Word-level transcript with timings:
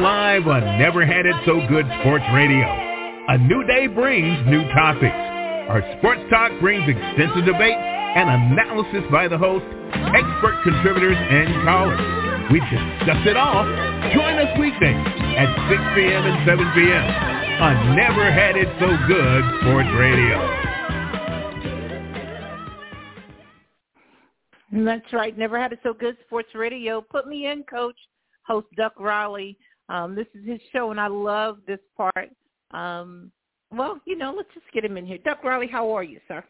live 0.00 0.46
on 0.46 0.78
Never 0.78 1.06
Had 1.06 1.24
It 1.24 1.34
So 1.46 1.56
Good 1.68 1.86
Sports 2.00 2.24
Radio. 2.34 2.68
A 3.28 3.38
new 3.38 3.64
day 3.64 3.86
brings 3.86 4.46
new 4.46 4.62
topics. 4.74 5.16
Our 5.72 5.80
sports 5.96 6.20
talk 6.28 6.52
brings 6.60 6.84
extensive 6.84 7.44
debate 7.44 7.76
and 7.76 8.28
analysis 8.28 9.08
by 9.10 9.26
the 9.26 9.38
host, 9.38 9.64
expert 9.94 10.60
contributors, 10.64 11.16
and 11.16 11.64
callers. 11.64 12.00
We 12.52 12.60
discuss 12.60 13.24
it 13.24 13.36
all. 13.36 13.64
Join 14.12 14.36
us 14.36 14.52
weekdays 14.60 15.00
at 15.40 15.48
6 15.72 15.80
p.m. 15.96 16.22
and 16.28 16.44
7 16.44 16.60
p.m. 16.76 17.06
on 17.64 17.96
Never 17.96 18.30
Had 18.30 18.56
It 18.56 18.68
So 18.78 18.92
Good 19.08 19.44
Sports 19.64 19.90
Radio. 19.96 20.36
That's 24.84 25.12
right. 25.12 25.36
Never 25.36 25.58
had 25.58 25.72
it 25.72 25.80
so 25.82 25.94
good. 25.94 26.16
Sports 26.26 26.54
Radio. 26.54 27.00
Put 27.00 27.26
me 27.26 27.46
in, 27.48 27.64
Coach. 27.64 27.96
Host 28.46 28.66
Duck 28.76 28.92
Riley. 29.00 29.56
Um, 29.88 30.14
this 30.14 30.26
is 30.34 30.46
his 30.46 30.60
show, 30.72 30.90
and 30.90 31.00
I 31.00 31.06
love 31.06 31.58
this 31.66 31.78
part. 31.96 32.30
Um, 32.72 33.30
well, 33.70 34.00
you 34.04 34.16
know, 34.16 34.34
let's 34.36 34.48
just 34.54 34.66
get 34.72 34.84
him 34.84 34.96
in 34.96 35.06
here. 35.06 35.18
Duck 35.24 35.42
Riley, 35.44 35.68
how 35.68 35.90
are 35.90 36.02
you, 36.02 36.20
sir? 36.28 36.44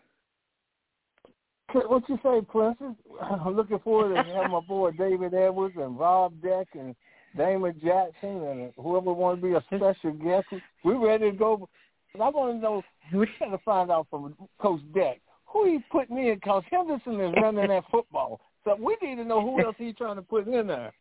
What 1.72 2.08
you 2.08 2.18
say, 2.22 2.40
Princess? 2.48 2.94
I'm 3.20 3.56
looking 3.56 3.78
forward 3.80 4.14
to 4.14 4.22
having 4.22 4.52
my 4.52 4.60
boy 4.60 4.92
David 4.92 5.34
Edwards 5.34 5.74
and 5.76 5.98
Rob 5.98 6.40
Deck 6.40 6.68
and 6.74 6.94
Damon 7.36 7.74
Jackson 7.84 8.42
and 8.44 8.72
whoever 8.76 9.12
want 9.12 9.40
to 9.40 9.46
be 9.46 9.54
a 9.54 9.62
special 9.66 10.12
guest. 10.12 10.46
We're 10.84 11.04
ready 11.04 11.30
to 11.32 11.36
go. 11.36 11.68
I 12.14 12.30
want 12.30 12.56
to 12.56 12.62
know. 12.62 12.82
We 13.12 13.28
got 13.38 13.50
to 13.50 13.58
find 13.58 13.90
out 13.90 14.06
from 14.10 14.34
Coach 14.58 14.80
Deck 14.94 15.20
who 15.56 15.66
he 15.66 15.78
putting 15.90 16.18
in 16.18 16.34
because 16.34 16.62
Henderson 16.70 17.20
is 17.20 17.34
running 17.40 17.68
that 17.68 17.84
football. 17.90 18.40
So 18.64 18.76
we 18.78 18.96
need 19.02 19.16
to 19.16 19.24
know 19.24 19.40
who 19.40 19.62
else 19.64 19.76
he's 19.78 19.94
trying 19.94 20.16
to 20.16 20.22
put 20.22 20.46
in 20.48 20.66
there. 20.66 20.92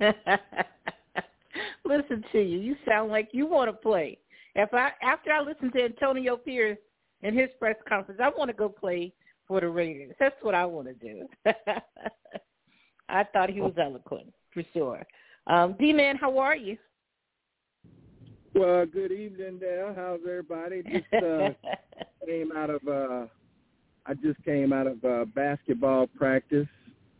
listen 1.84 2.24
to 2.32 2.38
you. 2.40 2.58
You 2.58 2.76
sound 2.86 3.10
like 3.10 3.28
you 3.32 3.46
want 3.46 3.68
to 3.68 3.72
play. 3.72 4.18
If 4.54 4.72
I 4.72 4.90
after 5.02 5.32
I 5.32 5.40
listen 5.40 5.72
to 5.72 5.84
Antonio 5.84 6.36
Pierce 6.36 6.78
in 7.22 7.36
his 7.36 7.48
press 7.58 7.76
conference, 7.88 8.20
I 8.22 8.30
want 8.36 8.48
to 8.50 8.56
go 8.56 8.68
play 8.68 9.12
for 9.46 9.60
the 9.60 9.68
Raiders. 9.68 10.14
That's 10.18 10.36
what 10.42 10.54
I 10.54 10.64
want 10.64 10.88
to 10.88 10.94
do. 10.94 11.26
I 13.08 13.24
thought 13.32 13.50
he 13.50 13.60
was 13.60 13.74
eloquent 13.80 14.32
for 14.52 14.62
sure. 14.72 15.02
Um, 15.46 15.74
D 15.78 15.92
man, 15.92 16.16
how 16.16 16.38
are 16.38 16.56
you? 16.56 16.76
Well, 18.54 18.86
good 18.86 19.12
evening 19.12 19.58
Dale. 19.58 19.92
How's 19.94 20.20
everybody? 20.22 20.82
Just 20.82 21.24
uh, 21.24 21.50
came 22.26 22.52
out 22.56 22.70
of 22.70 22.86
uh, 22.86 23.26
I 24.06 24.14
just 24.14 24.42
came 24.44 24.72
out 24.72 24.86
of 24.86 25.04
uh, 25.04 25.24
basketball 25.34 26.06
practice 26.06 26.68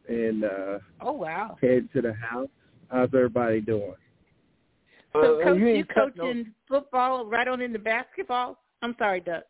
and 0.08 0.44
uh, 0.44 0.78
oh 1.00 1.12
wow, 1.12 1.56
head 1.60 1.88
to 1.94 2.02
the 2.02 2.14
house. 2.14 2.48
How's 2.88 3.08
everybody 3.14 3.60
doing? 3.60 3.94
So, 5.14 5.40
coach, 5.42 5.58
you, 5.58 5.68
you 5.68 5.84
coaching 5.84 6.44
no. 6.44 6.44
football 6.68 7.26
right 7.26 7.46
on 7.46 7.60
into 7.60 7.78
basketball? 7.78 8.58
I'm 8.82 8.96
sorry, 8.98 9.20
Doug. 9.20 9.42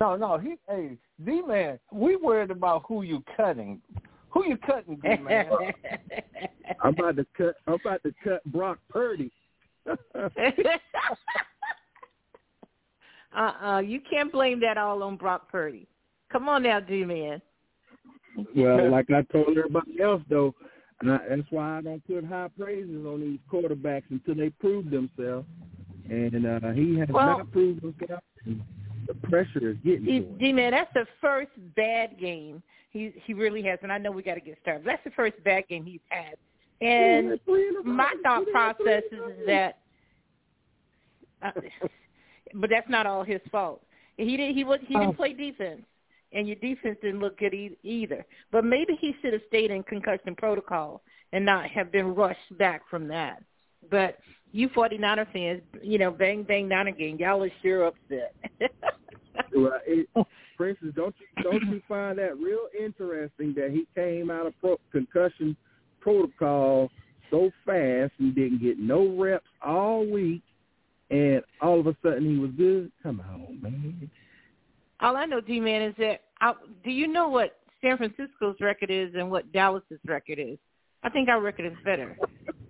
No, 0.00 0.16
no, 0.16 0.36
he. 0.38 0.56
Hey, 0.68 0.98
D 1.24 1.42
man, 1.42 1.78
we 1.90 2.16
worried 2.16 2.50
about 2.50 2.84
who 2.86 3.02
you 3.02 3.22
cutting. 3.36 3.80
Who 4.30 4.46
you 4.46 4.56
cutting, 4.58 4.96
D 4.96 5.16
man? 5.16 5.46
I'm 6.82 6.94
about 6.94 7.16
to 7.16 7.26
cut. 7.36 7.54
I'm 7.66 7.74
about 7.74 8.02
to 8.02 8.12
cut 8.22 8.44
Brock 8.46 8.78
Purdy. 8.90 9.30
uh-uh, 13.36 13.78
you 13.80 14.00
can't 14.08 14.30
blame 14.30 14.60
that 14.60 14.76
all 14.76 15.02
on 15.02 15.16
Brock 15.16 15.50
Purdy. 15.50 15.86
Come 16.30 16.48
on 16.48 16.62
now, 16.62 16.80
D 16.80 17.04
man. 17.04 17.40
Well, 18.56 18.90
like 18.90 19.10
I 19.10 19.22
told 19.32 19.56
everybody 19.56 20.00
else 20.00 20.22
though, 20.28 20.54
and 21.02 21.12
I, 21.12 21.18
that's 21.28 21.50
why 21.50 21.78
I 21.78 21.80
don't 21.82 22.06
put 22.06 22.24
high 22.24 22.48
praises 22.58 23.04
on 23.04 23.20
these 23.20 23.40
quarterbacks 23.52 24.04
until 24.10 24.34
they 24.34 24.50
prove 24.50 24.90
themselves. 24.90 25.46
And 26.08 26.46
uh, 26.46 26.70
he 26.70 26.98
has 26.98 27.08
well, 27.08 27.38
not 27.38 27.52
proved 27.52 27.82
himself. 27.82 28.22
The 28.44 29.14
pressure 29.28 29.70
is 29.70 29.76
getting. 29.84 30.36
D 30.38 30.52
man, 30.52 30.72
that's 30.72 30.92
the 30.94 31.06
first 31.20 31.50
bad 31.76 32.18
game 32.18 32.62
he 32.90 33.12
he 33.24 33.34
really 33.34 33.62
has, 33.62 33.78
and 33.82 33.92
I 33.92 33.98
know 33.98 34.10
we 34.10 34.22
got 34.22 34.34
to 34.34 34.40
get 34.40 34.58
started. 34.62 34.84
That's 34.84 35.02
the 35.04 35.10
first 35.10 35.34
bad 35.44 35.66
game 35.68 35.84
he's 35.84 36.00
had. 36.08 36.34
And 36.80 37.38
my 37.84 38.12
thought 38.22 38.44
process 38.52 39.02
is 39.12 39.46
that, 39.46 39.78
uh, 41.42 41.52
but 42.54 42.70
that's 42.70 42.88
not 42.88 43.06
all 43.06 43.22
his 43.22 43.40
fault. 43.50 43.82
He 44.16 44.36
did 44.36 44.54
he 44.54 44.64
was 44.64 44.80
he 44.86 44.94
didn't 44.94 45.16
play 45.16 45.32
defense 45.32 45.82
and 46.32 46.46
your 46.46 46.56
defense 46.56 46.98
didn't 47.02 47.20
look 47.20 47.38
good 47.38 47.54
e- 47.54 47.76
either. 47.82 48.24
But 48.50 48.64
maybe 48.64 48.96
he 49.00 49.14
should 49.20 49.32
have 49.32 49.42
stayed 49.48 49.70
in 49.70 49.82
concussion 49.82 50.34
protocol 50.36 51.02
and 51.32 51.44
not 51.44 51.68
have 51.70 51.92
been 51.92 52.14
rushed 52.14 52.58
back 52.58 52.82
from 52.88 53.08
that. 53.08 53.42
But 53.90 54.18
you 54.52 54.68
49er 54.68 55.32
fans, 55.32 55.62
you 55.82 55.98
know, 55.98 56.10
bang 56.10 56.42
bang 56.44 56.68
down 56.68 56.86
again. 56.86 57.18
Y'all 57.18 57.42
are 57.42 57.50
sure 57.62 57.86
upset. 57.86 58.34
well, 59.54 59.80
it, 59.86 60.08
Princess, 60.56 60.88
don't 60.94 61.14
you 61.18 61.42
don't 61.42 61.66
you 61.68 61.82
find 61.88 62.18
that 62.18 62.38
real 62.38 62.68
interesting 62.78 63.54
that 63.54 63.70
he 63.70 63.86
came 63.94 64.30
out 64.30 64.46
of 64.46 64.54
pro- 64.60 64.80
concussion 64.92 65.56
protocol 66.00 66.90
so 67.30 67.50
fast 67.64 68.12
and 68.18 68.34
didn't 68.34 68.60
get 68.60 68.78
no 68.78 69.16
reps 69.16 69.46
all 69.64 70.06
week, 70.06 70.42
and 71.10 71.42
all 71.60 71.80
of 71.80 71.86
a 71.86 71.96
sudden 72.02 72.30
he 72.30 72.36
was 72.36 72.50
good? 72.56 72.92
Come 73.02 73.20
on, 73.20 73.60
man. 73.60 74.10
All 75.02 75.16
I 75.16 75.24
know, 75.26 75.40
D-Man, 75.40 75.82
is 75.82 75.94
that 75.98 76.20
I, 76.40 76.52
do 76.84 76.90
you 76.90 77.08
know 77.08 77.28
what 77.28 77.58
San 77.80 77.96
Francisco's 77.96 78.56
record 78.60 78.90
is 78.90 79.10
and 79.16 79.30
what 79.30 79.52
Dallas's 79.52 79.98
record 80.06 80.38
is? 80.38 80.58
I 81.02 81.10
think 81.10 81.28
our 81.28 81.40
record 81.40 81.66
is 81.66 81.76
better. 81.84 82.16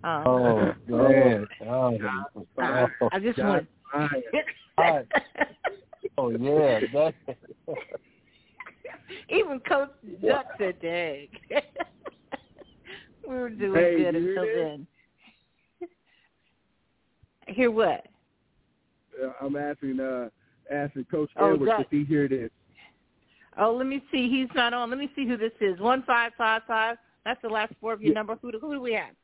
Um, 0.03 0.23
oh 0.25 0.73
man! 0.87 1.47
Oh, 1.61 1.97
I, 2.57 2.87
I 3.11 3.19
just 3.19 3.37
want. 3.37 3.67
oh 6.17 6.29
yeah, 6.29 6.79
that. 6.91 7.13
Even 9.29 9.59
Coach 9.59 9.91
Duck 10.25 10.47
said, 10.57 10.81
"Dang, 10.81 11.27
we 13.27 13.35
were 13.35 13.49
doing 13.51 13.75
hey, 13.75 13.97
good 13.97 14.15
until 14.15 14.45
then." 14.45 14.87
Hear 17.47 17.69
what? 17.69 18.07
Uh, 19.23 19.31
I'm 19.39 19.55
asking. 19.55 19.99
uh 19.99 20.29
asking 20.73 21.05
Coach 21.05 21.29
oh, 21.37 21.53
Edwards 21.53 21.71
if 21.79 21.87
he 21.89 22.03
hear 22.03 22.27
this. 22.27 22.49
Oh, 23.57 23.73
let 23.73 23.87
me 23.87 24.03
see. 24.11 24.29
He's 24.29 24.49
not 24.55 24.73
on. 24.73 24.89
Let 24.89 24.99
me 24.99 25.09
see 25.15 25.25
who 25.27 25.37
this 25.37 25.53
is. 25.61 25.79
One 25.79 26.03
five 26.03 26.33
five 26.37 26.63
five. 26.67 26.97
That's 27.23 27.41
the 27.41 27.49
last 27.49 27.73
four 27.79 27.93
of 27.93 28.01
your 28.01 28.11
Yeah. 28.11 28.15
number. 28.19 28.35
Who 28.41 28.51
do, 28.51 28.59
who 28.59 28.73
do 28.73 28.81
we 28.81 28.93
have? 28.93 29.15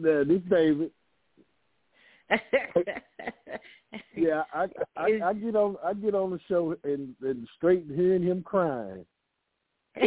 This 0.00 0.40
David. 0.48 0.90
Yeah, 4.14 4.44
I, 4.54 4.68
I 4.96 5.06
Is- 5.08 5.22
I 5.22 5.32
get 5.32 5.56
on 5.56 5.76
I 5.84 5.94
get 5.94 6.14
on 6.14 6.30
the 6.30 6.38
show 6.46 6.76
and, 6.84 7.12
and 7.22 7.48
straight 7.56 7.86
hearing 7.92 8.22
him 8.22 8.42
crying. 8.42 9.04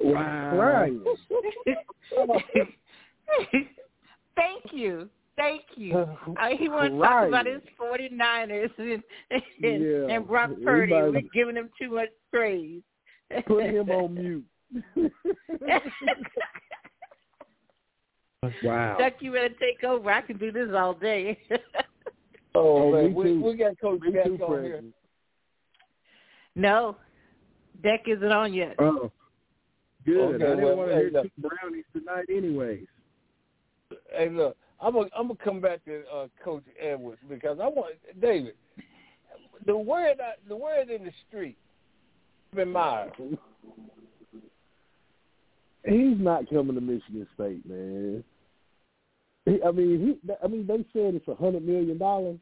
Wow. 0.00 0.52
Crying. 0.54 1.02
Thank 4.36 4.64
you. 4.72 5.08
Thank 5.36 5.62
you. 5.76 5.96
Uh, 5.96 6.06
he 6.56 6.68
wants 6.68 6.94
to 6.94 7.00
talk 7.00 7.26
about 7.28 7.46
his 7.46 7.60
49ers 7.80 8.70
and, 8.78 9.02
and, 9.62 9.82
Yeah. 9.82 10.14
and 10.14 10.26
Brock 10.26 10.50
Purdy. 10.62 10.92
We're 10.92 11.22
giving 11.32 11.56
him 11.56 11.70
too 11.80 11.90
much 11.92 12.10
praise. 12.32 12.82
Put 13.46 13.64
him 13.64 13.90
on 13.90 14.14
mute. 14.14 14.44
wow. 18.62 18.96
Duck, 18.98 19.14
you 19.20 19.32
better 19.32 19.48
take 19.60 19.82
over. 19.84 20.10
I 20.10 20.20
can 20.20 20.36
do 20.38 20.52
this 20.52 20.68
all 20.76 20.94
day. 20.94 21.38
Oh, 21.50 21.58
Oh, 22.56 22.92
man, 22.92 23.06
me 23.06 23.12
we, 23.14 23.24
too. 23.24 23.42
we 23.42 23.56
got 23.56 23.80
Coach 23.80 24.00
Me 24.02 24.10
Beck 24.12 24.26
too, 24.26 24.38
on 24.44 24.62
here. 24.62 24.82
No, 26.54 26.96
Deck 27.82 28.04
isn't 28.06 28.30
on 28.30 28.54
yet. 28.54 28.76
Oh, 28.78 29.10
good. 30.06 30.36
Okay, 30.36 30.44
I 30.44 30.48
didn't 30.50 30.62
well, 30.64 30.76
want 30.76 30.90
to 30.90 30.94
hey, 30.94 31.00
hear 31.02 31.10
look. 31.10 31.24
two 31.24 31.48
brownies 31.48 31.84
tonight, 31.92 32.26
anyways. 32.30 32.86
Hey, 34.16 34.28
look, 34.30 34.56
I'm 34.84 34.92
gonna 34.92 35.08
I'm 35.16 35.34
come 35.36 35.60
back 35.60 35.82
to 35.86 36.02
uh, 36.14 36.26
Coach 36.44 36.64
Edwards 36.80 37.20
because 37.28 37.58
I 37.60 37.66
want 37.66 37.94
David. 38.20 38.54
The 39.66 39.76
word 39.76 40.20
I- 40.20 40.34
the 40.46 40.56
word 40.56 40.90
in 40.90 41.04
the 41.04 41.12
street, 41.26 41.56
Urban 42.52 42.70
Meyer. 42.70 43.10
He's 45.86 46.18
not 46.18 46.48
coming 46.50 46.74
to 46.74 46.80
Michigan 46.80 47.26
State, 47.34 47.66
man. 47.68 48.24
He, 49.46 49.58
I 49.66 49.70
mean, 49.70 50.18
he. 50.22 50.32
I 50.42 50.48
mean, 50.48 50.66
they 50.66 50.78
said 50.92 51.14
it's 51.14 51.28
a 51.28 51.34
hundred 51.34 51.64
million 51.66 51.96
dollars. 51.98 52.38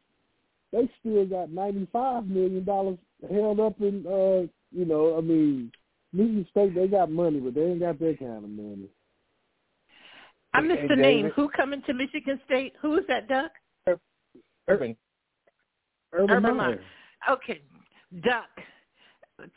They 0.73 0.89
still 0.99 1.25
got 1.25 1.49
ninety 1.49 1.87
five 1.93 2.25
million 2.27 2.65
dollars 2.65 2.97
held 3.29 3.59
up 3.61 3.79
in. 3.79 4.05
uh 4.05 4.47
You 4.77 4.85
know, 4.85 5.17
I 5.17 5.21
mean, 5.21 5.71
Michigan 6.11 6.47
State 6.51 6.75
they 6.75 6.87
got 6.87 7.09
money, 7.09 7.39
but 7.39 7.53
they 7.53 7.61
ain't 7.61 7.79
got 7.79 7.99
that 7.99 8.19
kind 8.19 8.43
of 8.43 8.49
money. 8.49 8.87
I 10.53 10.61
missed 10.61 10.87
the 10.87 10.95
name. 10.95 11.31
Who 11.35 11.49
coming 11.49 11.81
to 11.87 11.93
Michigan 11.93 12.39
State? 12.45 12.73
Who 12.81 12.97
is 12.97 13.05
that, 13.07 13.27
Duck? 13.27 13.51
Urban. 14.67 14.95
Urban, 16.13 16.29
Urban 16.29 16.57
Meyer. 16.57 16.69
Meyer. 16.69 16.79
Okay, 17.29 17.61
Duck. 18.23 18.49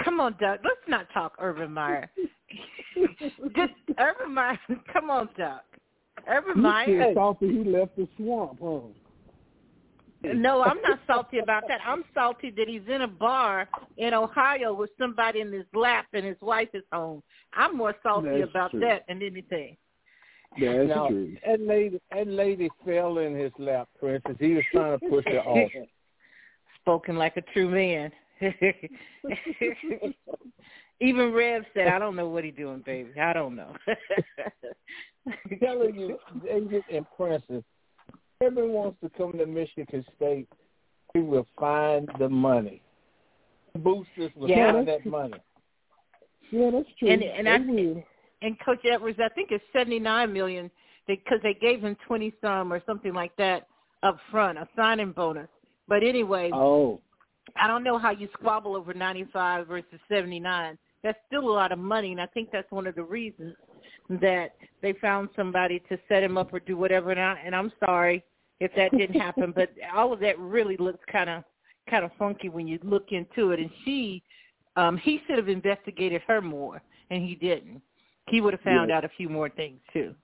Come 0.03 0.21
on, 0.21 0.33
Duck. 0.41 0.61
Let's 0.65 0.89
not 0.89 1.07
talk 1.13 1.35
Urban 1.39 1.73
Meyer. 1.73 2.11
Just 3.57 3.75
Urban 3.99 4.35
Meyer. 4.35 4.59
Come 4.93 5.11
on, 5.11 5.29
Duck. 5.37 5.65
Urban 6.29 6.61
Meyer. 6.61 7.13
salty 7.15 7.49
he 7.49 7.71
left 7.71 7.97
the 7.97 8.09
swamp, 8.17 8.59
huh? 8.63 8.81
No, 10.35 10.63
I'm 10.63 10.81
not 10.83 10.99
salty 11.07 11.39
about 11.39 11.65
that. 11.69 11.81
I'm 11.87 12.05
salty 12.15 12.51
that 12.57 12.69
he's 12.69 12.83
in 12.93 13.03
a 13.03 13.09
bar 13.09 13.69
in 13.99 14.15
Ohio 14.15 14.75
with 14.75 14.91
somebody 14.99 15.41
in 15.41 15.53
his 15.53 15.67
lap 15.73 16.07
and 16.15 16.25
his 16.25 16.39
wife 16.41 16.69
is 16.75 16.83
home. 16.91 17.23
I'm 17.53 17.77
more 17.77 17.95
salty 18.03 18.41
That's 18.41 18.51
about 18.51 18.71
true. 18.73 18.81
that 18.81 19.05
than 19.07 19.23
anything. 19.23 19.77
That's 20.61 20.89
now, 20.89 21.09
true. 21.09 21.37
that 21.47 21.61
lady, 21.61 22.01
that 22.13 22.27
lady 22.27 22.69
fell 22.85 23.19
in 23.19 23.35
his 23.35 23.53
lap, 23.59 23.89
Princess. 23.99 24.37
He 24.39 24.55
was 24.55 24.65
trying 24.73 24.99
to 24.99 25.09
push 25.09 25.25
her 25.27 25.41
off. 25.41 25.71
Spoken 26.83 27.17
like 27.17 27.37
a 27.37 27.43
true 27.53 27.69
man. 27.69 28.13
Even 31.01 31.33
Rev 31.33 31.63
said, 31.75 31.89
"I 31.89 31.99
don't 31.99 32.17
know 32.17 32.29
what 32.29 32.45
he's 32.45 32.55
doing, 32.55 32.83
baby. 32.87 33.19
I 33.21 33.33
don't 33.33 33.57
know." 33.57 33.75
I'm 35.27 35.59
telling 35.59 35.95
you, 35.95 36.19
David 36.45 36.85
and 36.93 37.05
Princess, 37.17 37.63
everyone 38.43 38.73
wants 38.73 38.99
to 39.03 39.11
come 39.11 39.33
to 39.33 39.47
Michigan 39.47 40.05
State. 40.17 40.49
We 41.15 41.23
will 41.23 41.47
find 41.59 42.09
the 42.19 42.29
money. 42.29 42.81
Boosters 43.77 44.31
will 44.37 44.49
Yeah. 44.49 44.73
find 44.73 44.89
that 44.89 45.05
money. 45.05 45.35
Yeah, 46.51 46.71
that's 46.71 46.89
true. 46.99 47.09
And- 47.11 47.23
and 47.23 47.49
I- 47.49 47.59
will. 47.59 48.03
And 48.43 48.57
Coach 48.65 48.81
Edwards, 48.85 49.19
I 49.23 49.29
think 49.31 49.51
it's 49.51 49.65
seventy 49.73 49.99
nine 49.99 50.33
million 50.33 50.71
because 51.07 51.39
they 51.43 51.55
gave 51.55 51.81
him 51.81 51.97
twenty 52.07 52.33
some 52.41 52.73
or 52.73 52.83
something 52.87 53.15
like 53.15 53.35
that 53.37 53.69
up 54.03 54.19
front, 54.31 54.59
a 54.59 54.69
signing 54.77 55.13
bonus. 55.13 55.49
But 55.89 56.03
anyway, 56.03 56.51
Oh, 56.53 57.01
I 57.55 57.67
don't 57.67 57.85
know 57.85 57.99
how 57.99 58.11
you 58.11 58.29
squabble 58.33 58.75
over 58.75 58.93
95 58.93 59.69
versus 59.69 60.01
79. 60.09 60.77
That's 61.03 61.19
still 61.27 61.49
a 61.49 61.53
lot 61.53 61.73
of 61.73 61.79
money, 61.79 62.13
and 62.13 62.21
I 62.21 62.27
think 62.27 62.51
that's 62.53 62.71
one 62.71 62.87
of 62.87 62.95
the 62.95 63.05
reasons 63.05 63.55
that 64.09 64.57
they 64.83 64.95
found 64.95 65.29
somebody 65.37 65.81
to 65.89 65.99
set 66.09 66.23
him 66.23 66.37
up 66.37 66.53
or 66.53 66.61
do 66.61 66.77
whatever. 66.77 67.11
And, 67.11 67.21
I, 67.21 67.41
and 67.45 67.55
I'm 67.55 67.73
sorry 67.85 68.25
if 68.61 68.73
that 68.77 68.97
didn't 68.97 69.21
happen, 69.21 69.53
but 69.55 69.71
all 69.95 70.13
of 70.13 70.21
that 70.21 70.39
really 70.39 70.77
looks 70.79 71.01
kind 71.11 71.31
of 71.31 71.45
kind 71.89 72.05
of 72.05 72.11
funky 72.19 72.49
when 72.49 72.67
you 72.67 72.81
look 72.83 73.13
into 73.13 73.53
it. 73.53 73.61
And 73.61 73.71
she, 73.85 74.21
um, 74.75 74.97
he 74.97 75.21
should 75.27 75.39
have 75.39 75.49
investigated 75.49 76.21
her 76.27 76.41
more, 76.43 76.83
and 77.11 77.23
he 77.23 77.37
didn't. 77.37 77.81
He 78.29 78.41
would 78.41 78.53
have 78.53 78.63
found 78.63 78.91
Yeah. 78.91 78.99
out 78.99 79.05
a 79.05 79.09
few 79.09 79.29
more 79.29 79.49
things 79.49 79.81
too. 79.93 80.15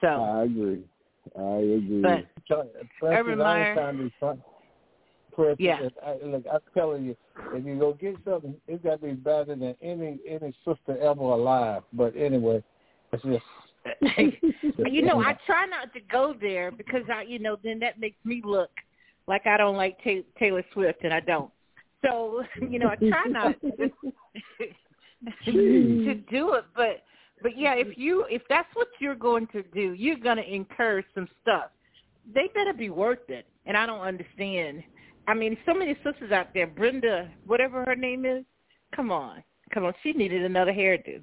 So, 0.00 0.08
I 0.08 0.44
agree. 0.44 0.84
I 1.38 1.56
agree. 1.56 2.02
but 2.02 2.26
Princess, 2.46 2.86
uh, 3.02 3.06
Urban 3.06 3.40
I 3.40 3.44
Meyer. 3.44 3.64
ain't 3.64 3.76
trying 3.76 3.96
to 3.98 4.02
be 4.04 4.14
fun. 4.20 4.42
Princess, 5.32 5.56
Yeah. 5.58 5.88
I, 6.04 6.18
look, 6.24 6.44
I'm 6.50 6.60
telling 6.72 7.04
you, 7.04 7.16
if 7.52 7.64
you 7.64 7.78
go 7.78 7.92
get 7.92 8.16
something, 8.24 8.56
it's 8.66 8.82
got 8.82 9.00
to 9.00 9.06
be 9.06 9.12
better 9.12 9.54
than 9.54 9.74
any 9.82 10.18
any 10.26 10.54
sister 10.64 10.98
ever 10.98 11.20
alive. 11.20 11.82
But 11.92 12.16
anyway, 12.16 12.62
it's 13.12 13.22
just 13.22 13.44
you 14.86 15.02
know, 15.02 15.20
I 15.20 15.36
try 15.46 15.66
not 15.66 15.92
to 15.92 16.00
go 16.00 16.34
there 16.40 16.70
because 16.70 17.02
I, 17.12 17.22
you 17.22 17.38
know, 17.38 17.56
then 17.62 17.78
that 17.80 18.00
makes 18.00 18.18
me 18.24 18.40
look 18.44 18.70
like 19.26 19.46
I 19.46 19.56
don't 19.56 19.76
like 19.76 19.98
Ta- 20.02 20.26
Taylor 20.38 20.64
Swift, 20.72 21.04
and 21.04 21.12
I 21.12 21.20
don't. 21.20 21.50
So, 22.04 22.42
you 22.70 22.78
know, 22.78 22.88
I 22.88 22.96
try 22.96 23.24
not 23.28 23.56
to, 25.44 25.52
to 25.52 26.14
do 26.30 26.54
it, 26.54 26.64
but 26.74 27.04
but 27.42 27.56
yeah, 27.56 27.74
if 27.74 27.98
you 27.98 28.24
if 28.30 28.42
that's 28.48 28.68
what 28.74 28.88
you're 28.98 29.14
going 29.14 29.46
to 29.48 29.62
do, 29.74 29.92
you're 29.92 30.18
going 30.18 30.38
to 30.38 30.54
incur 30.54 31.02
some 31.14 31.28
stuff. 31.42 31.70
They 32.34 32.50
better 32.54 32.72
be 32.72 32.90
worth 32.90 33.28
it, 33.28 33.46
and 33.66 33.76
I 33.76 33.86
don't 33.86 34.00
understand. 34.00 34.82
I 35.28 35.34
mean, 35.34 35.56
so 35.66 35.74
many 35.74 35.94
sisters 36.04 36.32
out 36.32 36.54
there, 36.54 36.66
Brenda, 36.66 37.30
whatever 37.46 37.84
her 37.84 37.96
name 37.96 38.24
is, 38.24 38.44
come 38.94 39.10
on, 39.10 39.42
come 39.72 39.84
on, 39.84 39.92
she 40.02 40.12
needed 40.12 40.44
another 40.44 40.72
hairdo. 40.72 41.22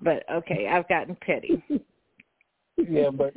But 0.00 0.24
okay, 0.30 0.68
I've 0.68 0.88
gotten 0.88 1.16
petty. 1.20 1.62
yeah. 2.76 3.10
But 3.10 3.34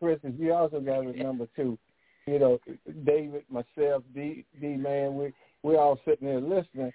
Princess, 0.00 0.32
you 0.38 0.52
also 0.52 0.80
got 0.80 1.02
to 1.02 1.08
remember 1.08 1.46
too. 1.56 1.78
You 2.26 2.38
know, 2.38 2.58
David, 3.04 3.44
myself, 3.50 4.02
D, 4.14 4.44
D 4.60 4.76
man, 4.76 5.16
we 5.16 5.32
we 5.62 5.76
all 5.76 5.98
sitting 6.06 6.28
there 6.28 6.40
listening. 6.40 6.92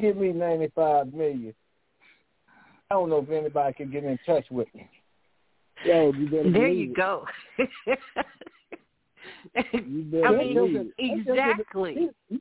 Give 0.00 0.16
me 0.16 0.32
ninety 0.32 0.72
five 0.74 1.12
million. 1.12 1.54
I 2.94 2.96
don't 2.96 3.10
know 3.10 3.18
if 3.18 3.30
anybody 3.30 3.74
can 3.74 3.90
get 3.90 4.04
in 4.04 4.16
touch 4.24 4.44
with 4.52 4.72
me. 4.72 4.88
Yo, 5.84 6.12
you 6.12 6.28
better 6.28 6.52
There 6.52 6.68
you 6.68 6.92
it. 6.92 6.96
go. 6.96 7.26
You 9.72 10.04
better 10.04 10.26
I 10.26 10.30
mean, 10.36 10.92
exactly, 10.98 12.12
He, 12.28 12.40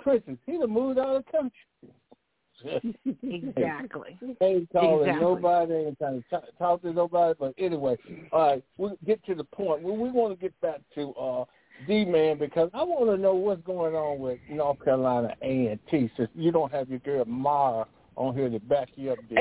Princess, 0.00 0.36
he 0.46 0.56
done 0.56 0.70
moved 0.70 0.98
out 0.98 1.16
of 1.16 1.24
the 1.24 1.30
country. 1.30 2.94
exactly. 3.22 4.18
ain't 4.40 4.72
calling 4.72 5.08
Exactly. 5.10 5.20
nobody, 5.20 5.74
ain't 5.74 5.98
trying 5.98 6.24
to 6.30 6.42
talk, 6.58 6.80
to 6.82 6.92
nobody. 6.92 7.34
But 7.38 7.54
anyway, 7.58 7.98
all 8.32 8.48
right, 8.48 8.64
we'll 8.78 8.96
get 9.04 9.22
to 9.26 9.34
the 9.34 9.44
point. 9.44 9.82
We, 9.82 9.92
we 9.92 10.10
want 10.10 10.32
to 10.32 10.40
get 10.40 10.58
back 10.62 10.80
to 10.94 11.12
uh, 11.14 11.44
D 11.86 12.06
man 12.06 12.38
because 12.38 12.70
I 12.72 12.82
want 12.82 13.10
to 13.10 13.20
know 13.20 13.34
what's 13.34 13.62
going 13.62 13.94
on 13.94 14.18
with 14.20 14.38
North 14.48 14.82
Carolina 14.82 15.34
A 15.42 15.66
and 15.68 15.80
T. 15.90 16.10
Since 16.16 16.30
you 16.34 16.50
don't 16.50 16.72
have 16.72 16.88
your 16.88 17.00
girl 17.00 17.26
Mara 17.26 17.86
on 18.16 18.34
here 18.34 18.48
to 18.48 18.60
back 18.60 18.88
you 18.96 19.12
up, 19.12 19.18
D 19.28 19.36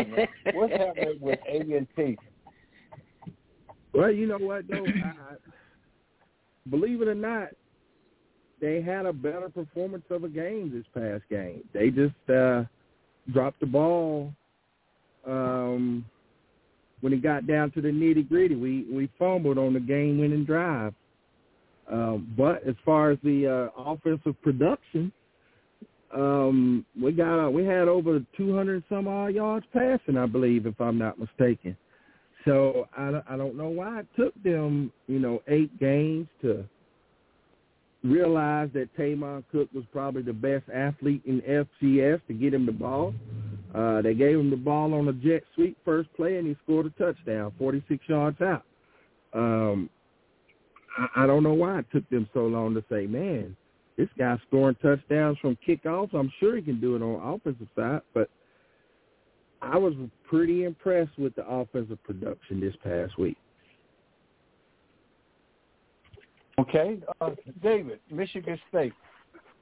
what's 0.53 0.73
happening 0.73 1.17
with 1.19 1.39
A 1.47 1.59
and 1.59 1.87
T? 1.95 2.17
Well, 3.93 4.11
you 4.11 4.27
know 4.27 4.37
what 4.37 4.67
though, 4.67 4.85
I, 4.85 5.09
I, 5.09 6.69
believe 6.69 7.01
it 7.01 7.07
or 7.07 7.15
not, 7.15 7.49
they 8.61 8.81
had 8.81 9.05
a 9.05 9.13
better 9.13 9.49
performance 9.49 10.05
of 10.09 10.23
a 10.23 10.29
game 10.29 10.71
this 10.73 10.85
past 10.93 11.23
game. 11.29 11.63
They 11.73 11.89
just 11.89 12.15
uh 12.29 12.63
dropped 13.31 13.59
the 13.59 13.65
ball 13.65 14.33
um 15.27 16.05
when 17.01 17.13
it 17.13 17.21
got 17.21 17.47
down 17.47 17.71
to 17.71 17.81
the 17.81 17.89
nitty 17.89 18.29
gritty. 18.29 18.55
We 18.55 18.85
we 18.91 19.09
fumbled 19.19 19.57
on 19.57 19.73
the 19.73 19.79
game 19.79 20.19
winning 20.19 20.45
drive. 20.45 20.93
Um, 21.91 22.33
but 22.37 22.65
as 22.65 22.75
far 22.85 23.11
as 23.11 23.17
the 23.23 23.71
uh, 23.75 23.81
offensive 23.81 24.41
production, 24.41 25.11
um, 26.13 26.85
we 26.99 27.11
got 27.11 27.45
uh, 27.45 27.49
we 27.49 27.65
had 27.65 27.87
over 27.87 28.19
200 28.37 28.83
some 28.89 29.07
odd 29.07 29.27
yards 29.27 29.65
passing, 29.73 30.17
I 30.17 30.25
believe, 30.25 30.65
if 30.65 30.79
I'm 30.79 30.97
not 30.97 31.19
mistaken. 31.19 31.77
So 32.45 32.87
I, 32.97 33.21
I 33.29 33.37
don't 33.37 33.55
know 33.55 33.69
why 33.69 33.99
it 33.99 34.07
took 34.17 34.33
them, 34.43 34.91
you 35.07 35.19
know, 35.19 35.41
eight 35.47 35.79
games 35.79 36.27
to 36.41 36.65
realize 38.03 38.69
that 38.73 38.95
Tamon 38.97 39.43
Cook 39.51 39.69
was 39.73 39.83
probably 39.91 40.23
the 40.23 40.33
best 40.33 40.63
athlete 40.73 41.21
in 41.25 41.41
FCS 41.41 42.21
to 42.27 42.33
get 42.33 42.53
him 42.53 42.65
the 42.65 42.71
ball. 42.71 43.13
Uh, 43.75 44.01
they 44.01 44.13
gave 44.13 44.37
him 44.37 44.49
the 44.49 44.57
ball 44.57 44.93
on 44.93 45.07
a 45.07 45.13
jet 45.13 45.43
sweep 45.55 45.77
first 45.85 46.11
play, 46.15 46.37
and 46.37 46.47
he 46.47 46.57
scored 46.63 46.87
a 46.87 46.89
touchdown, 46.91 47.53
46 47.57 48.03
yards 48.07 48.41
out. 48.41 48.63
Um, 49.33 49.89
I, 50.97 51.23
I 51.23 51.27
don't 51.27 51.43
know 51.43 51.53
why 51.53 51.79
it 51.79 51.85
took 51.93 52.09
them 52.09 52.27
so 52.33 52.47
long 52.47 52.73
to 52.73 52.83
say, 52.89 53.05
man, 53.05 53.55
this 53.97 54.09
guy's 54.17 54.39
scoring 54.47 54.75
touchdowns 54.81 55.37
from 55.39 55.57
kickoffs. 55.67 56.13
I'm 56.13 56.31
sure 56.39 56.55
he 56.55 56.61
can 56.61 56.79
do 56.79 56.95
it 56.95 57.01
on 57.01 57.35
offensive 57.35 57.67
side, 57.75 58.01
but 58.13 58.29
I 59.61 59.77
was 59.77 59.93
pretty 60.27 60.63
impressed 60.63 61.17
with 61.17 61.35
the 61.35 61.45
offensive 61.47 62.01
production 62.03 62.59
this 62.59 62.75
past 62.83 63.17
week. 63.17 63.37
Okay, 66.59 66.99
uh, 67.19 67.31
David, 67.63 67.99
Michigan 68.09 68.59
State. 68.69 68.93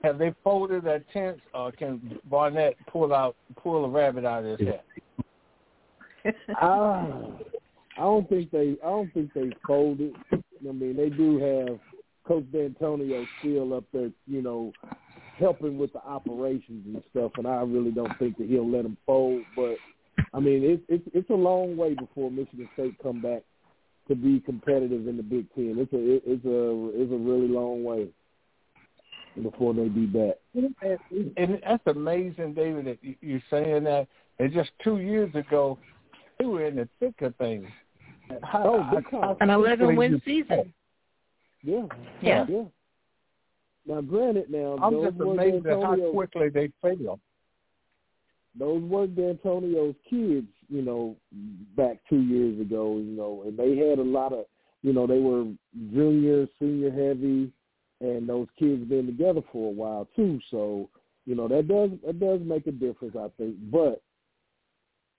Have 0.04 0.18
they 0.18 0.34
folded 0.44 0.86
their 0.86 1.04
tents, 1.12 1.42
or 1.54 1.72
can 1.72 2.20
Barnett 2.30 2.76
pull 2.88 3.14
out 3.14 3.36
pull 3.58 3.84
a 3.84 3.90
rabbit 3.90 4.26
out 4.26 4.46
of 4.46 4.60
his 4.60 4.68
hat? 4.68 4.86
Ah, 6.62 7.08
I 7.98 8.02
don't 8.02 8.28
think 8.28 8.52
they. 8.52 8.76
I 8.84 8.88
don't 8.88 9.14
think 9.14 9.34
they 9.34 9.52
folded. 9.66 10.14
I 10.32 10.72
mean, 10.72 10.96
they 10.96 11.10
do 11.10 11.38
have 11.40 11.80
Coach 12.30 12.46
D'Antonio 12.52 13.26
still 13.40 13.74
up 13.74 13.86
there, 13.92 14.12
you 14.28 14.44
know, 14.44 14.72
helping 15.40 15.80
with 15.80 15.92
the 15.94 16.04
operations 16.04 16.86
and 16.86 17.04
stuff. 17.10 17.32
And 17.38 17.48
I 17.48 17.64
really 17.64 17.90
don't 17.90 18.16
think 18.20 18.38
that 18.38 18.48
he'll 18.48 18.70
let 18.70 18.84
them 18.84 18.98
fold. 19.08 19.42
But 19.56 19.78
I 20.36 20.40
mean, 20.40 20.64
it's 20.64 20.84
it's 20.88 21.04
it's 21.16 21.30
a 21.32 21.34
long 21.34 21.76
way 21.76 21.96
before 21.96 22.30
Michigan 22.30 22.70
State 22.74 22.94
come 23.02 23.20
back 23.20 23.42
to 24.08 24.16
be 24.16 24.42
competitive 24.42 25.08
in 25.08 25.18
the 25.18 25.24
Big 25.24 25.52
Ten. 25.56 25.76
It's 25.80 25.92
a 25.92 25.98
it- 25.98 26.24
it's 26.28 26.46
a 26.46 27.02
it's 27.02 27.12
a 27.12 27.18
really 27.18 27.48
long 27.48 27.84
way 27.84 28.10
before 29.42 29.74
they 29.74 29.88
be 29.88 30.06
back. 30.06 30.36
And 30.54 31.60
that's 31.64 31.88
amazing, 31.88 32.54
David, 32.54 32.86
that 32.86 33.04
you- 33.04 33.16
you're 33.22 33.44
saying 33.50 33.86
that. 33.86 34.08
And 34.38 34.54
just 34.54 34.72
two 34.84 35.00
years 35.00 35.34
ago, 35.34 35.80
they 36.38 36.46
were 36.46 36.66
in 36.66 36.76
the 36.76 36.88
thick 37.00 37.22
of 37.22 37.36
things. 37.38 37.68
Oh, 38.32 38.40
how, 38.44 38.64
Oh, 38.66 38.96
big 38.96 39.10
how 39.12 39.38
An 39.42 39.50
11 39.50 39.80
quickly 39.88 39.98
win 39.98 40.12
you- 40.12 40.22
season. 40.26 40.74
Yeah, 41.64 41.86
Yeah. 42.22 42.46
yeah. 42.48 42.64
Now, 43.86 44.02
granted, 44.02 44.50
now 44.50 44.78
I'm 44.82 45.02
just 45.02 45.20
amazed 45.20 45.66
at 45.66 45.82
how 45.82 45.96
quickly 46.12 46.50
they 46.50 46.72
fail. 46.82 47.20
those 48.58 48.84
were 48.84 49.08
D'Antonio's 49.08 49.96
kids, 50.10 50.48
you 50.70 50.82
know, 50.82 51.16
back 51.76 51.98
two 52.10 52.22
years 52.22 52.60
ago, 52.60 52.98
you 52.98 53.16
know, 53.16 53.44
and 53.46 53.58
they 53.58 53.78
had 53.78 54.00
a 54.00 54.04
lot 54.04 54.34
of, 54.34 54.46
you 54.84 54.94
know, 54.94 55.08
they 55.08 55.20
were 55.20 55.46
junior, 55.94 56.48
senior 56.60 56.92
heavy, 56.92 57.52
and 58.02 58.28
those 58.30 58.48
kids 58.58 58.84
been 58.86 59.06
together 59.06 59.42
for 59.52 59.70
a 59.70 59.74
while 59.74 60.08
too. 60.16 60.40
So, 60.52 60.90
you 61.26 61.36
know, 61.36 61.48
that 61.48 61.68
does 61.68 61.92
that 62.06 62.20
does 62.20 62.42
make 62.44 62.68
a 62.68 62.72
difference, 62.72 63.16
I 63.16 63.28
think. 63.38 63.56
But 63.72 64.02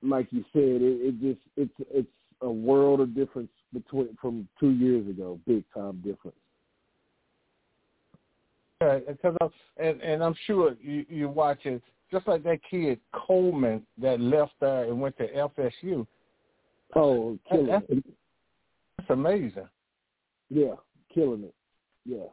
like 0.03 0.29
you 0.31 0.45
said, 0.53 0.81
it, 0.83 1.01
it 1.03 1.21
just 1.21 1.41
it's 1.57 1.89
it's 1.91 2.09
a 2.41 2.51
world 2.51 3.01
of 3.01 3.15
difference 3.15 3.51
between 3.73 4.17
from 4.21 4.49
two 4.59 4.71
years 4.71 5.09
ago. 5.09 5.39
Big 5.47 5.65
time 5.75 6.03
difference. 6.05 6.37
Right, 8.81 9.07
because 9.07 9.37
I'm, 9.41 9.51
and 9.77 10.01
and 10.01 10.25
I'm 10.25 10.35
sure 10.47 10.75
you 10.81 11.05
you 11.09 11.29
watching 11.29 11.83
just 12.11 12.27
like 12.27 12.43
that 12.45 12.61
kid 12.69 12.99
Coleman 13.13 13.83
that 14.01 14.21
left 14.21 14.53
there 14.61 14.85
and 14.85 15.01
went 15.01 15.17
to 15.19 15.29
FSU. 15.29 16.07
Oh, 16.97 17.39
killing 17.49 17.67
that's, 17.67 17.85
it. 17.89 18.05
That's 18.99 19.11
amazing. 19.11 19.69
Yeah, 20.49 20.75
killing 21.15 21.45
it. 21.45 21.55
Yeah. 22.05 22.27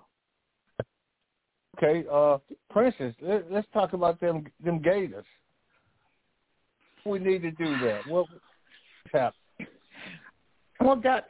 Okay, 1.78 2.08
uh, 2.12 2.40
Princess, 2.72 3.14
let, 3.22 3.52
let's 3.52 3.68
talk 3.72 3.94
about 3.94 4.20
them 4.20 4.46
them 4.64 4.82
Gators. 4.82 5.26
We 7.06 7.20
need 7.20 7.42
to 7.44 7.52
do 7.52 7.78
that. 7.80 8.02
What 8.06 8.28
happened? 9.14 9.34
Well, 10.88 10.96
Duck, 10.96 11.26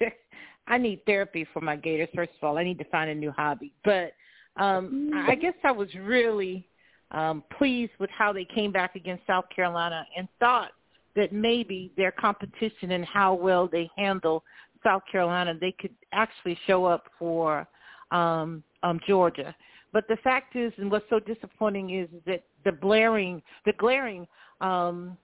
I 0.66 0.78
need 0.78 1.04
therapy 1.04 1.46
for 1.52 1.60
my 1.60 1.76
Gators. 1.76 2.08
First 2.14 2.32
of 2.40 2.48
all, 2.48 2.56
I 2.56 2.64
need 2.64 2.78
to 2.78 2.84
find 2.84 3.10
a 3.10 3.14
new 3.14 3.30
hobby. 3.30 3.70
But 3.84 4.12
um, 4.56 5.10
I 5.28 5.34
guess 5.34 5.52
I 5.62 5.72
was 5.72 5.90
really 5.94 6.66
um, 7.10 7.44
pleased 7.58 7.92
with 7.98 8.08
how 8.08 8.32
they 8.32 8.46
came 8.46 8.72
back 8.72 8.96
against 8.96 9.26
South 9.26 9.44
Carolina 9.54 10.06
and 10.16 10.26
thought 10.40 10.70
that 11.16 11.34
maybe 11.34 11.92
their 11.98 12.12
competition 12.12 12.92
and 12.92 13.04
how 13.04 13.34
well 13.34 13.68
they 13.70 13.90
handle 13.94 14.42
South 14.82 15.02
Carolina, 15.12 15.52
they 15.60 15.72
could 15.72 15.94
actually 16.12 16.58
show 16.66 16.86
up 16.86 17.04
for 17.18 17.68
um, 18.10 18.62
um, 18.82 18.98
Georgia. 19.06 19.54
But 19.92 20.08
the 20.08 20.16
fact 20.24 20.56
is, 20.56 20.72
and 20.78 20.90
what's 20.90 21.04
so 21.10 21.20
disappointing 21.20 21.90
is, 21.90 22.08
is 22.08 22.22
that 22.24 22.44
the 22.64 22.72
blaring, 22.72 23.42
the 23.66 23.74
glaring 23.74 24.26
um, 24.62 25.18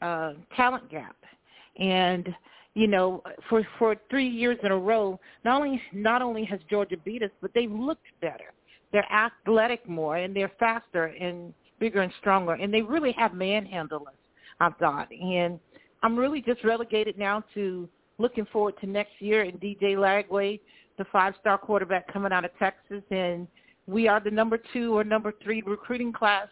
uh, 0.00 0.32
talent 0.56 0.90
gap, 0.90 1.14
and 1.78 2.34
you 2.74 2.86
know, 2.86 3.22
for 3.48 3.66
for 3.78 3.96
three 4.08 4.28
years 4.28 4.58
in 4.62 4.72
a 4.72 4.76
row, 4.76 5.20
not 5.44 5.60
only 5.60 5.80
not 5.92 6.22
only 6.22 6.44
has 6.44 6.60
Georgia 6.70 6.96
beat 7.04 7.22
us, 7.22 7.30
but 7.40 7.50
they've 7.54 7.70
looked 7.70 8.06
better. 8.20 8.52
They're 8.92 9.10
athletic 9.12 9.88
more, 9.88 10.16
and 10.16 10.34
they're 10.34 10.52
faster 10.58 11.06
and 11.06 11.52
bigger 11.78 12.02
and 12.02 12.12
stronger, 12.20 12.52
and 12.52 12.72
they 12.72 12.82
really 12.82 13.12
have 13.12 13.34
manhandled 13.34 14.06
us. 14.06 14.14
I've 14.60 14.76
thought, 14.76 15.08
and 15.10 15.58
I'm 16.02 16.16
really 16.16 16.40
just 16.40 16.62
relegated 16.62 17.18
now 17.18 17.42
to 17.54 17.88
looking 18.18 18.46
forward 18.52 18.74
to 18.80 18.86
next 18.86 19.12
year 19.18 19.42
and 19.42 19.60
DJ 19.60 19.96
Lagway, 19.96 20.60
the 20.98 21.04
five-star 21.10 21.58
quarterback 21.58 22.12
coming 22.12 22.32
out 22.32 22.44
of 22.44 22.50
Texas, 22.58 23.02
and 23.10 23.48
we 23.86 24.06
are 24.08 24.20
the 24.20 24.30
number 24.30 24.60
two 24.72 24.96
or 24.96 25.02
number 25.02 25.32
three 25.42 25.62
recruiting 25.66 26.12
class 26.12 26.46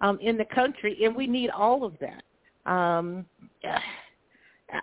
um, 0.00 0.18
in 0.20 0.36
the 0.36 0.44
country, 0.44 0.98
and 1.04 1.16
we 1.16 1.26
need 1.26 1.50
all 1.50 1.84
of 1.84 1.94
that. 2.00 2.22
Um, 2.70 3.24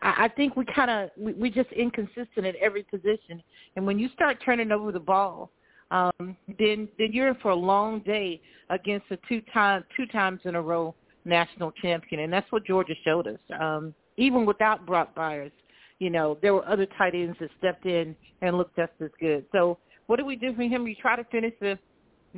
I, 0.02 0.30
think 0.30 0.56
we 0.56 0.66
kind 0.66 0.90
of 0.90 1.10
we, 1.18 1.34
we 1.34 1.50
just 1.50 1.72
inconsistent 1.72 2.46
at 2.46 2.56
every 2.56 2.84
position, 2.84 3.44
and 3.76 3.86
when 3.86 4.00
you 4.00 4.10
start 4.14 4.38
turning 4.44 4.72
over 4.72 4.92
the 4.92 5.00
ball, 5.00 5.52
um, 5.92 6.38
then 6.60 6.88
then 6.98 7.10
you're 7.12 7.28
in 7.28 7.36
for 7.36 7.52
a 7.52 7.56
long 7.56 8.00
day 8.00 8.42
against 8.70 9.06
a 9.12 9.18
two 9.28 9.42
time 9.54 9.84
two 9.96 10.06
times 10.08 10.40
in 10.46 10.56
a 10.56 10.62
row 10.62 10.96
national 11.26 11.72
champion, 11.72 12.22
and 12.22 12.32
that's 12.32 12.50
what 12.52 12.66
Georgia 12.66 12.94
showed 13.04 13.28
us. 13.28 13.40
Um, 13.60 13.94
even 14.18 14.46
without 14.46 14.86
Brock 14.86 15.14
Bowers, 15.16 15.52
you 16.00 16.10
know 16.10 16.38
there 16.42 16.54
were 16.54 16.68
other 16.68 16.88
tight 16.98 17.14
ends 17.14 17.38
that 17.42 17.50
stepped 17.58 17.86
in 17.86 18.16
and 18.42 18.58
looked 18.58 18.78
just 18.78 18.94
as 19.02 19.12
good. 19.20 19.46
So 19.52 19.78
what 20.08 20.18
do 20.18 20.26
we 20.26 20.38
do 20.38 20.56
for 20.56 20.64
him? 20.64 20.84
We 20.84 20.96
try 20.96 21.18
to 21.18 21.26
finish 21.26 21.54
the 21.60 21.78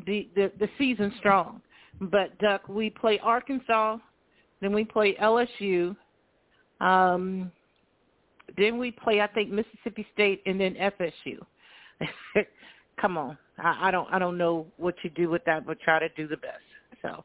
the 0.07 0.29
the, 0.35 0.51
the 0.59 0.69
season 0.79 1.13
strong. 1.19 1.61
But 2.01 2.37
Duck, 2.39 2.67
we 2.67 2.89
play 2.89 3.19
Arkansas, 3.19 3.99
then 4.61 4.73
we 4.73 4.83
play 4.83 5.15
LSU, 5.21 5.95
um, 6.81 7.51
then 8.57 8.77
we 8.77 8.91
play 8.91 9.21
I 9.21 9.27
think 9.27 9.51
Mississippi 9.51 10.05
State, 10.13 10.41
and 10.45 10.59
then 10.59 10.75
FSU. 10.75 11.39
Come 13.01 13.17
on, 13.17 13.37
I, 13.57 13.89
I 13.89 13.91
don't 13.91 14.11
I 14.11 14.19
don't 14.19 14.37
know 14.37 14.67
what 14.77 14.95
you 15.03 15.09
do 15.09 15.29
with 15.29 15.43
that, 15.45 15.65
but 15.65 15.79
try 15.79 15.99
to 15.99 16.09
do 16.09 16.27
the 16.27 16.37
best. 16.37 16.63
So. 17.01 17.23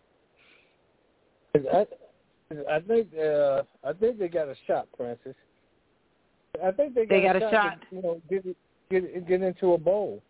I, 1.73 1.87
I 2.71 2.81
think 2.81 3.09
uh, 3.17 3.63
I 3.85 3.93
think 3.93 4.19
they 4.19 4.29
got 4.29 4.49
a 4.49 4.55
shot, 4.67 4.89
Francis. 4.97 5.35
I 6.65 6.71
think 6.73 6.95
they 6.95 7.07
got, 7.07 7.15
they 7.15 7.23
got 7.23 7.37
a, 7.37 7.47
a 7.47 7.51
shot. 7.51 7.79
To, 7.91 7.97
you 7.97 8.03
know, 8.03 8.23
get 8.29 8.45
get 8.91 9.29
get 9.29 9.43
into 9.43 9.73
a 9.75 9.79
bowl. 9.79 10.23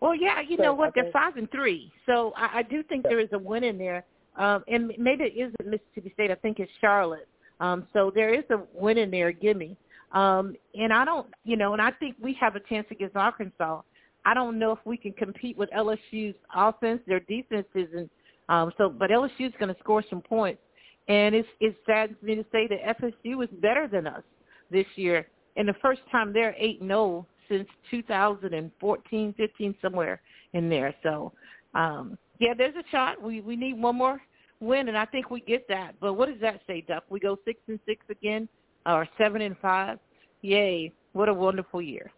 Well, 0.00 0.14
yeah, 0.14 0.40
you 0.40 0.56
so 0.58 0.64
know 0.64 0.74
what? 0.74 0.88
I 0.88 0.92
They're 0.94 1.04
think, 1.04 1.12
five 1.14 1.36
and 1.36 1.50
three, 1.50 1.90
so 2.04 2.32
I, 2.36 2.58
I 2.58 2.62
do 2.62 2.82
think 2.82 3.04
there 3.04 3.20
is 3.20 3.28
a 3.32 3.38
win 3.38 3.64
in 3.64 3.78
there. 3.78 4.04
Um, 4.36 4.62
and 4.68 4.92
maybe 4.98 5.24
it 5.24 5.34
isn't 5.34 5.56
Mississippi 5.64 6.12
State. 6.12 6.30
I 6.30 6.34
think 6.34 6.58
it's 6.58 6.70
Charlotte. 6.80 7.26
Um, 7.60 7.86
so 7.92 8.12
there 8.14 8.34
is 8.34 8.44
a 8.50 8.58
win 8.74 8.98
in 8.98 9.10
there. 9.10 9.32
Give 9.32 9.56
me. 9.56 9.76
Um, 10.12 10.56
and 10.74 10.92
I 10.92 11.04
don't, 11.04 11.26
you 11.44 11.56
know, 11.56 11.72
and 11.72 11.82
I 11.82 11.90
think 11.92 12.16
we 12.20 12.34
have 12.40 12.56
a 12.56 12.60
chance 12.60 12.86
against 12.90 13.16
Arkansas. 13.16 13.82
I 14.24 14.34
don't 14.34 14.58
know 14.58 14.72
if 14.72 14.78
we 14.84 14.96
can 14.96 15.12
compete 15.12 15.56
with 15.56 15.68
LSU's 15.70 16.34
offense. 16.54 17.00
Their 17.06 17.20
defense 17.20 17.66
isn't. 17.74 18.10
Um, 18.48 18.72
so, 18.78 18.88
but 18.88 19.10
LSU's 19.10 19.54
going 19.58 19.74
to 19.74 19.80
score 19.80 20.04
some 20.08 20.20
points. 20.20 20.60
And 21.08 21.34
it's 21.34 21.48
it's 21.60 21.76
sad 21.86 22.16
for 22.18 22.26
me 22.26 22.34
to 22.34 22.44
say 22.50 22.66
that 22.66 22.98
FSU 23.00 23.42
is 23.44 23.50
better 23.60 23.86
than 23.86 24.06
us 24.06 24.22
this 24.70 24.86
year. 24.96 25.28
And 25.56 25.68
the 25.68 25.74
first 25.80 26.00
time 26.10 26.32
they're 26.32 26.54
eight 26.58 26.80
zero 26.80 27.26
since 27.48 27.68
2014, 27.90 29.34
15, 29.36 29.74
somewhere 29.80 30.20
in 30.52 30.68
there. 30.68 30.94
So, 31.04 31.32
um, 31.74 32.18
yeah, 32.40 32.54
there's 32.56 32.74
a 32.74 32.82
shot. 32.90 33.22
We 33.22 33.40
we 33.40 33.54
need 33.54 33.80
one 33.80 33.96
more 33.96 34.20
win, 34.60 34.88
and 34.88 34.96
I 34.96 35.04
think 35.04 35.30
we 35.30 35.40
get 35.40 35.66
that. 35.68 35.94
But 36.00 36.14
what 36.14 36.28
does 36.28 36.40
that 36.40 36.60
say, 36.66 36.82
Duck? 36.86 37.04
We 37.08 37.20
go 37.20 37.38
six 37.44 37.60
and 37.68 37.78
six 37.86 38.04
again, 38.10 38.48
or 38.84 39.08
seven 39.18 39.42
and 39.42 39.56
five? 39.58 39.98
Yay! 40.42 40.92
What 41.12 41.28
a 41.28 41.34
wonderful 41.34 41.82
year. 41.82 42.10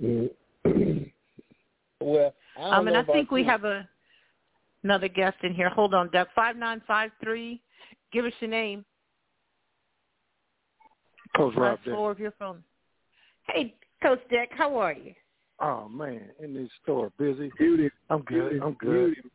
Well, 1.98 2.34
I 2.56 2.60
don't 2.60 2.72
um, 2.72 2.86
and 2.88 2.94
know 2.94 3.00
I 3.00 3.16
think 3.16 3.30
we 3.30 3.42
you. 3.42 3.48
have 3.48 3.64
a 3.64 3.88
another 4.84 5.08
guest 5.08 5.36
in 5.42 5.54
here. 5.54 5.68
Hold 5.70 5.94
on, 5.94 6.10
Duck. 6.10 6.28
Five 6.34 6.56
nine 6.56 6.80
five 6.86 7.10
three. 7.22 7.60
Give 8.12 8.24
us 8.24 8.32
your 8.38 8.50
name. 8.50 8.84
Coach 11.36 11.54
Rob. 11.56 11.78
Last 11.78 11.84
floor 11.84 12.10
of 12.12 12.20
your 12.20 12.32
phone. 12.38 12.62
Hey, 13.48 13.74
Coach 14.02 14.20
Deck, 14.30 14.50
how 14.52 14.76
are 14.76 14.92
you? 14.92 15.14
Oh 15.60 15.88
man, 15.88 16.28
in 16.42 16.54
this 16.54 16.68
store, 16.82 17.10
busy. 17.18 17.50
Beauty. 17.58 17.90
I'm 18.10 18.20
good. 18.22 18.50
Beauty. 18.50 18.60
I'm 18.62 18.74
good. 18.74 19.14
Beauty. 19.14 19.28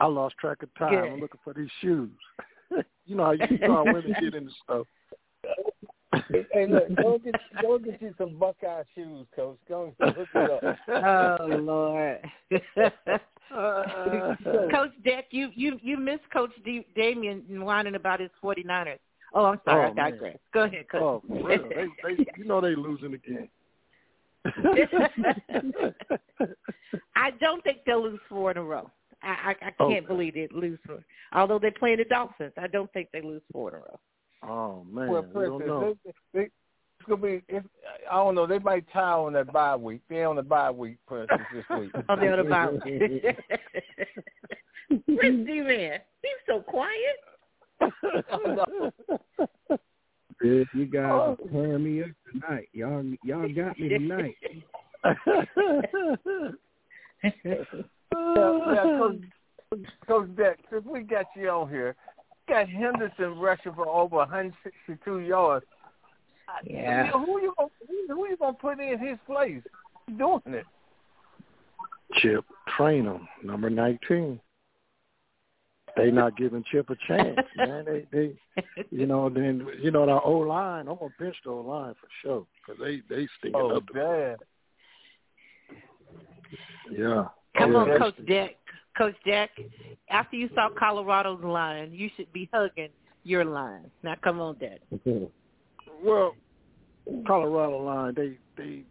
I 0.00 0.06
lost 0.06 0.36
track 0.38 0.62
of 0.62 0.72
time. 0.74 0.90
Good. 0.90 1.12
I'm 1.12 1.20
looking 1.20 1.40
for 1.42 1.52
these 1.52 1.70
shoes. 1.80 2.10
you 3.06 3.16
know 3.16 3.24
how 3.24 3.32
you 3.32 3.46
know 3.60 3.74
how 3.74 3.84
women 3.84 4.14
get 4.20 4.34
into 4.34 4.52
stuff. 4.64 4.86
Hey, 6.52 6.66
look, 6.66 6.94
go 6.96 7.18
get 7.18 7.34
go 7.60 7.78
get 7.78 8.00
you 8.00 8.14
some 8.18 8.38
Buckeye 8.38 8.82
shoes, 8.94 9.26
Coach. 9.34 9.58
Go 9.68 9.94
and 10.00 10.14
hook 10.14 10.28
it 10.34 10.50
up. 10.50 10.62
Oh 11.40 11.46
Lord. 11.46 12.20
Coach 14.70 14.92
Deck, 15.04 15.26
you 15.30 15.50
you 15.54 15.78
you 15.82 15.96
missed 15.96 16.30
Coach 16.32 16.52
D- 16.64 16.86
Damien 16.94 17.44
whining 17.48 17.94
about 17.94 18.20
his 18.20 18.30
49ers. 18.42 18.98
Oh, 19.34 19.44
I'm 19.46 19.60
sorry, 19.64 19.86
Oh, 19.86 19.90
I 19.90 19.94
man. 19.94 20.12
digress. 20.12 20.38
Go 20.54 20.64
ahead, 20.64 20.88
Coach. 20.90 21.02
Oh, 21.02 21.22
for. 21.28 21.48
They, 21.48 21.56
they, 22.16 22.26
you 22.36 22.44
know 22.44 22.60
they 22.60 22.74
losing 22.74 23.14
again. 23.14 23.48
I 27.16 27.30
don't 27.40 27.62
think 27.64 27.78
they'll 27.84 28.02
lose 28.02 28.20
four 28.28 28.50
in 28.50 28.56
a 28.56 28.62
row. 28.62 28.90
I 29.22 29.54
I, 29.60 29.66
I 29.68 29.70
can't 29.90 30.06
believe 30.06 30.34
they 30.34 30.48
lose 30.52 30.78
four. 30.86 31.04
Although 31.32 31.58
they're 31.58 31.70
playing 31.72 31.98
the 31.98 32.04
Dolphins, 32.04 32.52
I 32.56 32.66
don't 32.66 32.92
think 32.92 33.08
they 33.12 33.20
lose 33.22 33.42
four 33.52 33.68
in 33.70 33.74
a 33.74 33.78
row. 33.78 33.98
oh 34.42 34.84
man, 34.84 35.08
well, 35.10 35.26
we 35.34 35.44
don't 35.44 35.66
know. 35.66 35.80
Princess, 35.80 36.14
they, 36.32 36.40
they, 36.40 36.44
it's 36.44 37.08
gonna 37.08 37.20
be. 37.22 37.42
If, 37.48 37.64
I 38.10 38.16
don't 38.16 38.34
know. 38.34 38.46
They 38.46 38.58
might 38.58 38.84
tie 38.92 39.12
on 39.12 39.32
that 39.34 39.52
bye 39.52 39.76
week. 39.76 40.02
They're 40.08 40.28
on 40.28 40.36
the 40.36 40.42
bye 40.42 40.70
week, 40.70 40.98
Princess, 41.06 41.38
this 41.52 41.64
week. 41.78 41.92
Oh, 42.08 42.16
they're 42.16 42.32
on 42.32 42.44
the 42.44 42.50
bye 42.50 42.70
week. 42.70 42.82
Where's 45.06 45.46
D-Man? 45.46 46.00
He's 46.22 46.30
so 46.46 46.60
quiet. 46.60 47.18
If 50.40 50.68
you 50.72 50.86
guys 50.86 51.10
Oh. 51.12 51.36
turn 51.52 51.82
me 51.82 52.02
up 52.04 52.10
tonight, 52.30 52.68
y'all 52.72 53.04
y'all 53.24 53.48
got 53.52 53.76
me 53.78 53.88
tonight. 53.88 54.36
Yeah, 58.36 58.74
yeah, 58.74 58.98
Coach, 58.98 59.86
Coach 60.06 60.36
Deck, 60.36 60.58
since 60.70 60.84
we 60.84 61.00
got 61.02 61.26
you 61.36 61.48
on 61.50 61.68
here, 61.68 61.94
we 62.48 62.54
got 62.54 62.68
Henderson 62.68 63.38
rushing 63.38 63.74
for 63.74 63.86
over 63.88 64.16
162 64.16 65.20
yards. 65.20 65.66
Yeah. 66.64 67.10
Who 67.12 67.40
you 67.40 67.54
gonna 67.58 67.70
who, 67.86 68.14
who 68.14 68.28
you 68.28 68.36
gonna 68.36 68.54
put 68.54 68.80
in 68.80 68.98
his 68.98 69.18
place? 69.26 69.62
Doing 70.16 70.40
it. 70.46 70.64
Chip 72.14 72.44
Trayanum, 72.76 73.26
number 73.44 73.68
nineteen. 73.68 74.40
They 75.96 76.10
not 76.10 76.36
giving 76.38 76.64
Chip 76.70 76.88
a 76.90 76.96
chance, 77.06 77.38
man. 77.56 77.84
They, 77.84 78.06
they, 78.12 78.36
you 78.90 79.06
know, 79.06 79.28
then 79.28 79.66
you 79.80 79.90
know 79.90 80.08
our 80.08 80.24
O 80.24 80.38
line. 80.38 80.88
I'm 80.88 80.96
gonna 80.96 81.10
bench 81.18 81.36
the 81.44 81.50
O 81.50 81.60
line 81.60 81.94
for 82.00 82.08
sure 82.22 82.46
because 82.66 82.80
they 82.82 83.02
they 83.14 83.28
stinking 83.38 83.60
Oh, 83.60 83.76
up. 83.76 83.84
The, 83.92 84.36
damn. 86.88 86.98
yeah. 86.98 87.24
Come 87.58 87.76
on, 87.76 87.98
Coach. 87.98 88.26
Deck. 88.26 88.56
Coach 88.96 89.14
Deck, 89.24 89.50
after 90.10 90.34
you 90.34 90.50
saw 90.56 90.68
Colorado's 90.76 91.42
line, 91.44 91.92
you 91.92 92.10
should 92.16 92.32
be 92.32 92.50
hugging 92.52 92.88
your 93.22 93.44
line. 93.44 93.88
Now, 94.02 94.16
come 94.22 94.40
on, 94.40 94.56
Deck. 94.58 94.80
Well, 96.04 96.36
Colorado 97.26 97.78
line, 97.78 98.14
they 98.14 98.36
they 98.56 98.82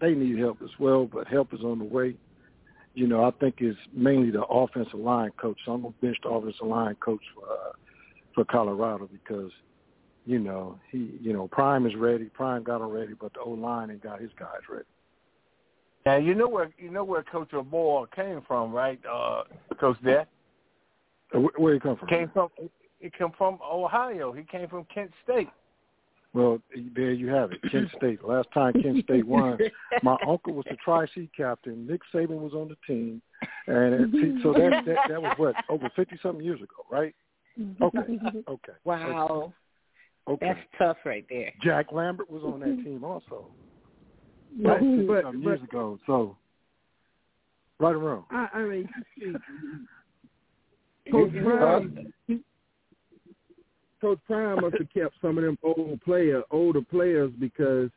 they 0.00 0.14
need 0.14 0.36
help 0.38 0.58
as 0.64 0.70
well, 0.80 1.06
but 1.06 1.28
help 1.28 1.54
is 1.54 1.60
on 1.60 1.78
the 1.78 1.84
way. 1.84 2.16
You 2.94 3.06
know, 3.06 3.24
I 3.24 3.30
think 3.38 3.56
it's 3.58 3.78
mainly 3.92 4.32
the 4.32 4.42
offensive 4.42 4.98
line 4.98 5.30
coach. 5.40 5.58
So 5.64 5.72
I'm 5.72 5.82
gonna 5.82 5.94
bench 6.02 6.16
the 6.24 6.30
offensive 6.30 6.66
line 6.66 6.96
coach 6.96 7.22
for 7.36 7.44
uh, 7.44 7.72
for 8.34 8.44
Colorado 8.46 9.08
because 9.12 9.52
you 10.26 10.40
know 10.40 10.78
he 10.90 11.16
you 11.20 11.32
know 11.32 11.46
Prime 11.46 11.86
is 11.86 11.94
ready. 11.94 12.24
Prime 12.24 12.64
got 12.64 12.80
him 12.80 12.88
ready, 12.88 13.12
but 13.12 13.32
the 13.34 13.40
O 13.40 13.50
line 13.50 13.92
ain't 13.92 14.02
got 14.02 14.20
his 14.20 14.30
guys 14.38 14.62
ready. 14.68 14.86
Now 16.06 16.16
you 16.16 16.34
know 16.34 16.48
where 16.48 16.70
you 16.78 16.90
know 16.90 17.04
where 17.04 17.22
Coach 17.22 17.52
O'Boyle 17.52 18.06
came 18.14 18.42
from, 18.46 18.72
right, 18.72 19.00
uh, 19.10 19.42
Coach 19.78 19.98
Dad? 20.04 20.26
Uh, 21.34 21.40
where, 21.40 21.52
where 21.56 21.74
he 21.74 21.80
come 21.80 21.96
from? 21.96 22.08
Came 22.08 22.30
from 22.32 22.48
he 23.00 23.10
came 23.10 23.30
from 23.36 23.58
Ohio. 23.62 24.32
He 24.32 24.42
came 24.44 24.68
from 24.68 24.86
Kent 24.92 25.10
State. 25.24 25.48
Well, 26.34 26.60
there 26.94 27.12
you 27.12 27.28
have 27.28 27.52
it. 27.52 27.60
Kent 27.70 27.88
State. 27.96 28.22
Last 28.22 28.48
time 28.52 28.74
Kent 28.74 29.04
State 29.04 29.26
won, 29.26 29.58
my 30.02 30.16
uncle 30.26 30.52
was 30.52 30.66
the 30.68 30.76
Tri-C 30.76 31.30
captain. 31.36 31.86
Nick 31.86 32.02
Saban 32.12 32.40
was 32.40 32.52
on 32.52 32.68
the 32.68 32.76
team, 32.86 33.22
and 33.66 34.14
it, 34.14 34.42
so 34.42 34.52
that, 34.52 34.84
that 34.86 34.96
that 35.08 35.22
was 35.22 35.34
what 35.38 35.54
over 35.68 35.90
fifty 35.96 36.18
something 36.22 36.44
years 36.44 36.60
ago, 36.60 36.84
right? 36.90 37.14
Okay, 37.82 38.18
okay. 38.48 38.72
Wow, 38.84 39.52
okay. 40.28 40.46
that's 40.46 40.60
tough 40.76 40.98
right 41.04 41.26
there. 41.28 41.52
Jack 41.62 41.92
Lambert 41.92 42.30
was 42.30 42.42
on 42.42 42.60
that 42.60 42.84
team 42.84 43.02
also. 43.04 43.46
But, 44.60 44.80
but, 45.06 45.22
some 45.22 45.42
but 45.42 45.50
years 45.50 45.62
ago, 45.62 45.98
so 46.06 46.36
right 47.78 47.94
or 47.94 47.98
wrong. 47.98 48.24
I, 48.30 48.48
I 48.54 48.62
mean, 48.64 48.88
Coach 51.10 51.32
Prime, 51.32 52.12
Coach 54.00 54.18
Prime 54.26 54.60
must 54.60 54.76
have 54.78 54.92
kept 54.92 55.14
some 55.22 55.38
of 55.38 55.44
them 55.44 55.58
old 55.62 56.00
player, 56.02 56.42
older 56.50 56.82
players 56.82 57.32
because 57.38 57.90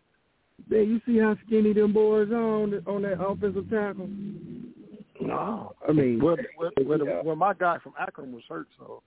man, 0.69 0.87
you 0.87 1.01
see 1.05 1.19
how 1.19 1.35
skinny 1.45 1.73
them 1.73 1.93
boys 1.93 2.29
are 2.31 2.35
on 2.35 2.71
the, 2.71 2.83
on 2.85 3.01
that 3.03 3.21
offensive 3.21 3.69
tackle. 3.69 4.09
No, 5.19 5.73
I 5.87 5.91
mean, 5.91 6.19
well, 6.23 6.37
well, 6.57 6.71
well, 6.83 7.05
yeah. 7.05 7.21
well, 7.23 7.35
my 7.35 7.53
guy 7.53 7.77
from 7.83 7.93
Akron 7.99 8.31
was 8.31 8.43
hurt, 8.49 8.67
so 8.79 9.03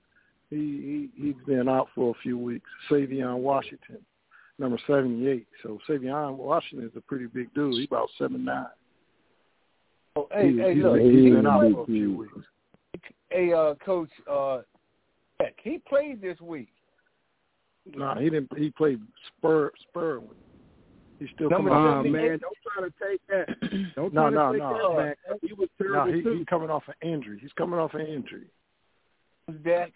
he, 0.50 1.10
he 1.16 1.22
he's 1.22 1.46
been 1.46 1.68
out 1.68 1.88
for 1.94 2.10
a 2.10 2.22
few 2.22 2.38
weeks. 2.38 2.68
Savion 2.88 3.38
Washington, 3.38 3.98
number 4.58 4.78
seventy-eight. 4.86 5.46
So 5.62 5.78
Savion 5.88 6.36
Washington 6.36 6.88
is 6.88 6.96
a 6.96 7.00
pretty 7.00 7.26
big 7.26 7.52
dude. 7.54 7.74
He's 7.74 7.86
about 7.86 8.08
seven 8.18 8.44
nine. 8.44 8.66
Oh, 10.16 10.28
hey, 10.32 10.52
he, 10.52 10.58
hey, 10.60 10.74
he's, 10.74 10.84
look, 10.84 11.00
he's 11.00 11.12
he 11.24 11.30
been 11.30 11.46
out 11.46 11.60
played- 11.60 11.74
for 11.74 11.82
a 11.82 11.86
few 11.86 12.16
weeks. 12.16 12.32
Hey, 13.30 13.52
uh, 13.52 13.74
Coach, 13.84 14.10
uh, 14.30 14.58
Heck, 15.40 15.54
he 15.62 15.78
played 15.78 16.22
this 16.22 16.40
week. 16.40 16.68
No, 17.96 18.14
he 18.14 18.30
didn't. 18.30 18.56
He 18.56 18.70
played 18.70 19.00
spur 19.26 19.72
spur. 19.88 20.20
He's 21.18 21.28
still 21.34 21.50
Number 21.50 21.70
coming. 21.70 22.14
uh, 22.14 22.16
man, 22.16 22.38
don't 22.38 22.56
try 22.62 22.86
to 22.88 22.92
take 23.10 23.20
that. 23.28 23.70
Don't 23.96 24.12
No, 24.14 24.30
to 24.30 24.36
no, 24.36 24.52
take 24.52 24.62
no. 24.62 24.96
that 24.96 25.16
back. 25.28 25.38
He 25.42 25.52
was 25.52 25.68
No, 25.80 25.86
terrible 25.86 26.12
he, 26.12 26.22
too. 26.22 26.32
he's 26.38 26.46
coming 26.46 26.70
off 26.70 26.82
an 26.88 26.94
injury. 27.08 27.38
He's 27.40 27.52
coming 27.52 27.78
off 27.78 27.94
an 27.94 28.00
injury. 28.02 28.46
Dak, 29.64 29.92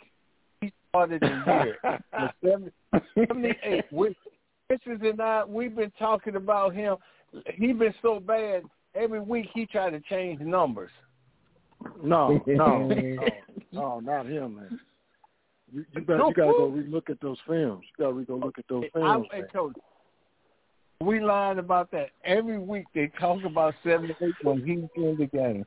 he 0.60 0.72
started 0.90 1.20
the 1.22 1.72
year. 1.82 2.00
with 2.42 3.02
70 3.22 3.52
78. 3.54 3.84
We, 3.90 4.16
Christians 4.68 5.00
and 5.02 5.20
I, 5.20 5.44
we've 5.44 5.74
been 5.74 5.92
talking 5.98 6.36
about 6.36 6.74
him. 6.74 6.96
He 7.54 7.72
been 7.72 7.94
so 8.02 8.20
bad. 8.20 8.62
Every 8.94 9.20
week 9.20 9.48
he 9.54 9.66
tried 9.66 9.90
to 9.90 10.00
change 10.00 10.40
numbers. 10.40 10.90
No, 12.02 12.42
no, 12.46 12.88
no, 12.88 13.28
no, 13.72 14.00
not 14.00 14.26
him, 14.26 14.56
man. 14.56 14.80
You, 15.72 15.84
you 15.94 16.00
better 16.02 16.18
you 16.18 16.34
gotta 16.34 16.52
go 16.52 16.70
relook 16.70 17.10
at 17.10 17.20
those 17.20 17.38
films. 17.46 17.84
You 17.98 18.04
gotta 18.04 18.24
go 18.24 18.36
look 18.36 18.58
at 18.58 18.64
those 18.68 18.84
I, 18.94 18.98
films. 18.98 19.26
hey, 19.30 19.40
man. 19.40 19.48
Coach, 19.52 19.76
we 21.00 21.20
lied 21.20 21.58
about 21.58 21.90
that. 21.92 22.10
Every 22.24 22.58
week 22.58 22.86
they 22.94 23.10
talk 23.20 23.44
about 23.44 23.74
78 23.84 24.34
when 24.42 24.58
he's 24.58 24.88
in 24.96 25.16
the 25.18 25.26
game. 25.26 25.64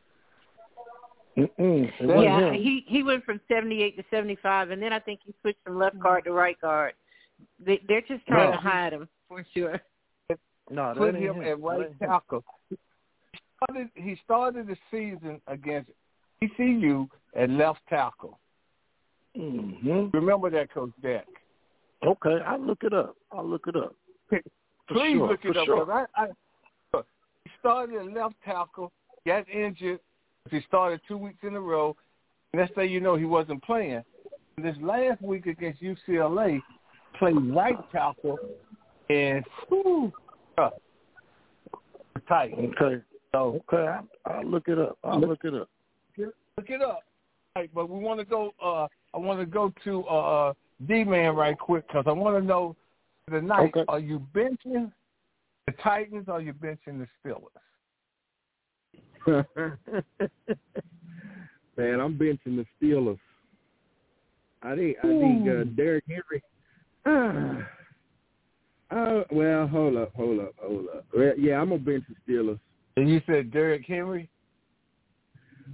Yeah, 1.36 1.48
him. 1.58 2.54
he 2.54 2.84
he 2.88 3.04
went 3.04 3.24
from 3.24 3.40
seventy 3.48 3.82
eight 3.82 3.96
to 3.96 4.04
seventy 4.12 4.38
five, 4.44 4.72
and 4.72 4.82
then 4.82 4.92
I 4.92 5.00
think 5.00 5.22
he 5.26 5.34
switched 5.42 5.64
from 5.64 5.80
left 5.80 5.96
mm. 5.96 6.04
guard 6.04 6.26
to 6.26 6.34
right 6.34 6.60
guard. 6.60 6.94
They, 7.63 7.82
they're 7.88 8.01
just 8.01 8.25
trying 8.27 8.51
No. 8.51 8.56
to 8.58 8.62
hide 8.62 8.93
him 8.93 9.08
for 9.27 9.45
sure. 9.54 9.80
no, 10.69 10.89
that 10.89 10.97
Put 10.97 11.15
ain't 11.15 11.23
him 11.23 11.36
him. 11.38 11.43
at 11.43 11.60
right 11.62 11.88
him. 11.88 11.95
tackle. 11.99 12.43
He 12.69 12.77
started, 13.63 13.89
he 13.95 14.17
started 14.23 14.67
the 14.67 14.77
season 14.89 15.39
against 15.47 15.89
ECU 16.41 17.08
at 17.36 17.49
left 17.49 17.80
tackle. 17.89 18.39
Mhm. 19.38 20.13
Remember 20.13 20.49
that, 20.49 20.73
Coach 20.73 20.91
Dak. 21.01 21.25
Okay, 22.06 22.39
I'll 22.45 22.60
look 22.60 22.84
it 22.84 22.93
up. 22.93 23.15
I'll 23.32 23.45
look 23.47 23.67
it 23.67 23.75
up. 23.75 23.95
Please 24.30 24.41
sure, 25.13 25.27
look 25.30 25.45
it 25.45 25.56
up. 25.56 25.65
sure. 25.65 25.86
'cause 25.86 26.06
I, 26.17 26.23
I, 26.23 26.27
he 27.45 27.51
started 27.60 27.95
at 27.95 28.12
left 28.13 28.36
tackle, 28.43 28.91
got 29.25 29.47
injured. 29.47 29.99
He 30.49 30.60
started 30.62 30.99
two 31.08 31.17
weeks 31.17 31.38
in 31.43 31.56
a 31.56 31.62
row. 31.62 31.95
And 32.51 32.62
let's 32.62 32.73
say 32.75 32.86
you 32.88 32.99
know 32.99 33.15
he 33.15 33.25
wasn't 33.25 33.63
playing. 33.63 34.04
This 34.58 34.75
last 34.82 35.21
week 35.21 35.45
against 35.45 35.82
UCLA, 35.82 36.60
played 37.22 37.36
right 37.54 37.78
tackle, 37.92 38.40
and 39.12 39.46
whew, 39.70 40.12
uh, 40.58 40.72
tight. 42.28 42.54
Okay, 42.54 43.04
So 43.32 43.62
okay, 43.72 43.88
I, 43.88 44.00
I'll 44.26 44.46
look 44.46 44.68
it 44.68 44.80
up. 44.80 44.98
I'll 45.04 45.22
look 45.22 45.44
it 45.44 45.54
up. 45.54 45.70
look 46.18 46.34
it 46.70 46.82
up. 46.82 47.04
Right, 47.56 47.70
but 47.76 47.90
we 47.90 48.00
want 48.00 48.20
to 48.20 48.26
go. 48.26 48.56
Uh, 48.64 48.88
I 49.14 49.20
want 49.20 49.40
to 49.40 49.46
go 49.46 49.72
to 49.84 50.04
uh, 50.06 50.54
D 50.88 51.04
man 51.04 51.36
right 51.36 51.58
quick 51.58 51.88
because 51.88 52.06
I 52.08 52.12
want 52.12 52.42
to 52.42 52.44
know 52.44 52.76
tonight. 53.30 53.72
Okay. 53.76 53.86
Are 53.88 54.00
you 54.00 54.26
benching 54.34 54.92
the 55.68 55.74
Titans? 55.84 56.26
or 56.28 56.34
Are 56.36 56.42
you 56.42 56.54
benching 56.54 57.06
the 57.06 57.08
Steelers? 57.24 57.44
Man, 61.78 62.00
I'm 62.00 62.18
benching 62.18 62.58
the 62.58 62.66
Steelers. 62.82 63.20
I 64.64 64.76
think 64.76 64.98
I 65.04 65.08
think 65.08 65.48
uh, 65.48 65.64
Derrick 65.76 66.06
Henry. 66.08 66.42
Uh, 67.06 67.62
Oh 68.92 69.24
well, 69.32 69.68
hold 69.68 69.96
up, 69.96 70.14
hold 70.16 70.40
up, 70.42 70.54
hold 70.62 70.88
up. 70.94 71.06
Well, 71.16 71.34
yeah, 71.38 71.60
I'm 71.60 71.70
gonna 71.70 71.80
bench 71.80 72.04
the 72.10 72.34
Steelers. 72.34 72.60
And 72.98 73.10
you 73.10 73.22
said 73.26 73.52
Derrick 73.52 73.86
Henry. 73.88 74.30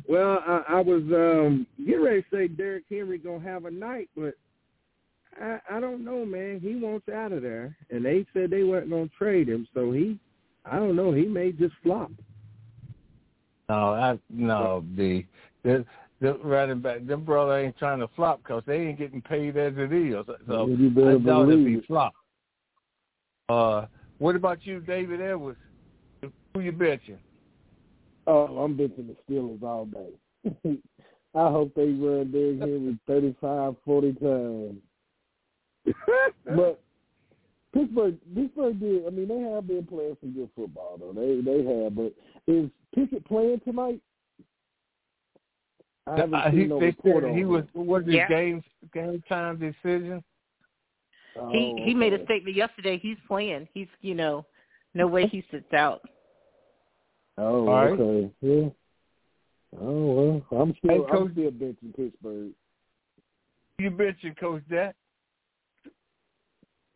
Well, 0.07 0.39
I, 0.45 0.63
I 0.69 0.81
was 0.81 1.01
um 1.11 1.65
getting 1.83 2.03
ready 2.03 2.21
to 2.21 2.27
say 2.31 2.47
Derrick 2.47 2.85
Henry 2.89 3.17
gonna 3.17 3.43
have 3.43 3.65
a 3.65 3.71
night, 3.71 4.09
but 4.15 4.35
I 5.41 5.59
I 5.69 5.79
don't 5.79 6.05
know, 6.05 6.25
man. 6.25 6.59
He 6.59 6.75
wants 6.75 7.09
out 7.09 7.31
of 7.31 7.41
there, 7.41 7.75
and 7.89 8.05
they 8.05 8.25
said 8.33 8.51
they 8.51 8.63
weren't 8.63 8.89
gonna 8.89 9.09
trade 9.17 9.49
him, 9.49 9.67
so 9.73 9.91
he, 9.91 10.19
I 10.63 10.75
don't 10.77 10.95
know, 10.95 11.11
he 11.11 11.25
may 11.25 11.51
just 11.51 11.73
flop. 11.81 12.11
No, 13.67 13.93
I 13.93 14.19
no 14.29 14.85
the 14.95 15.25
the 16.19 16.33
the 16.33 16.33
running 16.47 16.81
back. 16.81 17.05
Them 17.05 17.23
brother 17.23 17.57
ain't 17.59 17.77
trying 17.77 17.99
to 17.99 18.07
flop 18.15 18.41
because 18.43 18.63
they 18.65 18.77
ain't 18.77 18.97
getting 18.97 19.21
paid 19.21 19.57
as 19.57 19.73
it 19.77 19.93
is. 19.93 20.15
So 20.47 20.67
You 20.67 21.09
I 21.09 21.17
doubt 21.19 21.49
if 21.49 21.67
he 21.67 21.81
flop. 21.85 22.13
Uh, 23.49 23.85
what 24.17 24.35
about 24.35 24.65
you, 24.65 24.79
David 24.81 25.21
Edwards? 25.21 25.59
Who 26.53 26.59
you 26.59 26.71
betting? 26.71 27.19
Oh, 28.25 28.57
I'm 28.57 28.75
benching 28.75 29.07
the 29.07 29.15
Steelers 29.29 29.63
all 29.63 29.85
day. 29.85 30.09
I 31.35 31.51
hope 31.51 31.73
they 31.75 31.91
run 31.91 32.31
Derrick 32.31 32.59
Henry 32.59 32.97
35, 33.07 33.75
40 33.85 34.13
times. 34.13 34.75
But 36.45 36.81
Pittsburgh, 37.73 38.17
Pittsburgh 38.33 38.79
did. 38.79 39.05
I 39.05 39.09
mean, 39.09 39.27
they 39.27 39.39
have 39.51 39.67
been 39.67 39.85
playing 39.85 40.17
some 40.19 40.31
good 40.31 40.49
football, 40.55 40.97
though. 40.99 41.13
They 41.13 41.41
they 41.41 41.63
have. 41.63 41.95
But 41.95 42.13
is 42.47 42.69
Pickett 42.95 43.25
playing 43.25 43.61
tonight? 43.65 44.01
I 46.07 46.15
haven't 46.15 46.33
Uh, 46.35 46.49
seen 46.51 46.59
he, 46.59 46.65
no 46.67 46.79
they 46.79 46.85
report 46.87 47.23
said 47.23 47.29
on 47.31 47.37
he 47.37 47.43
was 47.45 47.63
was 47.73 48.05
his 48.05 48.15
Yeah. 48.15 48.27
game 48.29 48.63
game 48.93 49.21
time 49.27 49.57
decision. 49.57 50.23
Oh, 51.35 51.51
he 51.51 51.83
he 51.83 51.93
made 51.93 52.13
a 52.13 52.23
statement 52.25 52.55
yesterday. 52.55 52.97
He's 52.97 53.17
playing. 53.27 53.67
He's 53.73 53.87
you 54.01 54.15
know, 54.15 54.45
no 54.93 55.05
way 55.07 55.27
he 55.27 55.43
sits 55.51 55.71
out. 55.73 56.01
Oh, 57.37 57.67
All 57.67 57.85
right. 57.85 57.99
okay. 57.99 58.31
Yeah. 58.41 58.69
Oh 59.79 60.41
well, 60.49 60.61
I'm 60.61 60.73
still 60.77 60.91
Hey, 60.91 60.97
Coach- 61.11 61.11
I'm 61.13 61.31
still 61.33 61.51
benching 61.51 61.95
Pittsburgh. 61.95 62.51
You 63.79 63.91
betting, 63.91 64.33
Coach 64.39 64.63
that? 64.69 64.95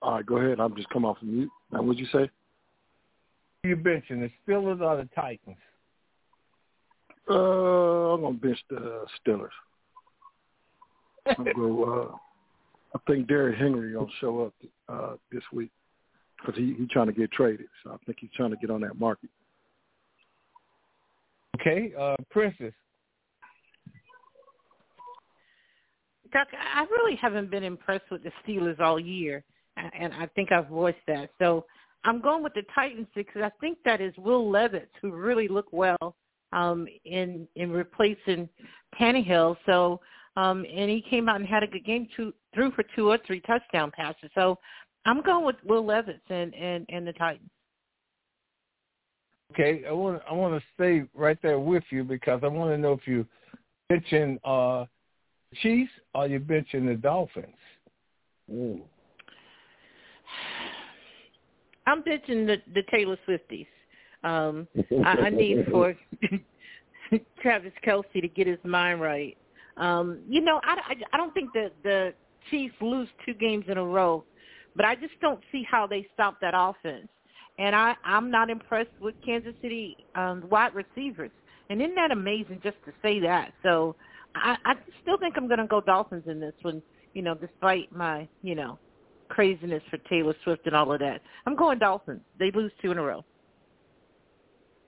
All 0.02 0.13
right, 0.13 0.26
go 0.26 0.38
ahead. 0.38 0.60
I'm 0.60 0.76
just 0.76 0.89
come 0.89 1.06
off 1.06 1.17
of 1.21 1.28
mute. 1.28 1.52
Now, 1.71 1.84
what'd 1.84 2.00
you 2.00 2.08
say? 2.08 2.28
You 3.63 3.76
benching 3.76 4.19
the 4.21 4.32
Steelers 4.47 4.82
or 4.82 4.97
the 4.97 5.08
Titans? 5.13 5.58
Uh, 7.32 8.13
I'm 8.13 8.22
gonna 8.22 8.38
bench 8.38 8.60
the 8.70 9.06
Steelers. 9.26 9.50
I'm 11.26 11.36
gonna 11.38 11.54
go. 11.54 12.12
Uh, 12.12 12.15
I 12.96 13.00
think 13.08 13.28
Derrick 13.28 13.58
Henry 13.58 13.94
gonna 13.94 14.08
show 14.20 14.46
up 14.46 14.54
uh, 14.89 15.15
this 15.32 15.44
week 15.54 15.72
because 16.38 16.56
he 16.58 16.76
he's 16.78 16.89
trying 16.89 17.08
to 17.08 17.13
get 17.13 17.32
traded. 17.32 17.67
So 17.84 17.91
I 17.91 17.98
think 18.06 18.17
he's 18.20 18.32
trying 18.36 18.52
to 18.52 18.58
get 18.58 18.70
on 18.70 18.82
that 18.82 19.00
market. 19.00 19.30
Okay, 21.60 21.94
uh, 21.98 22.15
Princess. 22.30 22.74
Doc, 26.34 26.48
I 26.54 26.84
really 26.84 27.15
haven't 27.15 27.52
been 27.52 27.63
impressed 27.63 28.10
with 28.10 28.24
the 28.24 28.32
Steelers 28.46 28.80
all 28.80 29.00
year. 29.00 29.44
and 29.78 30.13
I 30.13 30.28
think 30.28 30.52
I've 30.52 30.67
voiced 30.67 30.98
that. 31.08 31.30
So 31.39 31.65
I'm 32.04 32.22
going 32.22 32.44
with 32.44 32.54
the 32.54 32.63
Titans 32.74 33.08
because 33.15 33.41
I 33.41 33.52
think 33.60 33.78
that 33.86 34.02
is 34.02 34.13
Will 34.17 34.50
Levis 34.50 34.88
who 35.02 35.12
really 35.12 35.48
looked 35.48 35.74
well 35.74 36.15
um, 36.54 36.88
in 37.06 37.48
in 37.56 37.72
replacing 37.72 38.50
Tannehill. 39.00 39.58
So 39.66 40.02
um, 40.38 40.66
and 40.66 40.90
he 40.90 41.02
came 41.02 41.28
out 41.28 41.38
and 41.38 41.48
had 41.48 41.64
a 41.64 41.68
good 41.68 41.86
game, 41.86 42.08
two, 42.16 42.34
threw 42.54 42.72
for 42.72 42.84
two 42.96 43.10
or 43.10 43.18
three 43.26 43.42
touchdown 43.42 43.92
passes. 43.92 44.30
So 44.34 44.58
I'm 45.06 45.22
going 45.22 45.46
with 45.46 45.58
Will 45.66 45.86
Levis 45.86 46.22
and 46.30 46.54
and, 46.54 46.86
and 46.90 47.06
the 47.06 47.14
Titans. 47.14 47.50
Okay, 49.54 49.84
I 49.88 49.92
want 49.92 50.22
I 50.30 50.34
want 50.34 50.58
to 50.58 50.66
stay 50.76 51.04
right 51.14 51.38
there 51.42 51.60
with 51.60 51.84
you 51.90 52.04
because 52.06 52.40
I 52.44 52.48
want 52.48 52.72
to 52.72 52.78
know 52.78 52.94
if 52.94 53.06
you 53.06 53.26
benching 53.92 54.40
uh, 54.46 54.86
Chiefs 55.62 55.92
or 56.16 56.28
you 56.28 56.40
benching 56.40 56.88
the 56.88 56.96
Dolphins. 56.96 57.48
Mm. 58.50 58.82
I'm 61.88 62.04
bitching 62.04 62.46
the, 62.46 62.58
the 62.74 62.84
Taylor 62.90 63.18
Swifties. 63.28 63.68
Um, 64.23 64.67
I, 65.05 65.12
I 65.12 65.29
need 65.29 65.65
for 65.69 65.95
Travis 67.41 67.73
Kelce 67.86 68.21
to 68.21 68.27
get 68.27 68.47
his 68.47 68.60
mind 68.63 69.01
right. 69.01 69.38
Um, 69.77 70.19
you 70.29 70.41
know, 70.41 70.60
I, 70.63 70.77
I, 70.89 70.95
I 71.13 71.17
don't 71.17 71.34
think 71.34 71.53
that 71.53 71.71
the 71.84 72.13
Chiefs 72.49 72.75
lose 72.81 73.07
two 73.25 73.34
games 73.34 73.65
in 73.67 73.77
a 73.77 73.84
row, 73.84 74.23
but 74.75 74.86
I 74.86 74.95
just 74.95 75.13
don't 75.21 75.39
see 75.51 75.65
how 75.69 75.88
they 75.88 76.07
stop 76.13 76.39
that 76.41 76.53
offense. 76.55 77.07
And 77.57 77.75
I, 77.75 77.95
I'm 78.03 78.31
not 78.31 78.49
impressed 78.49 78.89
with 78.99 79.15
Kansas 79.25 79.53
City 79.62 79.97
um, 80.15 80.43
wide 80.49 80.73
receivers. 80.73 81.31
And 81.69 81.81
isn't 81.81 81.95
that 81.95 82.12
amazing 82.12 82.60
just 82.63 82.77
to 82.86 82.91
say 83.01 83.19
that? 83.19 83.53
So 83.63 83.95
I, 84.36 84.57
I 84.65 84.73
still 85.01 85.17
think 85.17 85.36
I'm 85.38 85.47
going 85.47 85.60
to 85.60 85.67
go 85.67 85.81
Dolphins 85.81 86.23
in 86.27 86.39
this 86.39 86.53
one, 86.62 86.81
you 87.13 87.21
know, 87.21 87.36
despite 87.36 87.91
my, 87.95 88.27
you 88.41 88.55
know, 88.55 88.79
craziness 89.29 89.84
for 89.89 89.97
Taylor 90.10 90.36
Swift 90.43 90.65
and 90.65 90.75
all 90.75 90.91
of 90.91 90.99
that. 90.99 91.21
I'm 91.45 91.55
going 91.55 91.79
Dolphins. 91.79 92.21
They 92.39 92.51
lose 92.51 92.71
two 92.81 92.91
in 92.91 92.97
a 92.97 93.03
row. 93.03 93.23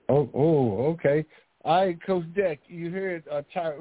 Oh, 0.08 0.28
oh, 0.34 0.86
okay. 0.92 1.24
All 1.64 1.86
right, 1.86 2.06
Coach 2.06 2.24
Deck, 2.34 2.60
you 2.68 2.90
heard 2.90 3.24
uh, 3.30 3.42
Ty- 3.52 3.76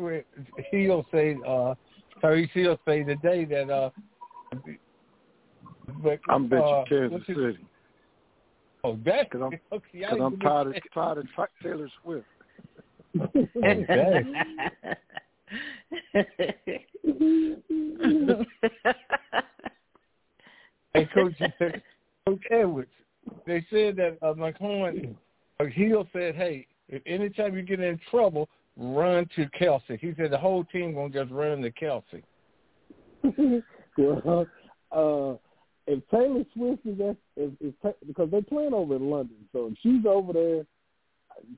Hill 0.71 1.05
say, 1.11 1.37
uh, 1.45 1.75
Tyreek 2.23 2.49
Hill 2.51 2.79
say 2.87 3.03
today 3.03 3.43
that 3.45 3.69
uh, 3.69 3.89
but, 6.01 6.19
I'm 6.29 6.47
betting 6.47 6.63
uh, 6.65 6.83
Kansas 6.87 7.27
City. 7.27 7.65
Oh, 8.85 8.97
that 9.05 9.29
because 9.29 9.41
I'm, 9.41 9.59
okay, 9.77 10.05
cause 10.09 10.19
I'm 10.21 10.37
tired 10.41 10.67
of, 10.67 10.75
tired 10.93 11.17
of 11.19 11.25
Taylor 11.61 11.89
Swift. 12.01 12.25
hey, 20.93 21.07
Coach, 21.13 21.33
Coach 22.25 22.41
Edwards, 22.49 22.89
they 23.45 23.65
said 23.69 23.95
that 23.97 24.17
uh, 24.21 24.33
McCoy, 24.33 25.09
uh, 25.09 25.13
Hill 25.59 26.07
said, 26.13 26.35
hey, 26.35 26.67
if 26.89 27.01
anytime 27.05 27.55
you 27.55 27.61
get 27.61 27.79
in 27.79 27.99
trouble, 28.09 28.49
run 28.77 29.27
to 29.35 29.45
Kelce. 29.59 29.99
He 29.99 30.13
said 30.17 30.31
the 30.31 30.37
whole 30.37 30.63
team 30.65 30.93
gonna 30.93 31.09
just 31.09 31.31
run 31.31 31.61
to 31.61 31.71
Kelce. 31.71 32.23
well, 33.97 34.47
uh, 34.91 35.37
if 35.85 36.07
Taylor 36.09 36.43
Swift 36.53 36.85
is 36.85 36.99
at, 36.99 37.17
if, 37.35 37.51
if, 37.59 37.95
because 38.07 38.29
they're 38.31 38.41
playing 38.41 38.73
over 38.73 38.95
in 38.95 39.09
London, 39.09 39.37
so 39.51 39.67
if 39.67 39.77
she's 39.81 40.05
over 40.05 40.33
there, 40.33 40.65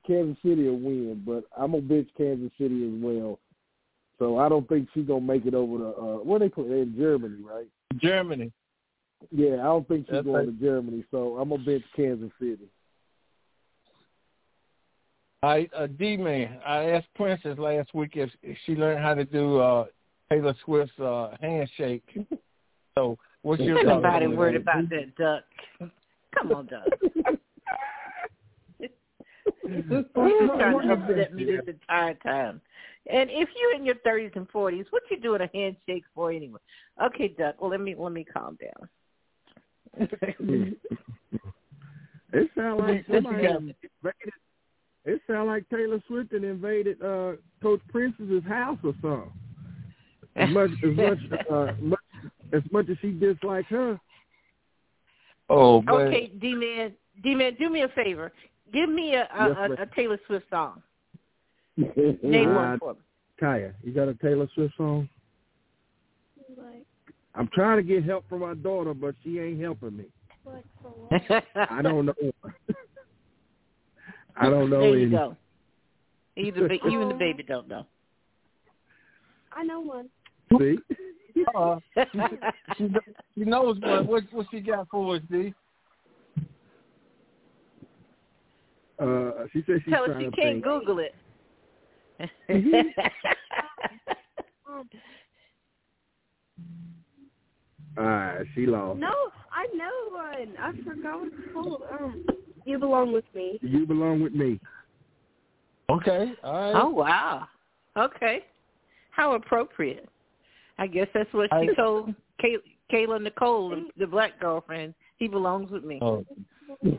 Kansas 0.06 0.36
City 0.42 0.68
will 0.68 0.78
win. 0.78 1.22
But 1.24 1.44
I'm 1.56 1.72
gonna 1.72 1.82
bitch 1.82 2.08
Kansas 2.16 2.52
City 2.58 2.86
as 2.86 3.02
well. 3.02 3.38
So 4.18 4.38
I 4.38 4.48
don't 4.48 4.68
think 4.68 4.88
she's 4.94 5.06
gonna 5.06 5.20
make 5.20 5.46
it 5.46 5.54
over 5.54 5.78
to 5.78 5.88
uh, 5.88 6.16
where 6.18 6.38
they 6.38 6.48
play 6.48 6.64
in 6.64 6.94
Germany, 6.96 7.42
right? 7.42 7.68
Germany. 7.96 8.52
Yeah, 9.30 9.54
I 9.54 9.64
don't 9.64 9.88
think 9.88 10.06
she's 10.06 10.12
That's 10.12 10.24
going 10.24 10.46
right. 10.46 10.58
to 10.58 10.64
Germany. 10.64 11.04
So 11.10 11.36
I'm 11.38 11.48
gonna 11.48 11.64
bench 11.64 11.84
Kansas 11.94 12.30
City. 12.38 12.68
I 15.42 15.68
uh, 15.76 15.86
D 15.86 16.16
man, 16.16 16.58
I 16.66 16.90
asked 16.90 17.08
Princess 17.14 17.58
last 17.58 17.94
week 17.94 18.12
if, 18.14 18.30
if 18.42 18.56
she 18.64 18.74
learned 18.74 19.02
how 19.02 19.14
to 19.14 19.24
do 19.24 19.58
uh, 19.58 19.86
Taylor 20.30 20.54
Swift's 20.64 20.98
uh, 20.98 21.36
handshake. 21.40 22.04
So 22.94 23.18
what's 23.42 23.62
your 23.62 23.78
Ain't 23.78 23.88
thoughts 23.88 24.02
nobody 24.02 24.26
on 24.26 24.36
worried 24.36 24.56
about 24.56 24.88
that 24.88 25.14
duck. 25.16 25.44
Come 26.36 26.52
on, 26.52 26.66
duck. 26.66 26.84
You're 29.68 30.02
trying 30.14 30.80
to 30.80 30.92
upset 30.92 31.34
me 31.34 31.44
this 31.44 31.60
entire 31.66 32.14
time. 32.14 32.60
And 33.08 33.30
if 33.30 33.48
you're 33.56 33.74
in 33.74 33.84
your 33.84 33.96
thirties 33.96 34.32
and 34.34 34.48
forties, 34.50 34.86
what 34.90 35.02
you 35.10 35.20
doing 35.20 35.42
a 35.42 35.50
handshake 35.54 36.04
for 36.14 36.32
anyway? 36.32 36.58
Okay, 37.02 37.28
Duck. 37.28 37.60
Well, 37.60 37.70
let 37.70 37.80
me 37.80 37.94
let 37.96 38.12
me 38.12 38.24
calm 38.24 38.58
down. 38.60 38.88
It 42.32 42.50
sounds 42.56 42.80
like 42.80 43.06
somebody 43.06 43.46
got? 43.46 43.62
Invaded. 45.06 45.22
It 45.28 45.32
sounds 45.32 45.46
like 45.46 45.68
Taylor 45.68 46.02
Swift 46.06 46.32
had 46.32 46.44
invaded 46.44 47.02
uh, 47.02 47.32
Coach 47.62 47.80
Princess's 47.88 48.44
house 48.44 48.78
or 48.82 48.94
something. 49.00 49.32
As 50.36 50.50
much 50.50 50.70
as 50.84 50.96
much, 50.96 51.18
uh, 51.50 51.72
much 51.80 52.00
as 52.52 52.62
much 52.70 52.88
as 52.90 52.96
she 53.00 53.12
disliked 53.12 53.68
her. 53.70 53.98
Oh, 55.48 55.80
but 55.80 55.94
okay, 55.94 56.32
D 56.40 56.54
man, 56.54 56.92
D 57.22 57.34
man, 57.34 57.56
do 57.58 57.70
me 57.70 57.82
a 57.82 57.88
favor. 57.88 58.32
Give 58.72 58.88
me 58.88 59.14
a 59.14 59.22
a, 59.22 59.48
Yes, 59.48 59.78
a, 59.78 59.82
a 59.82 59.86
Taylor 59.94 60.18
Swift 60.26 60.46
song. 60.50 60.82
Name 61.76 62.50
Uh, 62.50 62.54
one 62.54 62.78
for 62.78 62.94
me. 62.94 63.00
Kaya, 63.38 63.72
you 63.82 63.92
got 63.92 64.08
a 64.08 64.14
Taylor 64.14 64.48
Swift 64.54 64.74
song? 64.76 65.08
I'm 67.34 67.48
trying 67.52 67.76
to 67.76 67.82
get 67.82 68.02
help 68.02 68.26
from 68.30 68.40
my 68.40 68.54
daughter, 68.54 68.94
but 68.94 69.14
she 69.22 69.38
ain't 69.38 69.60
helping 69.60 69.98
me. 69.98 70.04
I 71.54 71.82
don't 71.82 72.06
know. 72.06 72.14
I 74.36 74.50
don't 74.50 74.70
know 74.70 74.80
there 74.80 74.90
any. 74.92 75.02
you 75.02 75.10
go. 75.10 75.36
Either 76.36 76.68
ba- 76.68 76.78
you 76.90 77.00
and 77.00 77.10
the 77.10 77.14
baby 77.14 77.42
don't 77.42 77.68
know. 77.68 77.86
I 79.52 79.62
know 79.64 79.80
one. 79.80 80.08
See? 80.58 80.78
uh, 81.54 81.78
she, 82.76 82.88
she 83.34 83.44
knows 83.44 83.78
what 83.80 84.06
what 84.06 84.24
what 84.32 84.46
she 84.50 84.60
got 84.60 84.88
for 84.90 85.16
us, 85.16 85.22
D. 85.30 85.54
Uh, 88.98 89.30
she 89.52 89.62
said 89.66 89.80
she's 89.84 89.92
Tell 89.92 90.04
her 90.06 90.12
trying 90.12 90.24
she 90.24 90.30
to 90.30 90.36
can't 90.36 90.54
think. 90.54 90.64
Google 90.64 90.98
it. 91.00 91.14
Um, 94.68 94.88
All 97.98 98.04
right, 98.04 98.44
she 98.54 98.66
lost. 98.66 98.98
no, 99.00 99.08
I 99.52 99.66
know 99.74 99.90
one. 100.12 100.54
I 100.58 100.72
forgot 100.84 101.20
what 101.20 101.28
it's 101.32 101.52
called. 101.54 101.82
Um, 101.98 102.24
you 102.66 102.78
belong 102.78 103.12
with 103.12 103.24
me. 103.34 103.58
You 103.62 103.86
belong 103.86 104.22
with 104.22 104.34
me. 104.34 104.60
Okay, 105.88 106.32
all 106.42 106.52
right. 106.52 106.82
oh 106.82 106.90
wow. 106.90 107.46
Okay. 107.96 108.44
How 109.10 109.34
appropriate. 109.34 110.08
I 110.78 110.86
guess 110.86 111.06
that's 111.14 111.32
what 111.32 111.48
she 111.52 111.70
I- 111.70 111.74
told 111.74 112.14
Kay- 112.38 112.58
Kayla 112.92 113.22
Nicole, 113.22 113.70
the, 113.70 113.88
the 113.98 114.06
black 114.06 114.38
girlfriend. 114.38 114.94
He 115.16 115.28
belongs 115.28 115.70
with 115.70 115.84
me. 115.84 115.98
Oh. 116.02 116.24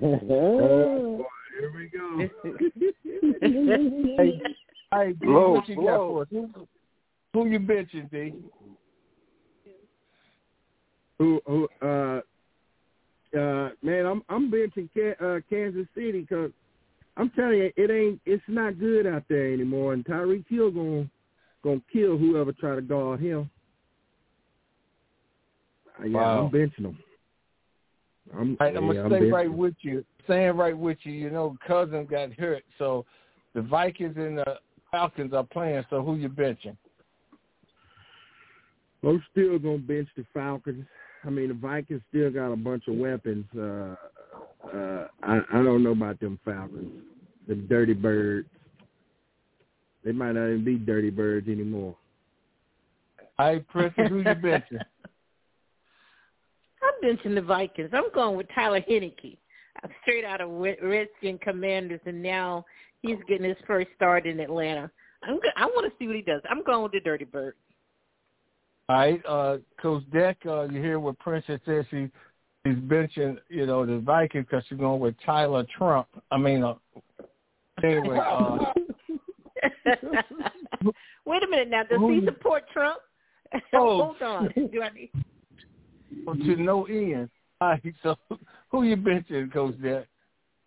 Oh, 0.01 1.25
here 1.59 1.71
we 1.75 1.89
go. 1.89 2.29
Hey, 3.41 4.41
hey, 4.93 5.11
Blow, 5.13 5.51
what 5.53 5.67
you 5.69 5.75
got 5.75 5.97
for 5.97 6.21
us? 6.23 6.27
Who, 6.31 6.49
who 7.33 7.47
you 7.47 7.59
bitching, 7.59 8.09
D? 8.09 8.33
who, 11.19 11.41
who, 11.45 11.67
uh, 11.85 12.21
uh, 13.37 13.69
man, 13.81 14.05
I'm 14.05 14.21
I'm 14.29 14.51
benching 14.51 14.89
Ka- 14.93 15.25
uh, 15.25 15.39
Kansas 15.49 15.87
City 15.95 16.21
because 16.21 16.51
I'm 17.17 17.29
telling 17.31 17.57
you, 17.57 17.71
it 17.75 17.89
ain't, 17.89 18.21
it's 18.25 18.43
not 18.47 18.79
good 18.79 19.07
out 19.07 19.23
there 19.27 19.51
anymore. 19.51 19.93
And 19.93 20.05
Tyreek 20.05 20.45
Hill 20.47 20.71
gonna 20.71 21.09
gonna 21.63 21.81
kill 21.91 22.17
whoever 22.17 22.53
try 22.53 22.75
to 22.75 22.81
guard 22.81 23.19
him. 23.19 23.49
Uh, 25.99 26.05
yeah, 26.05 26.17
Wow. 26.17 26.45
I'm 26.45 26.51
benching 26.51 26.85
him. 26.85 26.97
I'm, 28.37 28.57
Right, 28.59 28.75
I'm 28.75 28.87
yeah, 28.87 29.01
gonna 29.03 29.05
I'm 29.05 29.11
stay 29.11 29.31
right 29.31 29.45
him. 29.47 29.57
with 29.57 29.75
you. 29.81 30.05
Staying 30.25 30.57
right 30.57 30.77
with 30.77 30.97
you. 31.03 31.13
You 31.13 31.29
know, 31.29 31.57
cousin 31.65 32.05
got 32.05 32.33
hurt, 32.33 32.63
so 32.77 33.05
the 33.53 33.61
Vikings 33.61 34.15
and 34.17 34.37
the 34.37 34.59
Falcons 34.91 35.33
are 35.33 35.43
playing. 35.43 35.83
So 35.89 36.03
who 36.03 36.15
you 36.15 36.29
benching? 36.29 36.77
I'm 39.03 39.23
still 39.31 39.57
gonna 39.57 39.77
bench 39.77 40.09
the 40.15 40.25
Falcons. 40.33 40.85
I 41.27 41.29
mean, 41.29 41.49
the 41.49 41.53
Vikings 41.55 42.01
still 42.09 42.31
got 42.31 42.53
a 42.53 42.55
bunch 42.55 42.87
of 42.87 42.95
weapons. 42.95 43.45
Uh, 43.55 43.95
uh, 44.73 45.07
I, 45.23 45.41
I 45.53 45.61
don't 45.61 45.83
know 45.83 45.91
about 45.91 46.21
them 46.21 46.39
Falcons, 46.45 47.03
the 47.49 47.55
Dirty 47.55 47.93
Birds. 47.93 48.47
They 50.05 50.13
might 50.13 50.31
not 50.33 50.45
even 50.45 50.63
be 50.63 50.77
Dirty 50.77 51.09
Birds 51.09 51.49
anymore. 51.49 51.97
All 53.37 53.47
right, 53.47 53.67
Princess, 53.67 54.07
who 54.07 54.19
you 54.19 54.23
benching? 54.23 54.79
I'm 56.81 57.03
benching 57.03 57.35
the 57.35 57.41
Vikings. 57.41 57.89
I'm 57.91 58.09
going 58.13 58.37
with 58.37 58.47
Tyler 58.55 58.81
Heinicke, 58.89 59.37
straight 60.03 60.23
out 60.23 60.39
of 60.39 60.49
Red- 60.49 60.81
Redskin 60.81 61.39
Commanders, 61.39 61.99
and 62.05 62.23
now 62.23 62.65
he's 63.01 63.17
getting 63.27 63.47
his 63.47 63.57
first 63.67 63.89
start 63.97 64.25
in 64.25 64.39
Atlanta. 64.39 64.89
I'm 65.23 65.35
go- 65.35 65.49
I 65.57 65.65
want 65.65 65.91
to 65.91 65.97
see 65.99 66.07
what 66.07 66.15
he 66.15 66.21
does. 66.21 66.41
I'm 66.49 66.63
going 66.63 66.83
with 66.83 66.93
the 66.93 67.01
Dirty 67.01 67.25
Bird. 67.25 67.55
All 68.89 68.95
right, 68.95 69.21
uh, 69.27 69.57
Coach 69.81 70.03
Deck, 70.13 70.37
uh, 70.45 70.63
you 70.63 70.81
hear 70.81 70.99
what 70.99 71.19
Princess 71.19 71.59
said? 71.65 71.85
She 71.91 72.09
he's 72.63 72.75
benching, 72.75 73.37
you 73.49 73.65
know, 73.65 73.85
the 73.85 73.99
Vikings 73.99 74.45
because 74.49 74.63
he's 74.69 74.79
going 74.79 75.01
with 75.01 75.15
Tyler 75.25 75.65
Trump. 75.77 76.07
I 76.31 76.37
mean, 76.37 76.63
uh, 76.63 76.75
anyway. 77.83 78.17
Uh, 78.17 78.73
Wait 81.25 81.43
a 81.43 81.47
minute 81.47 81.69
now. 81.69 81.83
Does 81.83 81.99
he 81.99 82.21
support 82.25 82.63
Trump? 82.71 82.99
Oh, 83.73 84.13
Hold 84.17 84.21
on. 84.21 84.49
Do 84.55 84.81
I 84.81 84.89
need... 84.89 85.09
to 86.25 86.55
no 86.61 86.83
end. 86.85 87.29
All 87.61 87.69
right, 87.69 87.81
so 88.03 88.17
who 88.69 88.83
you 88.83 88.97
benching, 88.97 89.53
Coach 89.53 89.75
Jack? 89.81 90.05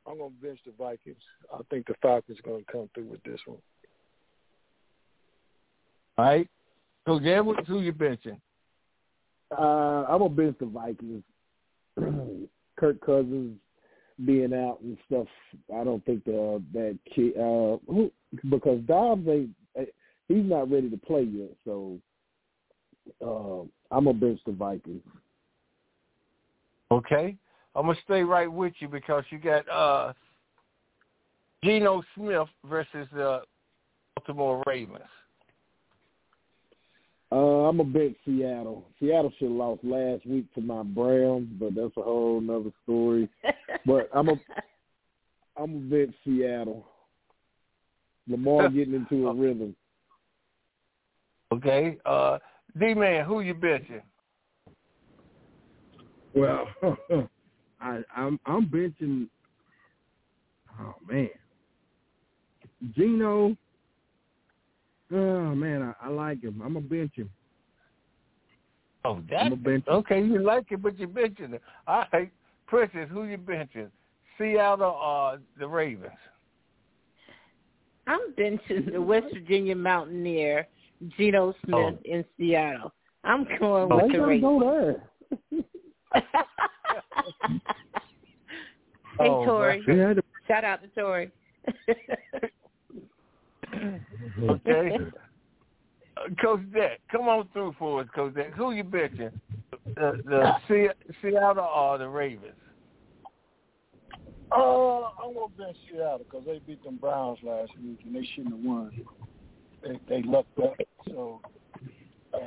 I'm 0.07 0.19
gonna 0.19 0.31
bench 0.43 0.61
the 0.65 0.73
Vikings. 0.79 1.23
I 1.53 1.59
think 1.69 1.87
the 1.87 1.95
Falcons 2.01 2.39
are 2.39 2.51
gonna 2.51 2.65
come 2.73 2.89
through 2.95 3.11
with 3.11 3.23
this 3.23 3.39
one. 3.45 3.59
All 6.17 6.25
right. 6.25 6.49
Coach 7.07 7.25
Edwards, 7.25 7.67
who 7.67 7.81
you 7.81 7.93
benching? 7.93 8.39
Uh, 9.57 10.05
I'm 10.09 10.19
gonna 10.19 10.29
bench 10.29 10.57
the 10.61 10.67
Vikings. 10.67 11.23
Kirk 12.79 13.01
Cousins 13.05 13.59
being 14.25 14.53
out 14.55 14.81
and 14.83 14.97
stuff. 15.07 15.27
I 15.75 15.83
don't 15.85 16.05
think 16.05 16.25
the 16.25 16.63
that 16.73 16.99
kid 17.15 17.37
uh, 17.37 17.79
who, 17.87 18.13
because 18.49 18.81
Dobbs 18.87 19.27
ain't 19.29 19.51
he's 20.31 20.45
not 20.45 20.71
ready 20.71 20.89
to 20.89 20.97
play 20.97 21.23
yet. 21.23 21.51
So 21.65 21.99
uh, 23.25 23.63
I'm 23.95 24.05
gonna 24.05 24.15
bench 24.15 24.41
the 24.47 24.53
Vikings. 24.53 25.03
Okay. 26.91 27.37
I'm 27.75 27.87
gonna 27.87 27.99
stay 28.05 28.23
right 28.23 28.51
with 28.51 28.73
you 28.79 28.89
because 28.89 29.25
you 29.31 29.39
got 29.39 29.69
uh 29.69 30.13
Geno 31.63 32.03
Smith 32.15 32.49
versus 32.69 33.07
the 33.13 33.43
Baltimore 34.17 34.63
Ravens. 34.67 35.05
Uh, 37.33 37.69
I'm 37.69 37.79
a 37.79 37.85
big 37.85 38.17
Seattle. 38.25 38.89
Seattle 38.99 39.33
should 39.39 39.49
have 39.49 39.57
lost 39.57 39.85
last 39.85 40.27
week 40.27 40.53
to 40.55 40.61
my 40.61 40.83
Browns, 40.83 41.49
but 41.61 41.75
that's 41.75 41.97
a 41.97 42.03
whole 42.03 42.41
nother 42.41 42.73
story. 42.83 43.29
but 43.87 44.11
I'm 44.13 44.29
a 44.29 44.35
I'm 45.57 45.77
a 45.77 45.79
big 45.79 46.13
Seattle. 46.25 46.85
Lamar 48.29 48.69
getting 48.71 48.95
into 48.95 49.29
a 49.29 49.35
rhythm. 49.35 49.77
Okay. 51.53 51.99
Uh 52.05 52.39
D 52.79 52.95
man, 52.95 53.25
who 53.25 53.41
you 53.41 53.55
benching? 53.55 54.03
Well, 56.35 56.67
I, 57.81 58.01
I'm 58.17 58.41
I'm 58.45 58.67
benching. 58.67 59.29
Oh 60.81 60.95
man, 61.09 61.29
Geno. 62.97 63.57
Oh 65.13 65.55
man, 65.55 65.83
I, 65.83 66.07
I 66.07 66.09
like 66.09 66.43
him. 66.43 66.63
I'm 66.65 66.77
a 66.77 66.81
bench 66.81 67.13
him. 67.17 67.31
Oh, 69.05 69.23
that 69.31 69.53
a 69.53 69.57
bench 69.57 69.85
okay. 69.89 70.21
You 70.23 70.43
like 70.43 70.67
it, 70.71 70.83
but 70.83 70.99
you're 70.99 71.09
benching 71.09 71.55
it. 71.55 71.63
All 71.87 72.05
right, 72.13 72.31
Princess, 72.67 73.09
who 73.11 73.25
you 73.25 73.39
benching? 73.39 73.91
Seattle 74.39 74.91
or 74.91 75.39
the 75.59 75.67
Ravens? 75.67 76.13
I'm 78.07 78.33
benching 78.39 78.93
the 78.93 79.01
West 79.01 79.27
Virginia 79.33 79.75
Mountaineer, 79.75 80.67
Geno 81.17 81.55
Smith 81.65 81.77
Oh. 81.77 81.99
in 82.05 82.25
Seattle. 82.37 82.93
I'm 83.25 83.47
going 83.59 83.89
Why 83.89 84.03
with 84.03 84.13
the 84.13 84.19
you 84.19 84.25
Ravens. 84.25 84.43
go 84.43 84.61
there? 84.61 85.63
hey, 89.19 89.29
Oh, 89.29 89.45
Tori. 89.45 89.83
They 89.87 90.15
Shout 90.49 90.65
out 90.65 90.81
to 90.83 90.89
Tori. 90.89 91.31
Okay. 93.75 94.99
Uh, 96.17 96.35
Coach 96.43 96.61
Deck, 96.73 97.01
come 97.11 97.29
on 97.29 97.49
through 97.53 97.75
for 97.79 98.01
us, 98.01 98.09
Coach 98.15 98.35
Deck. 98.35 98.53
Who 98.55 98.73
you 98.73 98.85
benching? 98.85 99.33
The, 99.97 100.21
the 100.25 100.53
Se- 100.69 101.13
Seattle 101.23 101.65
or 101.65 101.99
the 101.99 102.09
Ravens? 102.09 102.55
Uh, 104.53 105.03
I'm 105.23 105.35
gonna 105.35 105.47
bench 105.57 105.77
Seattle 105.91 106.19
because 106.19 106.45
they 106.45 106.61
beat 106.67 106.83
them 106.83 106.97
Browns 106.97 107.39
last 107.43 107.71
week 107.83 108.01
and 108.05 108.15
they 108.15 108.29
shouldn't 108.35 108.57
have 108.57 108.65
won. 108.65 109.01
They 109.83 110.01
they 110.09 110.23
lucked 110.23 110.59
up. 110.59 110.75
So 111.07 111.41
uh, 112.35 112.39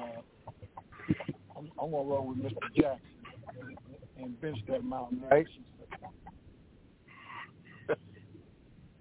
I'm, 1.57 1.71
I'm 1.81 1.91
gonna 1.91 2.03
roll 2.03 2.27
with 2.27 2.39
Mr. 2.39 2.75
Jackson 2.75 2.99
and 4.17 4.39
bench 4.41 4.57
that 4.67 4.83
Mountain 4.83 5.23
Right. 5.31 5.47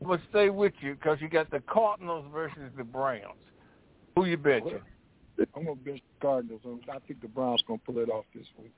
I'm 0.02 0.08
gonna 0.08 0.22
stay 0.30 0.50
with 0.50 0.72
you 0.80 0.94
because 0.94 1.18
you 1.20 1.28
got 1.28 1.50
the 1.50 1.60
Cardinals 1.60 2.26
versus 2.32 2.72
the 2.76 2.82
Browns. 2.82 3.38
Who 4.16 4.24
you 4.24 4.36
benching? 4.36 4.80
I'm 5.54 5.64
gonna 5.64 5.76
bench 5.76 6.00
the 6.20 6.26
Cardinals. 6.26 6.60
I 6.88 6.98
think 7.06 7.20
the 7.20 7.28
Browns 7.28 7.62
gonna 7.68 7.80
pull 7.86 7.98
it 7.98 8.10
off 8.10 8.24
this 8.34 8.46
week. 8.58 8.72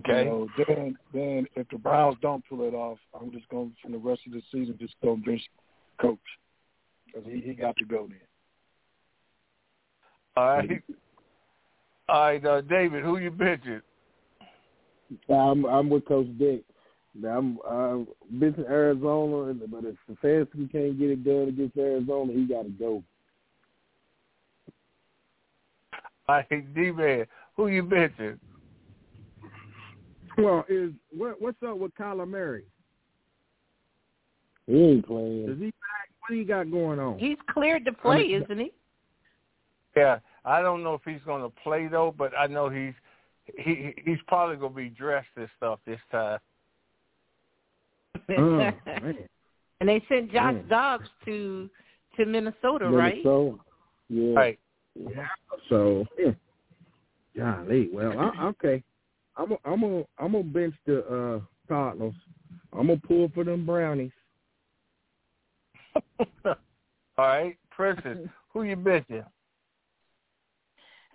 Okay. 0.00 0.24
You 0.24 0.24
know, 0.24 0.48
then 0.58 0.98
then 1.14 1.46
if 1.54 1.66
the 1.70 1.78
Browns 1.78 2.18
don't 2.20 2.44
pull 2.48 2.68
it 2.68 2.74
off, 2.74 2.98
I'm 3.18 3.32
just 3.32 3.48
going 3.48 3.74
from 3.80 3.92
the 3.92 3.98
rest 3.98 4.20
of 4.26 4.32
the 4.32 4.42
season 4.52 4.76
just 4.78 4.94
go 5.02 5.16
bench 5.16 5.42
coach 6.00 6.18
because 7.06 7.24
he 7.24 7.40
he 7.40 7.54
got 7.54 7.76
to 7.78 7.84
go 7.86 8.06
then. 8.06 8.18
All 10.36 10.44
right. 10.44 10.82
All 12.06 12.20
right, 12.20 12.44
uh, 12.44 12.60
David, 12.60 13.02
who 13.02 13.16
you 13.16 13.30
benching? 13.30 13.80
I'm 15.30 15.64
I'm 15.64 15.88
with 15.88 16.04
Coach 16.04 16.26
Dick. 16.38 16.62
Now, 17.14 17.38
I'm 17.38 17.58
I'm 17.68 18.08
benching 18.34 18.68
Arizona, 18.68 19.50
and- 19.50 19.70
but 19.70 19.84
if 19.84 19.96
Stefanski 20.08 20.70
can't 20.70 20.98
get 20.98 21.10
it 21.10 21.24
done 21.24 21.48
against 21.48 21.76
Arizona, 21.76 22.32
he 22.32 22.44
got 22.46 22.62
to 22.62 22.70
go. 22.70 23.02
All 26.26 26.36
right, 26.50 26.74
D-Man, 26.74 27.26
who 27.56 27.68
you 27.68 27.82
benching? 27.84 28.38
Well, 30.38 30.64
is 30.68 30.92
what 31.16 31.40
what's 31.40 31.62
up 31.62 31.76
with 31.76 31.94
Kyler 31.94 32.26
Murray? 32.26 32.64
He 34.66 34.76
ain't 34.76 35.06
playing. 35.06 35.48
Is 35.48 35.58
he 35.58 35.66
back? 35.66 36.08
What 36.20 36.30
do 36.30 36.34
you 36.34 36.44
got 36.44 36.70
going 36.70 36.98
on? 36.98 37.18
He's 37.18 37.36
cleared 37.50 37.84
to 37.84 37.92
play, 37.92 38.22
isn't 38.22 38.58
he? 38.58 38.72
Yeah, 39.96 40.18
I 40.44 40.62
don't 40.62 40.82
know 40.82 40.94
if 40.94 41.02
he's 41.04 41.22
going 41.24 41.42
to 41.42 41.50
play 41.62 41.86
though, 41.86 42.12
but 42.16 42.32
I 42.36 42.46
know 42.46 42.68
he's 42.68 42.94
he 43.58 43.94
he's 44.04 44.18
probably 44.26 44.56
going 44.56 44.72
to 44.72 44.76
be 44.76 44.88
dressed 44.88 45.28
and 45.36 45.48
stuff 45.56 45.78
this 45.86 46.00
time. 46.10 46.40
Oh, 48.38 48.72
and 49.80 49.88
they 49.88 50.02
sent 50.08 50.32
Josh 50.32 50.54
Mm. 50.54 50.68
Dobbs 50.68 51.08
to 51.24 51.68
to 52.16 52.24
Minnesota, 52.26 52.88
right? 52.90 53.16
Minnesota. 53.16 53.58
Yeah. 54.08 54.34
Right. 54.34 54.58
Yeah. 54.94 55.26
So, 55.68 56.06
yeah. 56.18 56.30
golly. 57.36 57.88
Well, 57.92 58.18
I, 58.18 58.46
okay. 58.48 58.82
I'm 59.36 59.52
a, 59.52 59.56
I'm 59.64 59.82
a, 59.82 59.98
I'm 60.18 60.32
gonna 60.32 60.44
bench 60.44 60.74
the 60.86 61.04
uh, 61.06 61.40
Cardinals. 61.68 62.14
I'm 62.72 62.86
gonna 62.86 63.00
pull 63.00 63.30
for 63.34 63.44
them 63.44 63.66
brownies. 63.66 64.12
All 66.44 66.54
right, 67.18 67.56
Princess, 67.70 68.18
who 68.52 68.62
you 68.62 68.76
benching? 68.76 69.24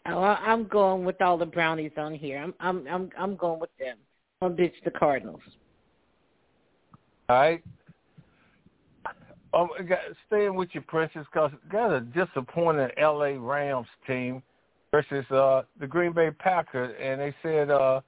Oh, 0.05 0.19
I- 0.19 0.41
I'm 0.45 0.67
going 0.67 1.05
with 1.05 1.21
all 1.21 1.37
the 1.37 1.45
brownies 1.45 1.91
on 1.97 2.13
here. 2.13 2.39
I'm 2.39 2.53
I'm 2.59 2.87
I'm 2.87 3.09
I'm 3.17 3.35
going 3.35 3.59
with 3.59 3.75
them. 3.79 3.97
I'm 4.41 4.55
bitch 4.55 4.73
the 4.85 4.91
Cardinals. 4.91 5.41
All 7.29 7.35
right. 7.35 7.63
Um, 9.53 9.69
staying 10.27 10.55
with 10.55 10.69
you, 10.73 10.81
Princess, 10.81 11.25
because 11.31 11.51
got 11.71 11.91
a 11.91 12.01
disappointing 12.01 12.89
L.A. 12.97 13.37
Rams 13.37 13.87
team 14.05 14.43
versus 14.91 15.25
uh, 15.31 15.63
the 15.79 15.87
Green 15.87 16.11
Bay 16.11 16.31
Packers, 16.31 16.95
and 17.01 17.21
they 17.21 17.33
said 17.41 17.69
uh, 17.69 18.01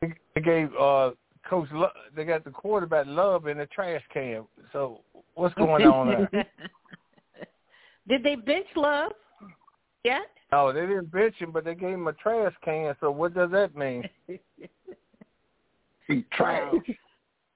they, 0.00 0.40
gave 0.40 0.70
uh, 0.76 1.12
Coach 1.48 1.68
Lo- 1.72 1.90
they 2.14 2.24
got 2.24 2.44
the 2.44 2.50
quarterback 2.50 3.06
Love 3.06 3.46
in 3.46 3.58
the 3.58 3.66
trash 3.66 4.02
can. 4.12 4.44
So 4.72 5.00
what's 5.34 5.54
going 5.54 5.84
on 5.84 6.08
there? 6.08 6.46
Did 8.08 8.22
they 8.22 8.34
bench 8.34 8.66
Love 8.76 9.12
yet? 10.04 10.28
No, 10.50 10.72
they 10.72 10.82
didn't 10.82 11.10
bench 11.10 11.36
him, 11.36 11.52
but 11.52 11.64
they 11.64 11.74
gave 11.74 11.94
him 11.94 12.08
a 12.08 12.12
trash 12.14 12.52
can. 12.64 12.94
So 13.00 13.10
what 13.10 13.34
does 13.34 13.50
that 13.50 13.74
mean? 13.74 14.08
He 16.08 16.24
trash. 16.32 16.74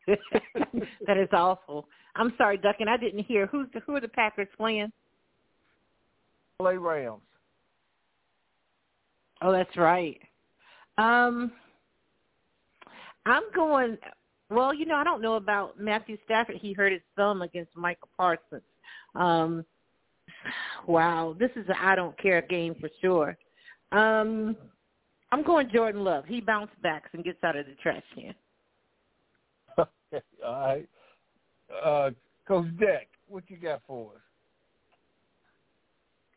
That 0.06 1.16
is 1.16 1.28
awful. 1.32 1.88
I'm 2.14 2.32
sorry, 2.38 2.56
Duncan. 2.56 2.88
I 2.88 2.96
didn't 2.96 3.24
hear 3.24 3.46
who's 3.46 3.68
the, 3.74 3.80
who 3.80 3.96
are 3.96 4.00
the 4.00 4.08
Packers 4.08 4.48
playing. 4.56 4.92
Play 6.58 6.76
Rams. 6.76 7.20
Oh, 9.42 9.52
that's 9.52 9.76
right. 9.76 10.18
Um, 10.98 11.52
I'm 13.26 13.42
going. 13.54 13.98
Well, 14.48 14.72
you 14.72 14.86
know, 14.86 14.94
I 14.94 15.04
don't 15.04 15.20
know 15.20 15.34
about 15.34 15.78
Matthew 15.78 16.16
Stafford. 16.24 16.56
He 16.56 16.72
hurt 16.72 16.92
his 16.92 17.02
thumb 17.16 17.42
against 17.42 17.76
Micah 17.76 18.06
Parsons. 18.16 18.62
Um, 19.14 19.64
wow, 20.86 21.34
this 21.38 21.50
is 21.56 21.66
I 21.78 21.96
don't 21.96 22.16
care 22.18 22.40
game 22.42 22.76
for 22.80 22.88
sure. 23.00 23.36
Um, 23.92 24.56
I'm 25.32 25.42
going 25.42 25.68
Jordan 25.72 26.04
Love. 26.04 26.24
He 26.26 26.40
bounce 26.40 26.70
backs 26.82 27.10
and 27.12 27.24
gets 27.24 27.42
out 27.42 27.56
of 27.56 27.66
the 27.66 27.74
trash 27.82 28.02
can. 28.14 28.34
All 30.44 30.60
right. 30.60 30.88
Uh, 31.84 32.10
Coach 32.46 32.66
Deck, 32.78 33.08
what 33.28 33.44
you 33.48 33.56
got 33.56 33.82
for 33.86 34.12
us? 34.12 34.20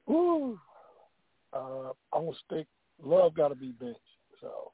Ooh. 0.09 0.59
Uh, 1.53 1.91
I'm 2.13 2.25
gonna 2.25 2.37
stick. 2.45 2.67
Love 3.03 3.35
got 3.35 3.49
to 3.49 3.55
be 3.55 3.71
benched. 3.79 3.99
So 4.41 4.71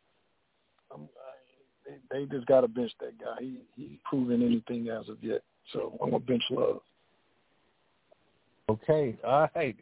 I'm, 0.94 1.02
I, 1.02 1.96
they, 2.12 2.20
they 2.20 2.26
just 2.26 2.48
got 2.48 2.62
to 2.62 2.68
bench 2.68 2.91
that 3.00 3.18
guy. 3.20 3.36
He 3.39 3.58
he's 3.76 3.98
proven 4.04 4.41
anything 4.41 4.89
as 4.89 5.10
of 5.10 5.18
yet. 5.22 5.41
So 5.74 5.98
I'm 6.02 6.12
gonna 6.12 6.20
bench 6.20 6.44
Love. 6.50 6.82
Okay, 8.70 9.18
all 9.24 9.48
right. 9.56 9.76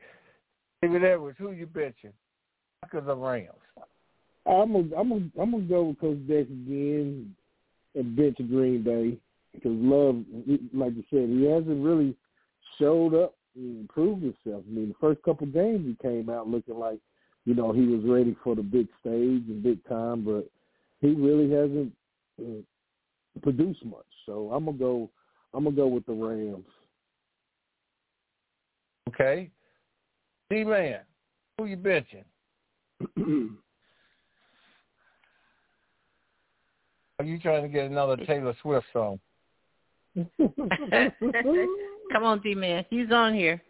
David 0.81 1.05
Edwards, 1.05 1.37
who 1.39 1.51
you 1.51 1.67
benching? 1.67 2.11
Packers 2.81 3.05
or 3.07 3.15
Rams? 3.15 3.49
I'm 4.45 4.73
gonna 4.73 4.95
I'm 4.97 5.09
gonna 5.09 5.29
I'm 5.39 5.51
gonna 5.51 5.63
go 5.63 5.83
with 5.85 5.99
Coach 5.99 6.27
Deck 6.27 6.47
again 6.47 7.33
and 7.95 8.15
bench 8.15 8.37
Green 8.49 8.83
Bay 8.83 9.17
because 9.53 9.71
Love, 9.73 10.23
like 10.73 10.93
you 10.95 11.03
said, 11.09 11.29
he 11.29 11.45
hasn't 11.45 11.83
really 11.83 12.15
showed 12.79 13.13
up 13.13 13.35
and 13.55 13.81
improved 13.81 14.23
himself. 14.23 14.63
I 14.67 14.71
mean, 14.71 14.89
the 14.89 14.95
first 14.99 15.21
couple 15.23 15.47
games 15.47 15.85
he 15.85 16.07
came 16.07 16.29
out 16.29 16.47
looking 16.47 16.77
like 16.77 16.99
you 17.45 17.53
know 17.53 17.71
he 17.71 17.85
was 17.85 18.03
ready 18.03 18.35
for 18.43 18.55
the 18.55 18.63
big 18.63 18.87
stage 18.99 19.43
and 19.47 19.63
big 19.63 19.83
time, 19.87 20.23
but 20.23 20.49
he 21.01 21.13
really 21.13 21.51
hasn't 21.51 21.91
uh, 22.41 23.41
produced 23.41 23.85
much. 23.85 24.05
So 24.25 24.51
I'm 24.53 24.65
gonna 24.65 24.77
go 24.77 25.09
I'm 25.53 25.63
gonna 25.63 25.75
go 25.75 25.87
with 25.87 26.05
the 26.05 26.13
Rams. 26.13 26.65
Okay. 29.09 29.51
D 30.49 30.63
man, 30.63 31.01
who 31.57 31.65
you 31.65 31.77
benching? 31.77 32.23
Are 37.23 37.25
you 37.25 37.39
trying 37.39 37.63
to 37.63 37.69
get 37.69 37.85
another 37.85 38.17
Taylor 38.17 38.53
Swift 38.61 38.85
song? 38.91 39.17
Come 40.37 42.23
on, 42.23 42.41
D 42.41 42.53
man. 42.53 42.83
He's 42.89 43.09
on 43.13 43.33
here. 43.33 43.61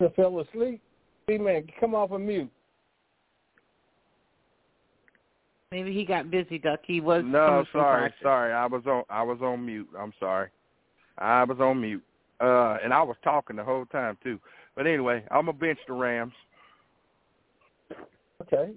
I 0.00 0.06
fell 0.14 0.38
asleep. 0.38 0.80
D 1.26 1.36
man, 1.38 1.66
come 1.80 1.96
off 1.96 2.12
of 2.12 2.20
mute. 2.20 2.48
Maybe 5.72 5.92
he 5.92 6.04
got 6.04 6.30
busy, 6.30 6.58
Duck. 6.58 6.78
He 6.86 7.00
was 7.00 7.24
No, 7.26 7.46
coming 7.46 7.66
from 7.72 7.80
sorry, 7.80 8.14
sorry. 8.22 8.52
I 8.52 8.66
was 8.66 8.82
on 8.86 9.02
I 9.10 9.24
was 9.24 9.40
on 9.42 9.66
mute. 9.66 9.88
I'm 9.98 10.12
sorry. 10.20 10.50
I 11.18 11.42
was 11.42 11.58
on 11.58 11.80
mute. 11.80 12.04
Uh 12.40 12.76
and 12.84 12.94
I 12.94 13.02
was 13.02 13.16
talking 13.24 13.56
the 13.56 13.64
whole 13.64 13.86
time 13.86 14.16
too. 14.22 14.38
But 14.76 14.86
anyway, 14.86 15.24
I'm 15.32 15.46
gonna 15.46 15.58
bench 15.58 15.80
the 15.88 15.94
Rams. 15.94 16.34
Okay. 18.52 18.72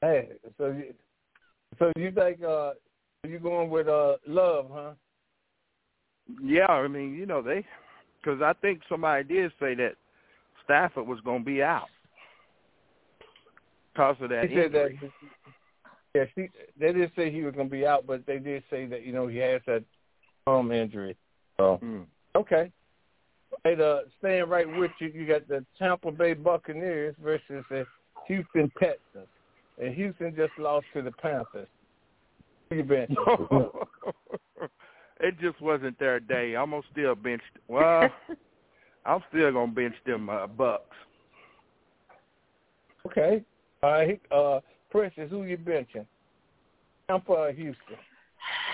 Hey, 0.00 0.28
so 0.58 0.66
you, 0.68 0.94
so 1.78 1.92
you 1.96 2.12
think 2.12 2.42
uh 2.42 2.72
you 3.26 3.38
going 3.38 3.68
with 3.68 3.88
uh 3.88 4.16
love, 4.26 4.70
huh? 4.72 4.92
Yeah, 6.42 6.66
I 6.66 6.86
mean, 6.88 7.14
you 7.14 7.26
know, 7.26 7.42
they 7.42 7.64
because 8.22 8.40
I 8.42 8.52
think 8.60 8.80
somebody 8.88 9.24
did 9.24 9.50
say 9.58 9.74
that 9.74 9.94
Stafford 10.64 11.06
was 11.06 11.20
going 11.20 11.40
to 11.40 11.44
be 11.44 11.62
out 11.62 11.88
because 13.92 14.16
of 14.20 14.30
that 14.30 14.48
He 14.48 14.56
said 14.56 14.72
that. 14.72 14.90
injury. 14.90 15.12
Yeah, 16.14 16.24
she, 16.34 16.48
they 16.78 16.92
did 16.92 17.10
say 17.16 17.30
he 17.30 17.42
was 17.42 17.54
going 17.54 17.68
to 17.68 17.72
be 17.72 17.86
out, 17.86 18.06
but 18.06 18.24
they 18.26 18.38
did 18.38 18.62
say 18.70 18.86
that 18.86 19.04
you 19.04 19.12
know 19.12 19.26
he 19.26 19.38
has 19.38 19.60
that 19.66 19.84
arm 20.46 20.70
injury. 20.72 21.16
So 21.56 21.80
Mm. 21.82 22.06
okay. 22.36 22.70
Hey, 23.64 23.74
uh, 23.82 24.00
staying 24.18 24.48
right 24.48 24.66
with 24.78 24.90
you, 25.00 25.08
you 25.08 25.26
got 25.26 25.48
the 25.48 25.64
Tampa 25.78 26.10
Bay 26.10 26.34
Buccaneers 26.34 27.14
versus 27.22 27.64
the 27.70 27.84
Houston 28.26 28.70
Texans, 28.78 29.28
and 29.82 29.94
Houston 29.94 30.34
just 30.36 30.52
lost 30.58 30.86
to 30.94 31.02
the 31.02 31.12
Panthers. 31.12 31.68
You 32.70 32.84
benching? 32.84 33.16
it 35.20 35.34
just 35.40 35.60
wasn't 35.60 35.98
their 35.98 36.20
day. 36.20 36.54
I'm 36.54 36.70
gonna 36.70 36.82
still 36.92 37.14
bench. 37.14 37.42
Well, 37.66 38.10
I'm 39.06 39.20
still 39.30 39.52
gonna 39.52 39.72
bench 39.72 39.94
them 40.04 40.28
uh, 40.28 40.46
Bucs. 40.46 40.78
Okay. 43.06 43.42
All 43.82 43.90
right. 43.90 44.20
Uh, 44.30 44.60
Princess, 44.90 45.30
who 45.30 45.44
you 45.44 45.56
benching? 45.56 46.06
Tampa 47.08 47.32
or 47.32 47.52
Houston? 47.52 47.96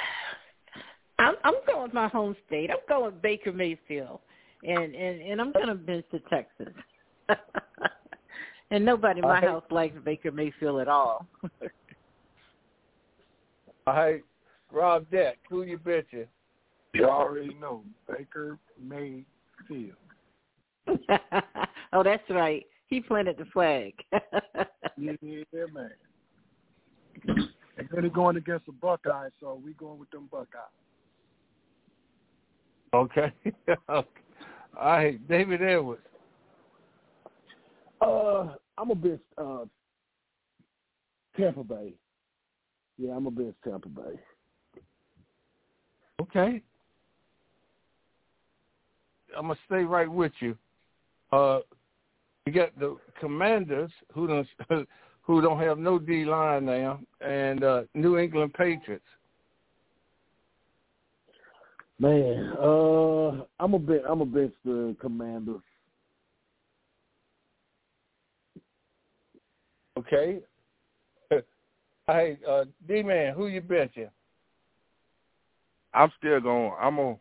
I'm 1.19 1.35
I'm 1.45 1.55
going 1.67 1.85
with 1.85 1.95
my 1.95 2.09
home 2.09 2.35
state. 2.47 2.71
I'm 2.71 2.79
going 2.89 3.13
with 3.13 3.23
Baker 3.23 3.53
Mayfield, 3.53 4.19
and 4.65 4.95
and 4.95 5.21
and 5.23 5.41
I'm 5.41 5.53
going 5.53 5.69
to 5.69 5.75
bench 5.75 6.05
the 6.13 6.21
Texans. 6.31 6.75
and 8.71 8.85
nobody 8.85 9.21
in 9.21 9.27
my 9.27 9.39
I 9.39 9.41
house 9.41 9.65
likes 9.71 9.97
Baker 10.05 10.31
Mayfield 10.31 10.81
at 10.81 10.89
all. 10.89 11.27
All 13.87 13.95
right. 13.95 14.25
Rob 14.73 15.09
Deck, 15.11 15.39
who 15.49 15.63
you 15.63 15.79
benching? 15.79 16.27
You 16.95 17.05
already 17.05 17.55
know 17.61 17.83
Baker 18.09 18.59
Mayfield. 18.83 19.97
oh, 21.93 22.03
that's 22.03 22.23
right. 22.31 22.65
He 22.87 23.01
planted 23.01 23.37
the 23.39 23.45
flag. 23.47 23.93
Yeah, 24.97 25.13
man. 25.73 25.91
And 27.27 27.89
then 27.93 28.05
he 28.05 28.11
going 28.11 28.37
against 28.37 28.67
the 28.67 28.73
Buckeyes, 28.73 29.33
so 29.41 29.61
we 29.65 29.73
going 29.75 29.99
with 29.99 30.11
them 30.11 30.29
Buckeyes. 30.31 30.61
Okay. 32.95 33.33
All 34.79 34.93
right. 34.93 35.29
David 35.29 35.63
Edwards. 35.63 36.03
Uh, 38.01 38.55
I'm 38.77 38.91
a 38.91 38.95
bench 38.95 39.21
uh, 39.39 39.65
Tampa 41.37 41.65
Bay. 41.65 41.95
Yeah, 42.99 43.13
I'm 43.17 43.27
a 43.27 43.31
bench 43.31 43.55
Tampa 43.65 43.89
Bay. 43.89 44.21
Okay. 46.21 46.63
I'm 49.37 49.49
gonna 49.49 49.59
stay 49.67 49.83
right 49.83 50.11
with 50.11 50.33
you. 50.41 50.57
Uh, 51.33 51.61
you 52.47 52.53
got 52.53 52.79
the 52.79 52.97
Commanders 53.19 53.91
who 54.13 54.27
don't 54.27 54.47
who 55.23 55.41
don't 55.41 55.59
have 55.59 55.79
no 55.79 55.99
D 55.99 56.25
line 56.25 56.67
now, 56.67 57.01
and 57.21 57.65
uh, 57.65 57.83
New 57.95 58.19
England 58.19 58.55
Patriots. 58.55 59.05
Man, 61.99 62.53
uh, 62.61 63.45
I'm 63.61 63.75
a 63.75 63.79
bench. 63.79 64.03
I'm 64.09 64.21
a 64.21 64.27
bench 64.27 64.53
the 64.65 64.97
Commanders. 65.01 65.63
Okay. 69.99 70.41
Hey, 72.07 72.37
uh, 72.47 72.65
D 72.87 73.03
man, 73.03 73.33
who 73.33 73.47
you 73.47 73.63
benching? 73.63 74.11
I'm 75.95 76.13
still 76.19 76.39
going. 76.39 76.73
I'm 76.79 76.97
gonna. 76.97 77.17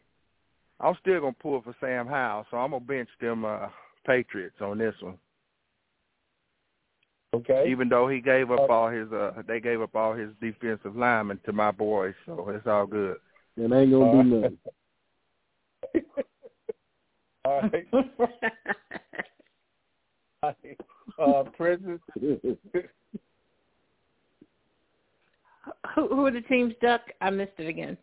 I'm 0.81 0.97
still 0.99 1.21
gonna 1.21 1.31
pull 1.31 1.61
for 1.61 1.73
Sam 1.79 2.05
Howell, 2.05 2.45
so 2.51 2.57
I'm 2.57 2.71
gonna 2.71 2.83
bench 2.83 3.07
them 3.21 3.45
uh, 3.45 3.67
Patriots 4.05 4.57
on 4.59 4.77
this 4.77 4.93
one. 4.99 5.17
Okay. 7.33 7.65
Even 7.69 7.87
though 7.87 8.09
he 8.09 8.19
gave 8.19 8.51
up 8.51 8.59
Uh, 8.59 8.73
all 8.73 8.89
his, 8.89 9.09
uh, 9.13 9.41
they 9.47 9.61
gave 9.61 9.81
up 9.81 9.95
all 9.95 10.13
his 10.13 10.31
defensive 10.41 10.97
linemen 10.97 11.39
to 11.45 11.53
my 11.53 11.71
boys, 11.71 12.13
so 12.25 12.49
it's 12.49 12.67
all 12.67 12.85
good. 12.85 13.15
And 13.57 13.71
ain't 13.73 13.91
gonna 13.91 14.05
All 14.05 14.11
do 14.11 14.17
right. 14.17 14.25
nothing. 14.25 14.57
All 17.45 17.61
right. 17.61 17.87
All 20.43 20.55
right. 20.63 20.79
Uh, 21.19 21.43
Princess. 21.55 21.99
who, 22.19 22.57
who 25.95 26.25
are 26.25 26.31
the 26.31 26.41
teams, 26.41 26.73
Duck? 26.81 27.01
I 27.21 27.29
missed 27.29 27.51
it 27.57 27.67
again. 27.67 27.97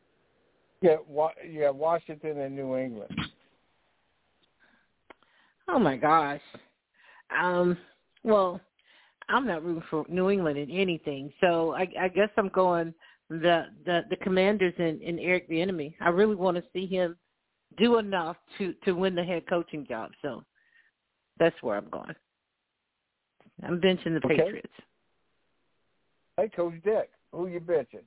Yeah, 0.81 0.97
Wa- 1.07 1.33
yeah, 1.47 1.71
Washington 1.71 2.39
and 2.39 2.55
New 2.55 2.77
England. 2.77 3.13
Oh 5.69 5.79
my 5.79 5.97
gosh. 5.97 6.41
Um. 7.37 7.77
Well, 8.23 8.61
I'm 9.29 9.47
not 9.47 9.65
rooting 9.65 9.83
for 9.91 10.05
New 10.09 10.31
England 10.31 10.59
in 10.59 10.71
anything, 10.71 11.33
so 11.41 11.73
I, 11.73 11.89
I 11.99 12.09
guess 12.09 12.29
I'm 12.37 12.49
going 12.49 12.93
the 13.31 13.67
the 13.87 14.03
the 14.11 14.17
Commanders 14.17 14.75
and, 14.79 15.01
and 15.01 15.19
Eric 15.21 15.49
Bieniemy. 15.49 15.95
I 16.01 16.09
really 16.09 16.35
want 16.35 16.57
to 16.57 16.65
see 16.73 16.87
him 16.87 17.17
do 17.79 17.99
enough 17.99 18.37
to 18.59 18.75
to 18.85 18.93
win 18.93 19.15
the 19.15 19.25
head 19.25 19.45
coaching 19.49 19.87
job. 19.87 20.11
So 20.21 20.45
that's 21.39 21.57
where 21.63 21.77
I'm 21.77 21.89
going. 21.89 22.15
I'm 23.63 23.81
benching 23.81 24.21
the 24.21 24.27
Okay. 24.27 24.37
Patriots. 24.37 24.73
Hey, 26.37 26.49
Coach 26.49 26.75
Dick, 26.85 27.11
who 27.33 27.47
you 27.47 27.61
benching? 27.61 28.05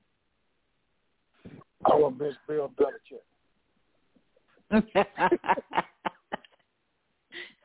I 1.85 1.95
want 1.95 2.17
bench 2.17 2.35
Bill 2.47 2.71
Belichick. 2.77 3.21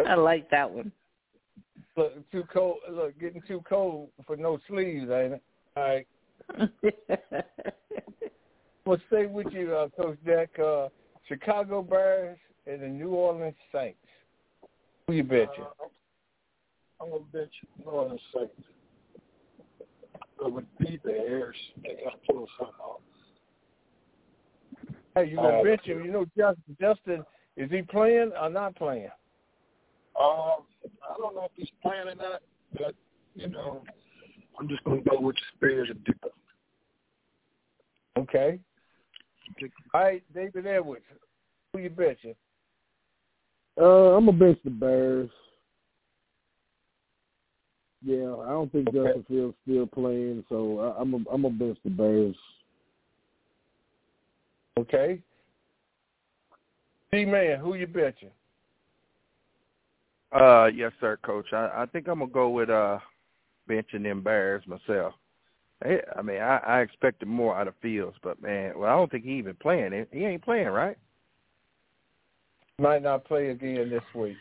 I 0.07 0.15
like 0.15 0.51
that 0.51 0.71
one. 0.71 0.93
Look, 1.97 2.31
too 2.31 2.45
cold. 2.53 2.79
Look, 2.91 3.19
getting 3.19 3.43
too 3.49 3.63
cold 3.69 4.11
for 4.27 4.37
no 4.37 4.59
sleeves, 4.69 5.11
ain't 5.11 5.35
it? 5.35 5.43
All 5.77 5.83
right. 5.83 6.07
Well, 8.89 8.99
stay 9.09 9.27
with 9.27 9.49
you, 9.53 9.75
uh, 9.75 9.89
Coach 10.01 10.17
Deck. 10.25 10.59
Uh, 10.59 10.89
Chicago 11.27 11.83
Bears 11.83 12.39
and 12.67 12.81
the 12.81 12.87
New 12.89 13.11
Orleans 13.11 13.55
Saints. 13.71 13.99
Who 15.07 15.13
you 15.13 15.25
benching? 15.25 15.61
Uh, 15.61 15.89
I'm 16.99 17.11
going 17.11 17.23
to 17.23 17.31
bench 17.31 17.53
New 17.79 17.91
Orleans 17.91 18.21
Saints. 18.35 18.63
But 20.39 20.53
would 20.53 20.67
beat 20.79 21.03
the 21.03 21.11
Bears, 21.11 21.55
they 21.83 22.03
got 22.03 22.13
to 22.13 22.33
pull 22.33 22.49
something 22.59 22.75
off. 22.83 23.01
Hey, 25.15 25.27
you 25.29 25.37
gonna 25.37 25.59
Uh, 25.59 25.65
bench 25.65 25.83
him? 25.83 26.03
You 26.03 26.11
know, 26.11 26.25
Justin. 26.35 26.77
Justin, 26.81 27.27
is 27.59 27.71
he 27.71 27.83
playing 27.83 28.33
or 28.41 28.49
not 28.49 28.75
playing? 28.77 29.11
Um, 30.19 30.65
I 31.03 31.15
don't 31.19 31.35
know 31.35 31.45
if 31.45 31.51
he's 31.57 31.69
playing 31.83 32.09
or 32.09 32.15
not, 32.15 32.41
but 32.73 32.95
you 33.35 33.49
know, 33.49 33.83
I'm 34.59 34.69
just 34.69 34.83
gonna 34.85 35.01
go 35.03 35.21
with 35.21 35.37
the 35.37 35.67
Bears 35.67 35.89
and 35.91 36.05
Dipper. 36.05 36.29
Okay. 38.19 38.59
All 39.95 40.01
right, 40.03 40.23
David 40.35 40.67
Edwards. 40.67 41.05
Who 41.73 41.81
you 41.81 41.91
betting? 41.91 42.35
Uh, 43.81 44.17
I'm 44.17 44.27
gonna 44.27 44.37
bench 44.37 44.59
the 44.65 44.71
Bears. 44.71 45.31
Yeah, 48.05 48.35
I 48.37 48.49
don't 48.49 48.71
think 48.71 48.89
Okay. 48.89 48.99
Justin 48.99 49.25
Fields 49.29 49.57
still 49.63 49.87
playing, 49.87 50.45
so 50.49 50.81
I, 50.81 51.01
I'm 51.01 51.15
a, 51.15 51.17
I'm 51.33 51.43
gonna 51.43 51.51
bench 51.51 51.79
the 51.85 51.91
Bears. 51.91 52.37
Okay. 54.79 55.21
D 57.13 57.25
man, 57.25 57.59
who 57.59 57.75
you 57.75 57.87
betting? 57.87 58.31
Uh, 60.33 60.67
yes, 60.67 60.93
sir, 61.01 61.19
Coach. 61.23 61.53
I, 61.53 61.71
I 61.83 61.87
think 61.87 62.07
I'm 62.09 62.19
gonna 62.19 62.31
go 62.31 62.51
with 62.51 62.71
uh 62.71 62.99
benching 63.69 64.03
them 64.03 64.23
Bears 64.23 64.65
myself. 64.67 65.15
Hey, 65.85 66.01
I 66.17 66.23
mean, 66.23 66.41
I, 66.41 66.57
I 66.59 66.81
expected 66.81 67.29
more 67.29 67.57
out 67.57 67.69
of 67.69 67.75
Fields, 67.81 68.17
but 68.23 68.43
man, 68.43 68.73
well, 68.77 68.91
I 68.91 68.97
don't 68.97 69.11
think 69.11 69.25
he 69.25 69.35
even 69.35 69.55
playing. 69.55 69.93
He- 69.93 70.19
He 70.19 70.25
ain't 70.25 70.43
playing, 70.43 70.69
right? 70.69 70.97
Might 72.81 73.03
not 73.03 73.25
play 73.25 73.51
again 73.51 73.91
this 73.91 74.03
week. 74.15 74.37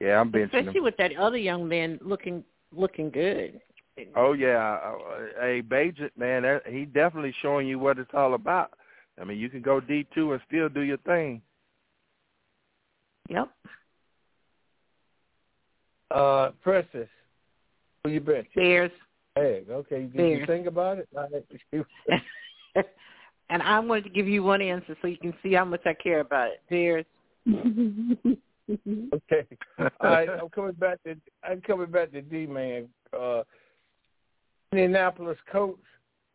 Yeah, 0.00 0.20
I'm 0.20 0.30
benching 0.30 0.34
him. 0.34 0.44
Especially 0.44 0.78
him. 0.78 0.84
with 0.84 0.96
that 0.96 1.16
other 1.16 1.36
young 1.36 1.68
man 1.68 1.98
looking 2.02 2.44
looking 2.72 3.10
good. 3.10 3.60
Oh 4.16 4.32
yeah, 4.32 4.78
uh, 4.82 4.96
hey 5.40 5.62
Bagent, 5.62 6.10
man, 6.16 6.42
that, 6.42 6.62
he 6.66 6.86
definitely 6.86 7.34
showing 7.42 7.68
you 7.68 7.78
what 7.78 7.98
it's 7.98 8.10
all 8.14 8.34
about. 8.34 8.72
I 9.20 9.24
mean, 9.24 9.38
you 9.38 9.50
can 9.50 9.60
go 9.60 9.80
D 9.80 10.06
two 10.14 10.32
and 10.32 10.40
still 10.48 10.68
do 10.70 10.80
your 10.80 10.96
thing. 10.98 11.42
Yep. 13.28 13.50
Uh, 16.10 16.50
Princess, 16.62 17.08
who 18.04 18.10
you 18.10 18.20
betting? 18.20 18.46
Bears. 18.54 18.90
Hey, 19.34 19.64
okay. 19.70 20.02
Did 20.02 20.16
Bears. 20.16 20.40
you 20.40 20.46
think 20.46 20.66
about 20.66 20.98
it? 20.98 21.08
All 21.16 21.28
right. 21.32 21.84
and 23.50 23.62
I 23.62 23.78
wanted 23.78 24.04
to 24.04 24.10
give 24.10 24.28
you 24.28 24.42
one 24.42 24.60
answer 24.60 24.96
so 25.00 25.08
you 25.08 25.18
can 25.18 25.34
see 25.42 25.54
how 25.54 25.64
much 25.64 25.82
I 25.86 25.94
care 25.94 26.20
about 26.20 26.50
it. 26.50 26.62
Bears. 26.68 27.04
okay. 29.14 29.46
All 29.78 30.10
right. 30.10 30.28
I'm 30.28 30.48
coming 30.50 30.72
back 30.72 31.02
to 31.04 31.16
I'm 31.42 31.60
coming 31.60 31.90
back 31.90 32.12
to 32.12 32.22
D 32.22 32.46
man. 32.46 32.88
Uh, 33.18 33.42
Indianapolis 34.72 35.38
Colts 35.50 35.82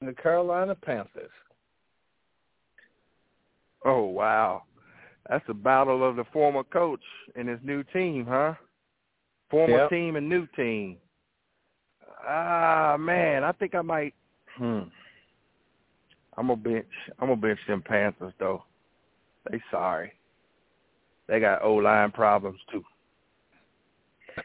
and 0.02 0.10
the 0.10 0.14
Carolina 0.14 0.76
Panthers. 0.76 1.32
Oh 3.86 4.04
wow, 4.04 4.64
that's 5.30 5.46
a 5.48 5.54
battle 5.54 6.08
of 6.08 6.16
the 6.16 6.26
former 6.34 6.64
coach 6.64 7.04
and 7.36 7.48
his 7.48 7.60
new 7.64 7.84
team, 7.84 8.26
huh? 8.28 8.56
Former 9.50 9.78
Yep. 9.78 9.90
team 9.90 10.16
and 10.16 10.28
new 10.28 10.48
team. 10.48 10.98
Ah 12.28 12.98
man, 13.00 13.44
I 13.44 13.52
think 13.52 13.76
I 13.76 13.82
might. 13.82 14.14
Hmm. 14.58 14.82
I'm 16.38 16.48
gonna 16.48 16.56
bench. 16.56 16.86
I'm 17.20 17.28
gonna 17.30 17.42
bench 17.42 17.60
them 17.68 17.82
Panthers 17.82 18.34
though. 18.40 18.64
They 19.50 19.62
sorry. 19.72 20.14
They 21.28 21.40
got 21.40 21.64
O 21.64 21.76
line 21.76 22.12
problems 22.12 22.60
too. 22.72 22.84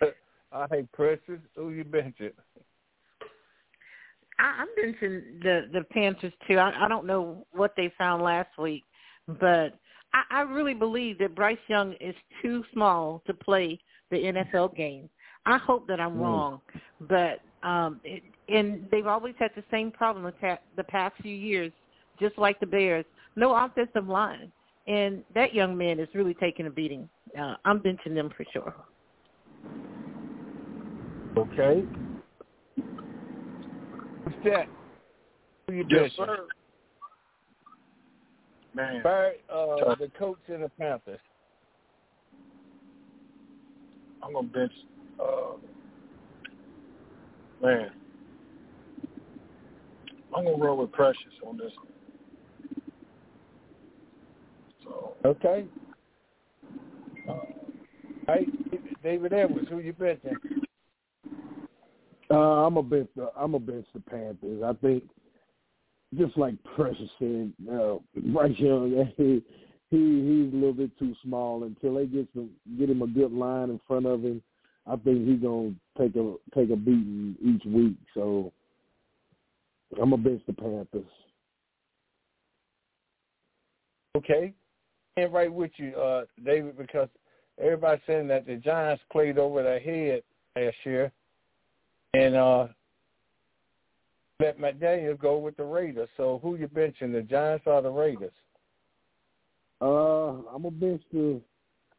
All 0.52 0.66
right, 0.70 0.90
Princess, 0.92 1.38
who 1.54 1.70
you 1.70 1.84
benching? 1.84 2.32
I, 4.38 4.62
I'm 4.62 4.68
benching 4.78 5.42
the 5.42 5.68
the 5.72 5.84
Panthers 5.90 6.32
too. 6.46 6.58
I, 6.58 6.84
I 6.84 6.88
don't 6.88 7.06
know 7.06 7.46
what 7.52 7.74
they 7.76 7.92
found 7.98 8.22
last 8.22 8.50
week, 8.58 8.84
but 9.26 9.78
I, 10.12 10.22
I 10.30 10.40
really 10.42 10.74
believe 10.74 11.18
that 11.18 11.34
Bryce 11.34 11.58
Young 11.68 11.94
is 12.00 12.14
too 12.42 12.64
small 12.72 13.22
to 13.26 13.34
play 13.34 13.78
the 14.10 14.16
NFL 14.16 14.76
game. 14.76 15.08
I 15.46 15.58
hope 15.58 15.86
that 15.88 16.00
I'm 16.00 16.16
Mm. 16.16 16.20
wrong, 16.20 16.60
but 17.00 17.40
um 17.62 18.00
it, 18.04 18.22
and 18.48 18.88
they've 18.90 19.06
always 19.06 19.34
had 19.38 19.50
the 19.54 19.64
same 19.70 19.90
problem 19.90 20.24
the, 20.24 20.32
pa- 20.32 20.58
the 20.76 20.84
past 20.84 21.16
few 21.20 21.34
years, 21.34 21.72
just 22.18 22.38
like 22.38 22.58
the 22.60 22.66
Bears. 22.66 23.04
No 23.36 23.54
offensive 23.54 24.06
line, 24.08 24.52
and 24.86 25.24
that 25.34 25.54
young 25.54 25.76
man 25.76 25.98
is 26.00 26.08
really 26.14 26.34
taking 26.34 26.66
a 26.66 26.70
beating. 26.70 27.08
Uh, 27.38 27.56
I'm 27.64 27.80
benching 27.80 28.14
them 28.14 28.30
for 28.36 28.44
sure. 28.52 28.74
Okay. 31.36 31.86
What's 34.24 34.38
that? 34.44 34.68
Who 35.68 35.74
you 35.74 35.86
Yes, 35.88 36.10
benching? 36.12 36.26
sir. 36.26 36.48
Man, 38.74 39.02
Barry, 39.02 39.42
uh, 39.48 39.94
the 39.96 40.10
Colts 40.18 40.42
in 40.48 40.60
the 40.62 40.68
Panthers. 40.78 41.20
I'm 44.22 44.32
gonna 44.34 44.46
bench. 44.48 44.72
Uh, 45.20 45.52
man, 47.62 47.90
I'm 50.36 50.44
gonna 50.44 50.64
roll 50.64 50.78
with 50.78 50.92
Precious 50.92 51.20
on 51.46 51.58
this. 51.58 51.72
one. 51.76 51.86
So 54.84 55.14
Okay. 55.24 55.66
Uh, 57.28 57.32
all 57.32 57.44
right, 58.28 58.48
David 59.02 59.32
Edwards, 59.32 59.68
who 59.68 59.78
you 59.80 59.92
betting? 59.92 60.36
Uh, 62.30 62.66
I'm 62.66 62.76
a 62.76 62.82
bench 62.82 63.08
the 63.16 63.30
I'm 63.36 63.54
a 63.54 63.58
bench 63.58 63.86
the 63.92 64.00
Panthers. 64.00 64.62
I 64.64 64.72
think 64.74 65.04
just 66.16 66.36
like 66.36 66.54
Precious 66.76 67.10
said, 67.18 67.52
uh, 67.70 67.96
Bryce 68.32 68.58
Young, 68.58 69.12
he, 69.16 69.42
he 69.90 69.96
he's 69.96 70.52
a 70.52 70.56
little 70.56 70.72
bit 70.72 70.96
too 70.98 71.14
small. 71.22 71.64
Until 71.64 71.94
they 71.94 72.06
get 72.06 72.28
some 72.34 72.50
get 72.78 72.90
him 72.90 73.02
a 73.02 73.06
good 73.06 73.32
line 73.32 73.70
in 73.70 73.80
front 73.86 74.06
of 74.06 74.22
him, 74.22 74.42
I 74.86 74.96
think 74.96 75.26
he's 75.26 75.40
gonna 75.40 75.74
take 75.98 76.16
a 76.16 76.34
take 76.54 76.70
a 76.70 76.76
beating 76.76 77.36
each 77.42 77.64
week. 77.64 77.96
So 78.14 78.52
I'm 80.00 80.12
a 80.12 80.16
bench 80.16 80.42
the 80.46 80.52
Panthers. 80.52 81.04
Okay. 84.16 84.54
And 85.16 85.32
right 85.32 85.52
with 85.52 85.72
you, 85.76 85.94
uh, 85.96 86.24
David, 86.44 86.78
because 86.78 87.08
everybody's 87.60 88.02
saying 88.06 88.28
that 88.28 88.46
the 88.46 88.56
Giants 88.56 89.02
played 89.12 89.38
over 89.38 89.62
their 89.62 89.80
head 89.80 90.22
last 90.56 90.76
year, 90.84 91.12
and 92.14 92.34
uh, 92.34 92.68
let 94.40 94.58
McDaniel 94.58 95.18
go 95.18 95.38
with 95.38 95.56
the 95.56 95.64
Raiders. 95.64 96.08
So 96.16 96.40
who 96.42 96.56
you 96.56 96.68
benching, 96.68 97.12
the 97.12 97.22
Giants 97.22 97.64
or 97.66 97.82
the 97.82 97.90
Raiders? 97.90 98.32
Uh, 99.80 100.42
I'm 100.54 100.64
a 100.64 100.70
bench 100.70 101.02
the 101.12 101.40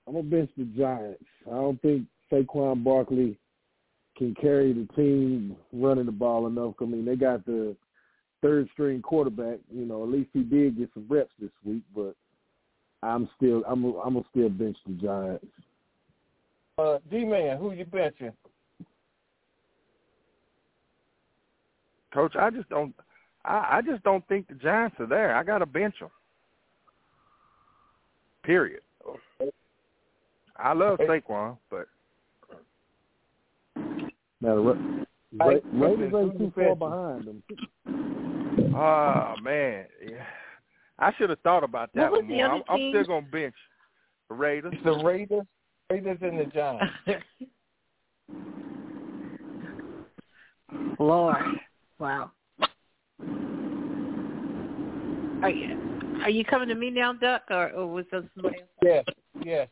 I'm 0.07 0.15
a 0.15 0.23
bench 0.23 0.49
the 0.57 0.65
Giants. 0.65 1.23
I 1.47 1.51
don't 1.51 1.81
think 1.81 2.05
Saquon 2.31 2.83
Barkley 2.83 3.37
can 4.17 4.35
carry 4.35 4.73
the 4.73 4.87
team 4.95 5.55
running 5.73 6.05
the 6.05 6.11
ball 6.11 6.47
enough. 6.47 6.75
I 6.81 6.85
mean, 6.85 7.05
they 7.05 7.15
got 7.15 7.45
the 7.45 7.75
third 8.41 8.69
string 8.73 9.01
quarterback. 9.01 9.59
You 9.73 9.85
know, 9.85 10.03
at 10.03 10.09
least 10.09 10.29
he 10.33 10.41
did 10.41 10.77
get 10.77 10.89
some 10.93 11.05
reps 11.09 11.31
this 11.39 11.51
week, 11.63 11.83
but 11.95 12.15
I'm 13.03 13.29
still 13.35 13.63
I'm 13.67 13.83
a, 13.83 13.99
I'm 13.99 14.13
gonna 14.13 14.25
still 14.29 14.49
bench 14.49 14.77
the 14.85 14.93
Giants. 14.93 15.45
Uh, 16.77 16.97
D-Man, 17.09 17.57
who 17.57 17.73
you 17.73 17.85
benching? 17.85 18.33
Coach, 22.13 22.35
I 22.35 22.49
just 22.49 22.69
don't. 22.69 22.93
I, 23.45 23.77
I 23.77 23.81
just 23.81 24.03
don't 24.03 24.27
think 24.27 24.47
the 24.47 24.55
Giants 24.55 24.95
are 24.99 25.07
there. 25.07 25.35
I 25.35 25.43
got 25.43 25.59
to 25.59 25.65
bench 25.65 25.95
them. 25.99 26.09
Period. 28.43 28.81
I 30.57 30.73
love 30.73 30.99
Saquon, 30.99 31.57
but 31.69 31.87
Now, 34.41 34.55
the 34.55 34.61
Ra- 34.61 34.75
Ra- 35.39 35.59
Raiders 35.71 36.11
who 36.11 36.19
ain't 36.19 36.37
too 36.37 36.51
far 36.55 36.75
behind 36.75 37.25
them. 37.25 37.43
oh 38.75 39.35
man, 39.41 39.85
yeah. 40.03 40.25
I 40.99 41.13
should 41.17 41.29
have 41.29 41.39
thought 41.39 41.63
about 41.63 41.89
that 41.93 42.11
What 42.11 42.11
was 42.11 42.19
one 42.21 42.29
the 42.29 42.35
more. 42.35 42.45
other 42.45 42.53
I'm, 42.55 42.63
I'm 42.69 42.89
still 42.89 43.03
gonna 43.05 43.25
bench 43.27 43.55
the 44.29 44.35
Raiders. 44.35 44.73
The 44.83 44.91
Raiders, 45.03 45.45
Raiders 45.89 46.17
and 46.21 46.39
the 46.39 46.45
Giants. 46.45 46.93
Lord, 50.99 51.41
wow. 51.99 52.31
Are 55.41 55.49
you, 55.49 56.19
are 56.21 56.29
you 56.29 56.45
coming 56.45 56.69
to 56.69 56.75
me 56.75 56.91
now, 56.91 57.13
Duck, 57.13 57.43
or, 57.49 57.71
or 57.71 57.87
was 57.87 58.05
there 58.11 58.23
somebody 58.35 58.59
else? 58.59 58.69
Yes, 58.83 59.03
yes. 59.43 59.67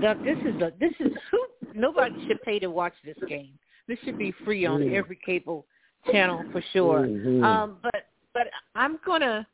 Duck, 0.00 0.18
this 0.24 0.38
is 0.44 0.60
a 0.60 0.72
this 0.78 0.92
is 1.00 1.12
who 1.30 1.46
nobody 1.74 2.14
should 2.26 2.40
pay 2.42 2.58
to 2.60 2.68
watch 2.68 2.92
this 3.04 3.16
game. 3.28 3.58
This 3.86 3.98
should 4.04 4.18
be 4.18 4.32
free 4.44 4.66
on 4.66 4.80
Mm. 4.80 4.94
every 4.94 5.16
cable 5.24 5.66
channel 6.10 6.44
for 6.52 6.60
sure. 6.72 7.00
Mhm. 7.00 7.42
Um, 7.42 7.78
but 7.82 8.06
but 8.32 8.48
I'm 8.74 8.98
gonna 9.04 9.46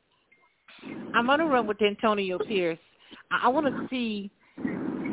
I'm 1.13 1.25
gonna 1.27 1.45
run 1.45 1.67
with 1.67 1.81
Antonio 1.81 2.37
Pierce. 2.37 2.79
I, 3.31 3.41
I 3.43 3.47
want 3.47 3.65
to 3.67 3.87
see 3.89 4.29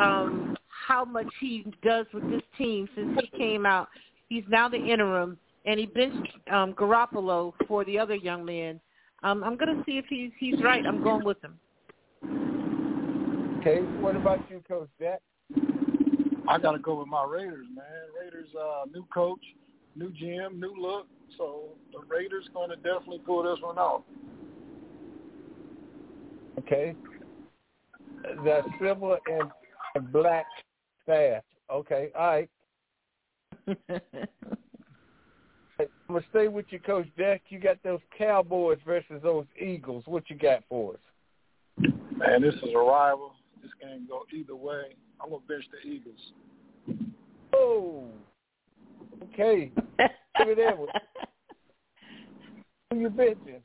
um, 0.00 0.56
how 0.68 1.04
much 1.04 1.32
he 1.40 1.64
does 1.82 2.06
with 2.12 2.28
this 2.30 2.42
team 2.58 2.88
since 2.94 3.18
he 3.20 3.38
came 3.38 3.64
out. 3.64 3.88
He's 4.28 4.44
now 4.48 4.68
the 4.68 4.78
interim, 4.78 5.38
and 5.64 5.78
he 5.78 5.86
benched 5.86 6.32
um, 6.50 6.74
Garoppolo 6.74 7.52
for 7.68 7.84
the 7.84 7.98
other 7.98 8.14
young 8.16 8.44
man. 8.44 8.80
Um, 9.22 9.44
I'm 9.44 9.56
gonna 9.56 9.82
see 9.86 9.98
if 9.98 10.06
he's 10.06 10.32
he's 10.38 10.60
right. 10.62 10.84
I'm 10.86 11.02
going 11.02 11.24
with 11.24 11.38
him. 11.42 11.58
Okay. 13.62 13.78
What 14.00 14.16
about 14.16 14.40
you, 14.50 14.60
Coach 14.66 14.88
Jack? 14.98 15.20
I 16.48 16.58
got 16.58 16.72
to 16.72 16.80
go 16.80 16.96
with 16.96 17.06
my 17.06 17.24
Raiders, 17.24 17.68
man. 17.72 17.84
Raiders, 18.20 18.48
uh, 18.60 18.86
new 18.92 19.06
coach, 19.14 19.38
new 19.94 20.10
GM, 20.10 20.58
new 20.58 20.74
look. 20.76 21.06
So 21.38 21.68
the 21.92 22.00
Raiders 22.12 22.48
going 22.52 22.70
to 22.70 22.76
definitely 22.76 23.20
pull 23.24 23.44
this 23.44 23.62
one 23.62 23.78
off. 23.78 24.02
Okay. 26.58 26.96
The 28.44 28.62
silver 28.80 29.18
and 29.94 30.12
black 30.12 30.46
staff. 31.04 31.44
Okay. 31.72 32.08
All 32.18 32.26
right. 32.26 32.50
I'm 35.78 35.88
gonna 36.08 36.24
stay 36.30 36.48
with 36.48 36.66
you, 36.70 36.80
Coach 36.80 37.06
Jack. 37.16 37.42
You 37.48 37.60
got 37.60 37.76
those 37.84 38.00
Cowboys 38.18 38.78
versus 38.84 39.20
those 39.22 39.46
Eagles. 39.60 40.02
What 40.06 40.28
you 40.28 40.36
got 40.36 40.64
for 40.68 40.94
us? 40.94 41.92
Man, 42.16 42.42
this 42.42 42.54
is 42.54 42.70
a 42.74 42.78
rival. 42.78 43.31
This 43.62 43.70
game 43.80 44.06
go 44.08 44.24
either 44.34 44.56
way. 44.56 44.94
I'm 45.20 45.30
gonna 45.30 45.42
bench 45.48 45.64
the 45.70 45.88
Eagles. 45.88 46.32
Oh, 47.54 48.04
okay. 49.22 49.70
David 50.38 50.58
Edwards. 50.58 50.92
Who 52.90 52.98
you 52.98 53.10
benching? 53.10 53.60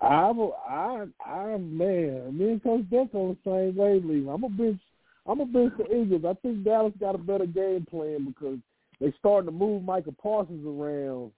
I'm 0.00 0.38
a, 0.40 0.48
I 0.68 1.06
I'm 1.24 1.78
man. 1.78 2.36
Me 2.36 2.52
and 2.52 2.62
Coach 2.62 2.90
Deck 2.90 3.08
on 3.14 3.36
the 3.44 3.50
same 3.50 3.76
wavelength. 3.76 4.28
I'm 4.28 4.44
a 4.44 4.48
bench. 4.48 4.80
I'm 5.26 5.40
a 5.40 5.46
bench 5.46 5.72
the 5.78 5.84
Eagles. 5.94 6.24
I 6.24 6.34
think 6.42 6.64
Dallas 6.64 6.92
got 6.98 7.14
a 7.14 7.18
better 7.18 7.46
game 7.46 7.86
plan 7.88 8.24
because 8.24 8.58
they 9.00 9.12
starting 9.18 9.46
to 9.46 9.56
move 9.56 9.84
Micah 9.84 10.12
Parsons 10.12 10.66
around 10.66 11.30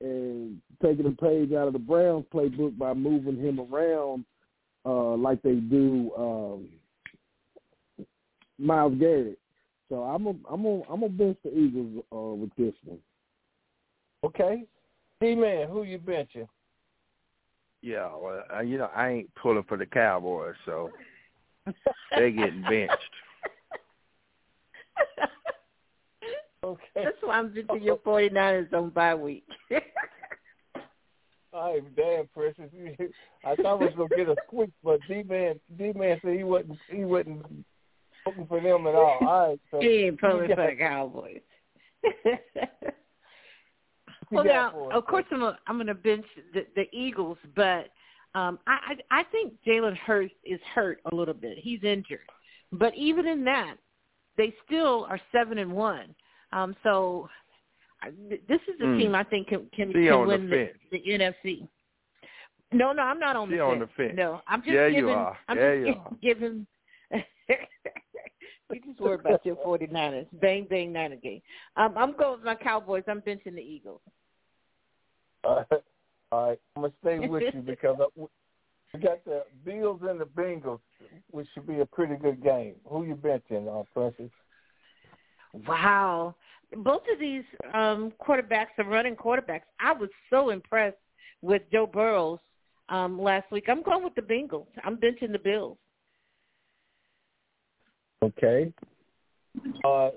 and 0.00 0.58
taking 0.82 1.06
a 1.06 1.10
page 1.10 1.52
out 1.52 1.68
of 1.68 1.72
the 1.72 1.78
Browns 1.78 2.24
playbook 2.32 2.76
by 2.76 2.94
moving 2.94 3.36
him 3.36 3.60
around 3.60 4.24
uh, 4.84 5.16
like 5.16 5.42
they 5.42 5.54
do 5.54 6.10
um, 6.16 6.68
Myles 8.58 8.94
Garrett. 8.98 9.38
So 9.88 10.02
I'm 10.02 10.26
a 10.26 10.34
I'm 10.50 10.64
a 10.64 10.82
I'm 10.82 11.00
gonna 11.00 11.08
bench 11.08 11.38
the 11.44 11.56
Eagles 11.56 12.04
uh, 12.12 12.34
with 12.34 12.50
this 12.56 12.74
one. 12.84 12.98
Okay, 14.24 14.64
D 15.20 15.34
man, 15.34 15.68
who 15.68 15.84
you 15.84 15.98
benching? 15.98 16.48
Yeah, 17.80 18.10
well, 18.16 18.42
uh, 18.54 18.60
you 18.60 18.76
know, 18.76 18.90
I 18.94 19.10
ain't 19.10 19.34
pulling 19.36 19.62
for 19.64 19.76
the 19.76 19.86
Cowboys, 19.86 20.56
so 20.66 20.90
they're 22.10 22.30
getting 22.30 22.62
benched. 22.68 22.92
Okay. 26.64 26.82
That's 26.96 27.16
why 27.22 27.38
I'm 27.38 27.50
benching 27.50 27.84
your 27.84 27.98
49ers 27.98 28.72
on 28.72 28.90
bye 28.90 29.14
week. 29.14 29.47
I'm 31.58 31.86
damn 31.96 32.28
precious. 32.28 32.70
I 33.44 33.56
thought 33.56 33.80
we 33.80 33.86
was 33.86 33.94
gonna 33.96 34.16
get 34.16 34.28
a 34.28 34.36
quick, 34.48 34.70
but 34.82 35.00
D 35.08 35.22
man, 35.22 35.60
D 35.76 35.92
man 35.94 36.18
said 36.22 36.36
he 36.36 36.44
wasn't, 36.44 36.78
he 36.90 37.04
wasn't 37.04 37.44
looking 38.26 38.46
for 38.46 38.60
them 38.60 38.86
at 38.86 38.94
all. 38.94 39.18
All 39.20 39.48
right, 39.48 39.60
so 39.70 39.80
he 39.80 40.04
ain't 40.04 40.20
pulling 40.20 40.48
for 40.48 40.70
the 40.70 40.76
Cowboys. 40.78 41.40
well, 44.30 44.44
now, 44.44 44.88
of 44.92 45.06
course, 45.06 45.24
I'm 45.30 45.42
a, 45.42 45.58
I'm 45.66 45.76
going 45.76 45.88
to 45.88 45.94
bench 45.94 46.26
the, 46.54 46.66
the 46.76 46.84
Eagles, 46.92 47.38
but 47.56 47.88
um, 48.34 48.58
I, 48.66 48.94
I 49.10 49.20
I 49.20 49.22
think 49.24 49.54
Jalen 49.66 49.96
Hurts 49.96 50.34
is 50.44 50.60
hurt 50.74 51.00
a 51.10 51.14
little 51.14 51.34
bit. 51.34 51.58
He's 51.58 51.82
injured, 51.82 52.20
but 52.72 52.94
even 52.96 53.26
in 53.26 53.44
that, 53.44 53.76
they 54.36 54.54
still 54.66 55.06
are 55.08 55.20
seven 55.32 55.58
and 55.58 55.72
one. 55.72 56.14
Um, 56.52 56.74
so 56.82 57.28
this 58.48 58.60
is 58.68 58.80
a 58.80 58.84
Mm. 58.84 58.98
team 58.98 59.14
I 59.14 59.24
think 59.24 59.48
can 59.48 59.68
can, 59.70 59.92
See 59.92 60.04
can 60.06 60.12
on 60.14 60.28
the 60.28 60.36
win 60.36 60.50
the, 60.50 60.56
fence. 60.56 60.78
the 60.90 61.02
NFC. 61.06 61.68
No, 62.72 62.92
no, 62.92 63.02
I'm 63.02 63.18
not 63.18 63.34
on 63.36 63.48
See 63.48 63.56
the 63.56 63.62
on 63.62 63.78
fence. 63.78 63.90
the 63.96 64.02
fence. 64.04 64.16
No, 64.16 64.40
I'm 64.46 64.60
just 64.60 64.72
Yeah, 64.72 64.86
you 64.86 65.10
are. 65.10 65.38
I'm 65.48 65.56
Yeah, 65.56 65.70
just 65.74 65.78
you 65.78 65.84
gi- 65.86 65.98
are. 65.98 66.16
giving. 66.22 66.66
you 68.70 68.80
just 68.86 69.00
worry 69.00 69.14
about 69.14 69.44
your 69.46 69.56
49ers. 69.56 70.26
Bang, 70.40 70.66
bang, 70.68 70.92
Niner 70.92 71.16
game. 71.16 71.40
Um, 71.76 71.96
I'm 71.96 72.12
going 72.16 72.32
with 72.38 72.44
my 72.44 72.54
Cowboys. 72.54 73.04
I'm 73.08 73.22
benching 73.22 73.54
the 73.54 73.62
Eagles. 73.62 74.00
All 75.44 75.64
right, 75.70 75.82
all 76.30 76.48
right. 76.50 76.60
I'm 76.76 76.82
gonna 76.82 76.94
stay 77.00 77.18
with 77.26 77.44
you 77.54 77.62
because 77.66 77.96
I, 78.00 78.06
we 78.92 79.00
got 79.00 79.24
the 79.24 79.44
Bills 79.64 80.00
and 80.02 80.20
the 80.20 80.24
Bengals, 80.26 80.80
which 81.30 81.48
should 81.54 81.66
be 81.66 81.80
a 81.80 81.86
pretty 81.86 82.16
good 82.16 82.42
game. 82.42 82.74
Who 82.86 83.04
you 83.04 83.14
benching, 83.16 83.66
uh, 83.68 83.84
Francis? 83.94 84.30
Wow. 85.66 86.34
Both 86.76 87.02
of 87.12 87.18
these 87.18 87.44
um, 87.72 88.12
quarterbacks 88.20 88.78
are 88.78 88.84
running 88.84 89.16
quarterbacks. 89.16 89.62
I 89.80 89.92
was 89.92 90.10
so 90.30 90.50
impressed 90.50 90.96
with 91.40 91.62
Joe 91.72 91.86
Burrows 91.86 92.40
um, 92.88 93.20
last 93.20 93.50
week. 93.50 93.64
I'm 93.68 93.82
going 93.82 94.04
with 94.04 94.14
the 94.14 94.22
Bengals. 94.22 94.66
I'm 94.84 94.96
benching 94.96 95.32
the 95.32 95.38
Bills. 95.38 95.78
Okay. 98.22 98.72
Uh, 99.84 100.10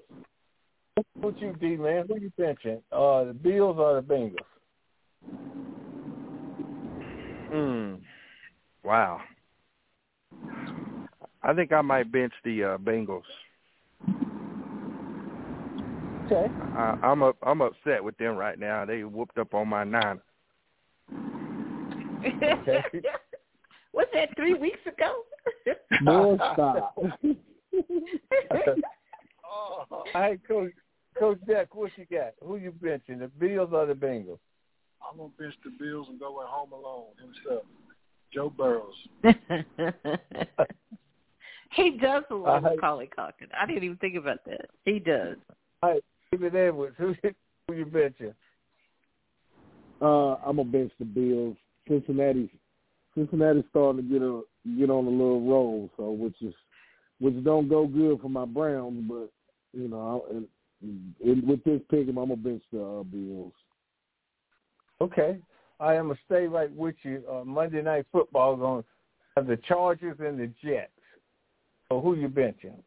what 1.20 1.40
you 1.40 1.56
D 1.60 1.78
man? 1.78 2.06
Who 2.08 2.20
you 2.20 2.32
benching? 2.40 2.82
Uh, 2.92 3.26
the 3.26 3.34
Bills 3.34 3.78
or 3.80 4.02
the 4.02 4.08
Bengals? 4.08 4.36
Hmm. 7.52 7.96
Wow. 8.84 9.22
I 11.44 11.54
think 11.54 11.72
I 11.72 11.82
might 11.82 12.12
bench 12.12 12.34
the 12.44 12.64
uh, 12.64 12.78
Bengals. 12.78 13.24
Okay. 16.32 16.52
I, 16.76 16.98
I'm 17.04 17.24
up. 17.24 17.36
I'm 17.44 17.62
upset 17.62 18.04
with 18.04 18.18
them 18.18 18.36
right 18.36 18.58
now. 18.58 18.86
They 18.86 19.04
whooped 19.04 19.38
up 19.38 19.54
on 19.54 19.68
my 19.68 19.84
nine. 19.84 20.22
Okay. 22.26 22.84
What's 23.92 24.12
that, 24.14 24.30
three 24.38 24.54
weeks 24.54 24.80
ago? 24.88 25.24
Boy, 26.06 26.38
stop. 26.54 26.96
All 29.52 30.06
right, 30.16 30.40
Coach 30.48 30.72
Coach 31.20 31.40
Jack, 31.48 31.76
what 31.76 31.92
you 31.98 32.06
got? 32.10 32.34
Who 32.42 32.56
you 32.56 32.72
benching? 32.72 33.20
The 33.20 33.28
Bills 33.28 33.72
or 33.74 33.86
the 33.86 33.94
Bengals? 33.94 34.40
I'm 35.02 35.18
gonna 35.18 35.30
bench 35.38 35.56
the 35.66 35.72
Bills 35.78 36.08
and 36.10 36.20
go 36.20 36.38
with 36.38 36.48
Home 36.48 36.72
Alone 36.72 37.08
himself, 37.20 37.64
Joe 38.34 38.50
Burrows. 38.50 38.96
he 41.72 41.98
does 41.98 42.24
a 42.30 42.36
lot 42.36 42.58
of 42.58 42.64
Macaulay 42.64 43.10
Culkin. 43.18 43.50
I 43.60 43.66
didn't 43.66 43.84
even 43.84 43.98
think 43.98 44.16
about 44.16 44.46
that. 44.46 44.70
He 44.86 45.00
does. 45.00 45.36
All 45.84 45.92
right, 45.92 46.04
David 46.32 46.56
Edwards, 46.56 46.96
who 46.98 47.14
who 47.68 47.74
you 47.76 47.86
benching? 47.86 48.34
Uh, 50.02 50.36
I'm 50.46 50.58
gonna 50.58 50.66
bench 50.66 50.92
the 50.98 51.06
Bills. 51.06 51.58
Cincinnati's 51.88 52.50
Cincinnati's 53.16 53.66
starting 53.70 54.04
to 54.04 54.10
get 54.10 54.22
a 54.22 54.42
get 54.78 54.90
on 54.90 55.06
a 55.06 55.10
little 55.10 55.42
roll, 55.42 55.90
so 55.98 56.12
which 56.12 56.36
is 56.42 56.54
which 57.20 57.44
don't 57.44 57.68
go 57.68 57.86
good 57.86 58.20
for 58.22 58.30
my 58.30 58.46
Browns, 58.46 59.04
but 59.08 59.30
you 59.74 59.88
know, 59.88 60.26
and, 60.30 60.48
and 61.24 61.48
with 61.48 61.64
this 61.64 61.82
pick, 61.90 62.08
I'm 62.08 62.16
gonna 62.16 62.36
bench 62.36 62.64
the 62.72 62.82
uh, 62.82 63.04
Bills. 63.04 63.54
Okay. 65.02 65.38
I 65.80 65.96
am 65.96 66.08
gonna 66.08 66.20
stay 66.26 66.48
right 66.48 66.72
with 66.76 66.96
you. 67.04 67.24
Uh, 67.30 67.44
Monday 67.44 67.82
Night 67.82 68.06
Football 68.12 68.56
going 68.56 68.84
have 69.36 69.48
the 69.48 69.58
Chargers 69.68 70.18
and 70.20 70.40
the 70.40 70.52
Jets. 70.64 70.92
So 71.90 72.00
who 72.00 72.16
you 72.16 72.30
benching? 72.30 72.78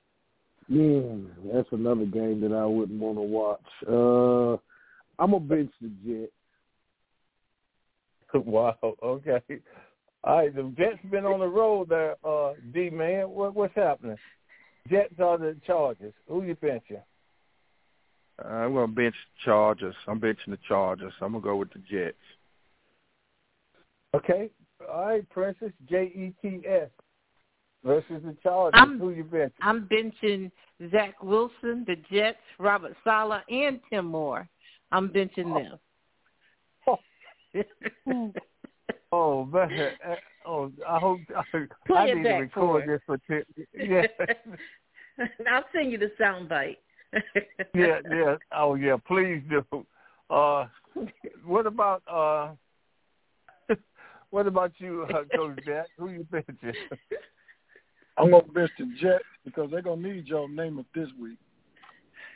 Yeah, 0.69 1.17
that's 1.53 1.69
another 1.73 2.07
game 2.07 2.41
that 2.41 2.53
I 2.53 2.65
wouldn't 2.65 3.01
want 3.01 3.19
to 3.19 3.23
watch. 3.23 3.61
Uh, 3.87 4.53
I'm 5.23 5.31
gonna 5.33 5.41
bench 5.41 5.71
the 5.81 5.91
Jets. 6.07 6.33
wow. 8.47 8.77
Okay. 8.83 9.41
All 10.25 10.39
right. 10.39 10.55
The 10.55 10.73
Jets 10.77 10.99
been 11.11 11.27
on 11.27 11.41
the 11.41 11.47
road 11.47 11.91
there. 11.91 12.17
Uh, 12.25 12.55
D 12.73 12.91
man, 12.91 13.29
what 13.31 13.55
what's 13.55 13.75
happening? 13.75 14.17
Jets 14.89 15.15
are 15.19 15.39
the 15.39 15.57
Chargers. 15.67 16.15
Who 16.29 16.43
you 16.43 16.57
benching? 16.57 17.03
Uh, 18.43 18.49
I'm 18.49 18.75
gonna 18.75 18.89
bench 18.89 19.15
Chargers. 19.45 19.95
I'm 20.09 20.21
benching 20.21 20.49
the 20.49 20.59
Chargers. 20.67 21.13
I'm 21.21 21.33
gonna 21.33 21.45
go 21.45 21.57
with 21.57 21.73
the 21.73 21.81
Jets. 21.91 22.17
Okay. 24.15 24.51
All 24.91 25.07
right, 25.07 25.29
Princess 25.31 25.73
J 25.89 26.05
E 26.05 26.35
T 26.43 26.63
S 26.67 26.89
versus 27.85 28.23
the 28.25 28.37
Chargers. 28.43 28.79
I'm- 28.79 28.99
Who 28.99 29.11
you 29.11 29.25
benching? 29.25 29.53
I'm 29.61 29.89
benching 29.89 30.51
Zach 30.91 31.23
Wilson, 31.23 31.85
the 31.87 31.97
Jets, 32.11 32.39
Robert 32.59 32.97
Saleh, 33.05 33.43
and 33.49 33.81
Tim 33.91 34.07
Moore. 34.07 34.49
I'm 34.93 35.09
benching 35.11 35.53
them. 35.55 35.79
Oh 39.13 39.45
man! 39.45 39.71
Uh, 40.05 40.15
Oh, 40.47 40.71
I 40.87 40.99
hope 40.99 41.21
I, 41.35 41.43
Play 41.87 41.97
I 41.97 42.13
need 42.13 42.23
to 42.25 42.29
record 42.35 42.89
this 42.89 43.01
for 43.07 43.17
Tim. 43.27 43.45
Yeah, 43.73 44.03
I'll 45.51 45.65
send 45.73 45.91
you 45.91 45.99
the 45.99 46.13
sound 46.19 46.49
bite. 46.49 46.79
yeah, 47.75 48.01
yeah. 48.11 48.37
Oh 48.55 48.75
yeah, 48.75 48.97
please 49.07 49.43
do. 49.49 49.65
Uh, 50.29 50.67
what 51.47 51.67
about 51.67 52.03
uh, 52.11 53.75
what 54.31 54.47
about 54.47 54.73
you, 54.79 55.07
uh, 55.15 55.25
Coach 55.35 55.61
Jack? 55.65 55.87
Who 55.97 56.11
you 56.11 56.27
benching? 56.31 56.75
I'm 58.17 58.31
gonna 58.31 58.45
bench 58.45 58.71
the 58.79 58.87
Jets 59.01 59.25
because 59.45 59.71
they're 59.71 59.83
gonna 59.83 60.01
need 60.01 60.27
Joe 60.27 60.47
Namath 60.49 60.87
this 60.95 61.09
week. 61.21 61.39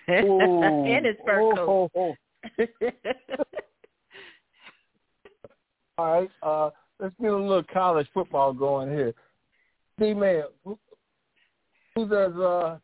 Oh, 0.09 0.85
and 0.87 1.07
his 1.07 1.17
fur 1.25 1.41
oh, 1.41 1.55
coat. 1.55 1.91
oh, 1.97 2.15
oh. 2.59 3.45
All 5.99 6.21
right, 6.21 6.31
uh, 6.43 6.71
let's 7.01 7.15
get 7.21 7.33
a 7.33 7.37
little 7.37 7.65
college 7.73 8.09
football 8.15 8.53
going 8.53 8.89
here. 8.91 9.15
D 9.99 10.15
man, 10.15 10.45
who, 10.65 10.79
who 11.95 12.09
does 12.09 12.35
uh 12.35 12.79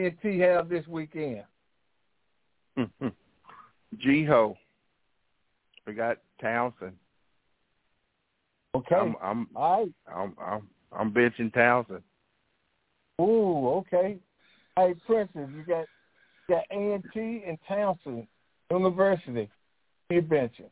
NT 0.00 0.40
have 0.40 0.68
this 0.68 0.86
weekend? 0.86 1.44
G 3.98 4.24
Ho. 4.24 4.56
We 5.86 5.94
got 5.94 6.18
Towson. 6.42 6.92
Okay. 8.74 8.94
I'm 8.94 9.16
I'm 9.22 9.48
All 9.54 9.84
right. 9.84 9.92
I'm 10.14 10.36
I'm 10.40 10.68
I'm 10.92 11.12
benching 11.12 11.52
Towson. 11.52 12.02
Ooh, 13.20 13.68
okay. 13.68 14.18
Hey, 14.76 14.94
Princess, 15.06 15.48
you 15.54 15.62
got 15.66 15.86
you 16.48 16.56
got 16.56 16.64
A 16.70 16.94
and 16.94 17.04
T 17.12 17.42
and 17.46 17.58
Towson 17.68 18.26
University. 18.70 19.50
You 20.08 20.22
benching. 20.22 20.70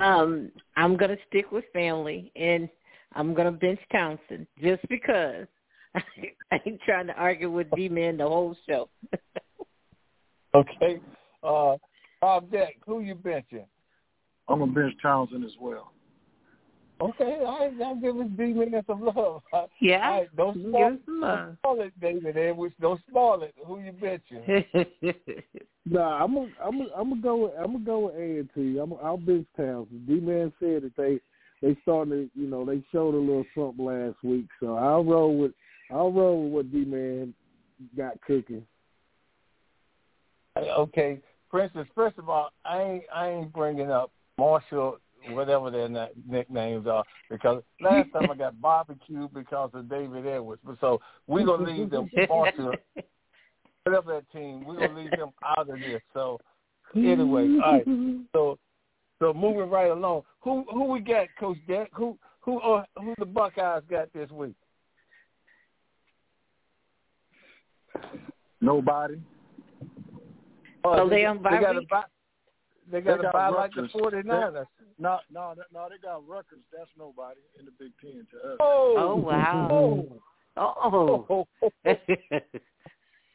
Um, 0.00 0.50
I'm 0.76 0.96
gonna 0.96 1.16
stick 1.28 1.52
with 1.52 1.64
family, 1.72 2.32
and 2.34 2.68
I'm 3.14 3.34
gonna 3.34 3.52
bench 3.52 3.80
Towson 3.92 4.46
just 4.60 4.86
because. 4.88 5.46
I 5.94 6.60
ain't 6.66 6.80
trying 6.82 7.08
to 7.08 7.14
argue 7.14 7.50
with 7.50 7.70
D 7.74 7.88
Man 7.88 8.16
the 8.16 8.28
whole 8.28 8.56
show. 8.68 8.88
Okay. 10.52 11.00
Uh, 11.44 11.76
Bob 12.20 12.50
Deck, 12.50 12.74
who 12.84 13.02
you 13.02 13.14
benching? 13.14 13.66
I'm 14.48 14.58
gonna 14.58 14.72
bench 14.72 14.94
Towson 15.04 15.44
as 15.44 15.52
well. 15.60 15.92
Okay, 17.00 17.38
all 17.46 17.60
right, 17.60 17.76
now 17.76 17.94
give 17.94 18.16
us 18.18 18.26
D 18.36 18.52
Man 18.52 18.82
some 18.86 19.04
love. 19.04 19.42
Yeah, 19.80 20.06
All 20.06 20.18
right, 20.18 20.36
don't 20.36 20.54
give 20.54 20.70
spoil, 20.72 20.86
us 20.86 20.98
some 21.06 21.20
don't 21.20 21.30
love. 21.30 21.56
spoil 21.58 21.80
it, 21.80 22.00
David 22.00 22.36
Edwards. 22.36 22.74
Don't 22.80 23.00
spoil 23.08 23.42
it. 23.42 23.54
Who 23.66 23.80
you 23.80 23.92
benching? 23.92 24.64
Nah, 25.86 26.22
I'm 26.22 26.34
gonna 26.34 26.50
I'm 26.62 26.78
gonna 26.78 26.90
I'm 26.96 27.08
gonna 27.08 27.22
go 27.22 27.36
with 27.36 27.52
I'm 27.58 27.72
gonna 27.72 27.84
go 27.84 27.98
with 28.00 28.14
A 28.14 28.18
and 28.40 28.50
T. 28.54 28.78
I'm 28.78 28.92
I'll 29.02 29.16
bench 29.16 29.46
Towson. 29.58 30.06
D 30.06 30.20
man 30.20 30.52
said 30.60 30.82
that 30.82 30.92
they 30.96 31.20
they 31.62 31.74
starting 31.82 32.12
to 32.12 32.30
you 32.38 32.46
know 32.46 32.64
they 32.66 32.82
showed 32.92 33.14
a 33.14 33.18
little 33.18 33.46
something 33.56 33.84
last 33.84 34.16
week, 34.22 34.46
so 34.60 34.76
I'll 34.76 35.02
roll 35.04 35.36
with 35.38 35.52
I'll 35.90 36.12
roll 36.12 36.44
with 36.44 36.52
what 36.52 36.72
D 36.72 36.84
man 36.84 37.34
got 37.96 38.20
cooking. 38.20 38.64
Okay, 40.58 41.20
Princess. 41.48 41.86
First 41.94 42.18
of 42.18 42.28
all, 42.28 42.50
I 42.64 42.82
ain't 42.82 43.04
I 43.12 43.28
ain't 43.30 43.52
bringing 43.52 43.90
up 43.90 44.12
Marshall, 44.38 44.98
whatever 45.28 45.70
their 45.70 45.88
na- 45.88 46.08
nicknames 46.28 46.86
are, 46.86 47.04
because 47.28 47.62
last 47.80 48.12
time 48.12 48.30
I 48.30 48.34
got 48.34 48.60
barbecued 48.60 49.32
because 49.34 49.70
of 49.74 49.88
David 49.88 50.26
Edwards. 50.26 50.62
But 50.64 50.78
so 50.80 51.00
we're 51.26 51.44
gonna 51.46 51.70
leave 51.70 51.90
them 51.90 52.10
Marshall, 52.28 52.74
whatever 53.84 54.14
that 54.14 54.30
team, 54.32 54.64
we're 54.64 54.76
gonna 54.76 54.98
leave 54.98 55.10
them 55.10 55.30
out 55.44 55.68
of 55.68 55.78
this. 55.80 56.00
So 56.14 56.38
anyway, 56.94 57.48
all 57.64 57.72
right. 57.72 57.84
So 58.32 58.58
so 59.18 59.34
moving 59.34 59.68
right 59.70 59.90
along, 59.90 60.22
who 60.40 60.64
who 60.72 60.84
we 60.84 61.00
got, 61.00 61.28
Coach 61.38 61.58
Deck? 61.68 61.90
Who 61.94 62.18
who 62.40 62.58
uh, 62.60 62.84
who 62.96 63.14
the 63.18 63.26
Buckeyes 63.26 63.82
got 63.90 64.12
this 64.12 64.30
week? 64.30 64.54
Nobody. 68.60 69.20
Oh, 70.84 70.96
So 70.96 71.08
they 71.08 71.24
on 71.26 71.42
bye 71.42 71.56
they 71.56 71.60
got 71.60 71.76
a 71.76 71.80
week? 71.80 71.88
bye. 71.88 72.02
They 72.90 73.00
got 73.00 73.14
They 73.14 73.20
a 73.20 73.22
got 73.24 73.32
bye 73.32 73.48
like 73.48 73.74
the 73.74 73.82
Rutgers. 73.82 74.24
49ers. 74.24 74.66
No, 75.00 75.18
no, 75.32 75.54
no. 75.72 75.88
They 75.90 75.96
got 75.98 76.26
Rutgers. 76.28 76.60
That's 76.76 76.90
nobody 76.98 77.40
in 77.58 77.64
the 77.64 77.72
Big 77.78 77.92
Ten 78.00 78.26
to 78.32 78.50
us. 78.52 78.56
Oh, 78.60 78.94
Oh, 78.98 79.16
wow. 79.16 79.68
Oh, 80.56 80.74
oh. 81.26 81.26
oh, 81.30 81.46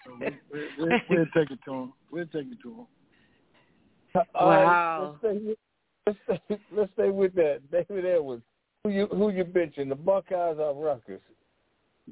So 0.05 0.11
we, 0.19 0.37
we, 0.53 0.67
we, 0.79 1.01
we'll 1.09 1.25
take 1.35 1.49
it 1.49 1.59
to 1.65 1.71
them. 1.71 1.93
We'll 2.11 2.25
take 2.27 2.45
it 2.51 2.61
to 2.61 2.69
them. 2.69 4.25
All 4.35 4.49
right, 4.49 4.63
Wow. 4.63 5.17
let's, 5.23 5.33
stay, 5.33 5.45
with- 5.45 5.57
let's, 6.05 6.19
stay, 6.47 6.59
let's 6.71 6.93
stay 6.93 7.09
with 7.09 7.33
that. 7.35 7.61
David 7.71 8.05
Edwards. 8.05 8.43
Who 8.83 8.91
you 8.91 9.07
who 9.07 9.31
you 9.31 9.43
benching? 9.43 9.89
The 9.89 9.95
Buckeyes 9.95 10.57
or 10.59 10.75
Rutgers? 10.75 11.21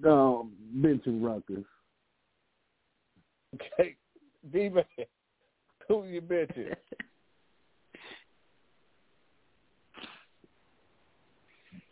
Um, 0.04 0.54
benching 0.80 1.24
Rutgers. 1.24 1.66
Okay, 3.54 3.96
D 4.52 4.70
man. 4.70 4.84
Who 5.88 6.06
you 6.06 6.22
benching? 6.22 6.74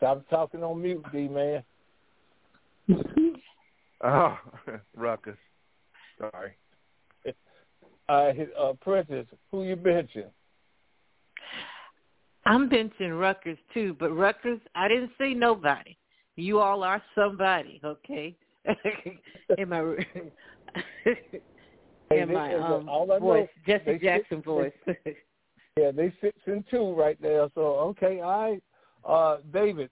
Stop 0.01 0.27
talking 0.31 0.63
on 0.63 0.81
mute, 0.81 1.05
D 1.13 1.27
man. 1.27 1.63
Oh, 4.03 4.35
Ruckus. 4.97 5.37
Sorry. 6.17 6.53
All 8.09 8.25
right, 8.25 8.49
uh, 8.59 8.73
Princess. 8.81 9.27
Who 9.51 9.61
you 9.63 9.75
benching? 9.75 10.25
I'm 12.47 12.67
benching 12.67 13.19
Rutgers 13.19 13.59
too, 13.75 13.95
but 13.99 14.09
Rutgers, 14.09 14.59
I 14.73 14.87
didn't 14.87 15.11
say 15.19 15.35
nobody. 15.35 15.95
You 16.35 16.57
all 16.57 16.81
are 16.83 16.99
somebody, 17.13 17.79
okay? 17.85 18.35
in 19.59 19.69
my 19.69 19.95
Hey, 21.03 22.21
in 22.21 22.27
they- 22.27 22.33
my 22.33 22.55
um, 22.55 22.89
all 22.89 23.11
I 23.11 23.19
know, 23.19 23.19
voice, 23.19 23.49
Jesse 23.67 23.83
sit- 23.85 24.01
Jackson 24.01 24.37
they- 24.39 24.43
voice. 24.43 24.71
Yeah, 25.77 25.91
they 25.91 26.11
six 26.21 26.35
and 26.47 26.63
two 26.71 26.95
right 26.95 27.21
now. 27.21 27.51
So 27.53 27.61
okay, 27.91 28.19
all 28.21 28.49
right. 28.51 28.63
Uh, 29.05 29.37
David, 29.53 29.89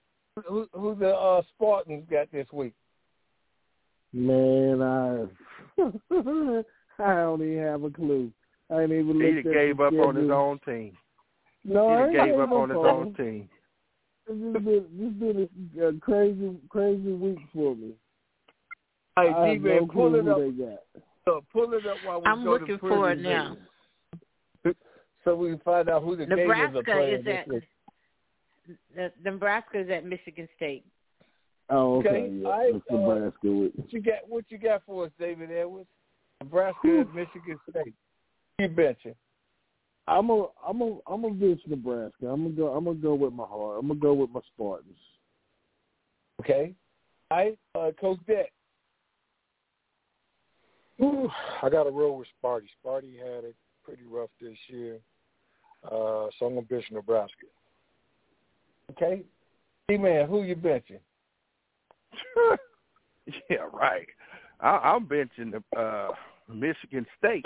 who 0.48 0.68
who 0.74 0.96
the 0.96 1.10
uh, 1.10 1.42
Spartans 1.56 2.06
got 2.10 2.32
this 2.32 2.48
week? 2.52 2.74
Man, 4.14 4.82
I 4.82 5.26
I 7.00 7.16
don't 7.16 7.42
even 7.42 7.64
have 7.64 7.84
a 7.84 7.90
clue. 7.90 8.32
I 8.72 8.82
ain't 8.82 8.92
even 8.92 9.20
He 9.20 9.42
gave 9.42 9.80
up 9.80 9.94
on 9.94 10.16
his 10.16 10.30
own 10.30 10.60
team. 10.66 10.98
No, 11.64 11.88
He 11.88 11.94
I 11.94 12.04
ain't 12.04 12.14
gave 12.14 12.40
up 12.40 12.52
on 12.52 12.70
his 12.70 12.78
own 12.78 13.14
team. 13.16 13.50
It's 14.28 14.54
just 14.54 14.66
been, 14.66 14.86
it's 15.00 15.20
been 15.20 15.82
a, 15.84 15.88
a 15.88 15.94
crazy, 16.00 16.56
crazy 16.70 17.12
week 17.14 17.40
for 17.54 17.76
me. 17.76 17.94
Hey, 19.18 19.34
I 19.36 19.48
have 19.48 19.58
D-Man, 19.58 19.76
no 19.82 19.86
pull 19.88 20.10
clue 20.12 20.20
it 20.20 20.28
up. 20.28 20.38
who 20.38 20.52
they 20.52 20.66
got. 20.66 20.80
So 21.26 21.44
pull 21.52 21.74
it 21.74 21.86
up 21.86 21.98
while 22.06 22.22
we 22.22 22.28
I'm 22.28 22.44
go 22.44 22.52
looking 22.52 22.68
to 22.68 22.78
for 22.80 23.12
it 23.12 23.20
now. 23.20 23.58
So 25.26 25.36
we 25.36 25.50
can 25.50 25.60
find 25.60 25.90
out 25.90 26.04
who 26.04 26.16
the 26.16 26.26
Nebraska 26.26 26.84
playing 26.84 27.20
is 27.20 27.26
this 27.26 27.34
at 27.40 27.48
week. 27.48 27.64
the, 27.64 27.68
Nebraska 29.24 29.82
is 29.82 29.90
at 29.90 30.06
Michigan 30.06 30.48
State. 30.56 30.86
Oh, 31.70 31.98
okay. 31.98 32.10
Okay, 32.10 32.30
Yeah, 32.32 32.50
I, 32.50 32.62
it's 32.74 32.86
uh, 32.90 32.96
Nebraska 32.96 33.38
with 33.44 33.72
What 33.76 33.94
you 33.94 34.02
got? 34.02 34.16
What 34.28 34.46
you 34.50 34.58
got 34.58 34.82
for 34.86 35.06
us, 35.06 35.12
David 35.20 35.52
Edwards? 35.52 35.88
Nebraska 36.42 36.88
and 36.88 37.14
Michigan 37.14 37.60
State. 37.70 37.94
You 38.60 38.70
betcha. 38.70 39.14
I'm 40.08 40.30
a, 40.32 40.48
I'm 40.68 40.82
a, 40.82 40.98
I'm 41.08 41.24
a 41.26 41.30
bench 41.32 41.62
Nebraska. 41.68 42.28
I'm 42.28 42.44
gonna 42.44 42.50
go. 42.56 42.68
I'm 42.74 42.86
gonna 42.86 42.98
go 42.98 43.14
with 43.14 43.34
my 43.34 43.46
heart. 43.46 43.78
I'm 43.80 43.88
gonna 43.88 44.00
go 44.00 44.14
with 44.14 44.32
my 44.32 44.40
Spartans. 44.54 44.98
Okay. 46.42 46.74
All 47.30 47.38
right, 47.38 47.60
uh, 47.76 47.92
Coach 48.00 48.20
Deck. 48.26 48.52
Whew, 50.98 51.30
I 51.62 51.70
got 51.70 51.84
to 51.84 51.92
roll 51.92 52.18
with 52.18 52.28
Sparty. 52.44 52.68
Sparty 52.84 53.18
had 53.20 53.44
it 53.44 53.56
pretty 53.84 54.04
rough 54.10 54.32
this 54.42 54.58
year, 54.68 54.98
uh, 55.86 56.28
so 56.38 56.46
I'm 56.46 56.56
gonna 56.56 56.64
bench 56.64 56.86
Nebraska. 56.92 57.46
Okay. 58.92 59.24
D-Man, 59.88 60.28
who 60.28 60.44
you 60.44 60.56
benching? 60.56 61.00
yeah, 63.50 63.66
right. 63.74 64.08
I, 64.60 64.70
I'm 64.78 65.06
benching 65.06 65.52
the 65.52 65.80
uh, 65.80 66.12
Michigan 66.54 67.06
State. 67.18 67.46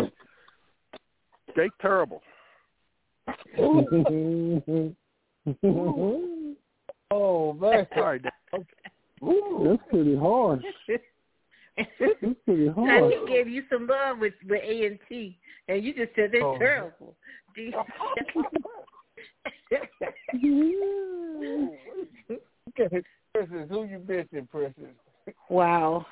They 1.55 1.69
terrible. 1.81 2.21
Oh, 7.15 7.53
man. 7.53 7.85
Sorry, 7.95 8.19
Dad. 8.19 8.31
That's 8.51 8.65
pretty 9.89 10.15
harsh. 10.17 10.63
That's 10.87 11.03
pretty 12.45 12.67
And 12.67 12.75
harsh. 12.75 13.13
he 13.13 13.25
gave 13.31 13.47
you 13.47 13.63
some 13.71 13.87
love 13.87 14.19
with 14.19 14.33
with 14.47 14.61
A 14.63 14.85
and 14.85 14.99
T, 15.07 15.37
and 15.67 15.83
you 15.83 15.93
just 15.93 16.15
said 16.15 16.29
they're 16.31 16.43
Oh. 16.43 16.57
terrible. 16.57 17.15
Okay. 22.79 23.03
Princess, 23.33 23.67
who 23.69 23.85
you 23.85 23.99
benching, 23.99 24.49
Princess? 24.49 24.93
wow. 25.49 26.05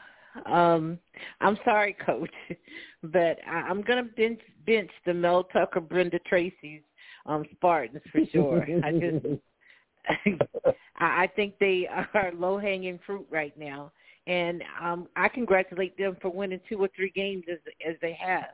Um, 0.45 0.97
I'm 1.41 1.57
sorry, 1.65 1.95
Coach, 2.05 2.31
but 3.03 3.37
I, 3.47 3.67
I'm 3.69 3.81
gonna 3.81 4.03
bench 4.03 4.39
bench 4.65 4.89
the 5.05 5.13
Mel 5.13 5.43
Tucker, 5.45 5.81
Brenda 5.81 6.19
Tracy's 6.19 6.81
um 7.25 7.43
Spartans 7.51 8.01
for 8.11 8.21
sure. 8.31 8.65
I 8.83 8.91
just 8.91 9.25
I 10.97 11.27
think 11.35 11.55
they 11.59 11.87
are 12.13 12.31
low 12.33 12.57
hanging 12.57 12.99
fruit 13.05 13.27
right 13.29 13.57
now, 13.57 13.91
and 14.27 14.63
um, 14.81 15.07
I 15.15 15.27
congratulate 15.27 15.97
them 15.97 16.17
for 16.21 16.29
winning 16.29 16.61
two 16.69 16.77
or 16.77 16.89
three 16.95 17.11
games 17.13 17.43
as 17.51 17.59
as 17.87 17.95
they 18.01 18.13
have. 18.13 18.51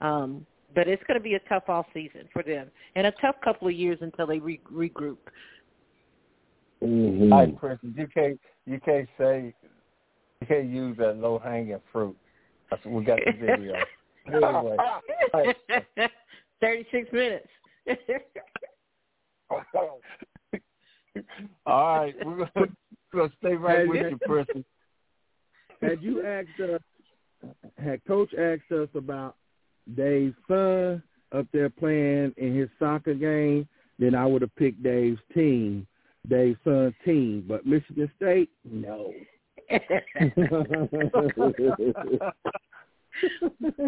Um, 0.00 0.46
but 0.74 0.88
it's 0.88 1.02
going 1.06 1.18
to 1.18 1.22
be 1.22 1.34
a 1.34 1.40
tough 1.40 1.68
off 1.68 1.86
season 1.92 2.28
for 2.32 2.42
them, 2.42 2.70
and 2.94 3.06
a 3.06 3.12
tough 3.20 3.36
couple 3.42 3.68
of 3.68 3.74
years 3.74 3.98
until 4.00 4.26
they 4.26 4.38
re- 4.38 4.60
regroup. 4.72 5.18
Mhm. 6.82 7.32
All 7.32 7.38
right, 7.40 7.56
Princess, 7.58 7.90
you 7.94 8.06
can't 8.08 8.40
you 8.66 8.80
can't 8.80 9.08
say 9.18 9.54
you 10.40 10.46
can't 10.46 10.68
use 10.68 10.96
that 10.98 11.16
low 11.18 11.38
hanging 11.38 11.80
fruit. 11.92 12.16
That's 12.70 12.84
we 12.86 13.04
got 13.04 13.18
the 13.24 13.32
video. 13.32 13.74
anyway, 14.26 14.76
right. 15.34 15.56
Thirty 16.60 16.86
six 16.90 17.12
minutes. 17.12 17.48
all 21.66 21.98
right, 21.98 22.14
we're 22.24 22.48
gonna 22.54 22.66
gonna 23.12 23.32
stay 23.40 23.54
right 23.54 23.86
with 23.88 24.00
you- 24.02 24.08
you, 24.10 24.18
Preston. 24.26 24.64
Had 25.82 26.02
you 26.02 26.24
asked 26.24 26.60
us, 26.60 26.80
had 27.78 28.04
Coach 28.04 28.32
asked 28.34 28.70
us 28.70 28.88
about 28.94 29.36
Dave's 29.96 30.34
son 30.48 31.02
up 31.32 31.46
there 31.52 31.70
playing 31.70 32.34
in 32.36 32.56
his 32.56 32.68
soccer 32.78 33.14
game, 33.14 33.66
then 33.98 34.14
I 34.14 34.26
would 34.26 34.42
have 34.42 34.54
picked 34.56 34.82
Dave's 34.82 35.20
team, 35.34 35.86
Dave's 36.28 36.58
son's 36.64 36.94
team. 37.04 37.44
But 37.46 37.66
Michigan 37.66 38.10
State, 38.16 38.50
no. 38.64 39.12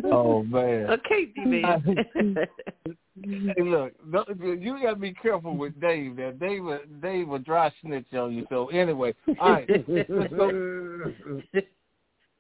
oh 0.05 0.43
man. 0.45 0.91
okay, 0.91 1.27
D-Man. 1.35 2.07
Hey, 3.25 3.63
look, 3.63 3.93
you 4.35 4.79
gotta 4.83 4.97
be 4.97 5.13
careful 5.13 5.55
with 5.55 5.79
Dave. 5.81 6.17
There, 6.17 6.33
Dave, 6.33 6.65
will- 6.65 6.81
Dave 7.03 7.29
will 7.29 7.41
dry 7.41 7.71
snitch 7.83 8.07
on 8.15 8.33
you. 8.33 8.47
So 8.49 8.69
anyway, 8.69 9.13
all 9.39 9.53
right, 9.53 9.69
let's 9.89 10.09
go. 10.09 11.13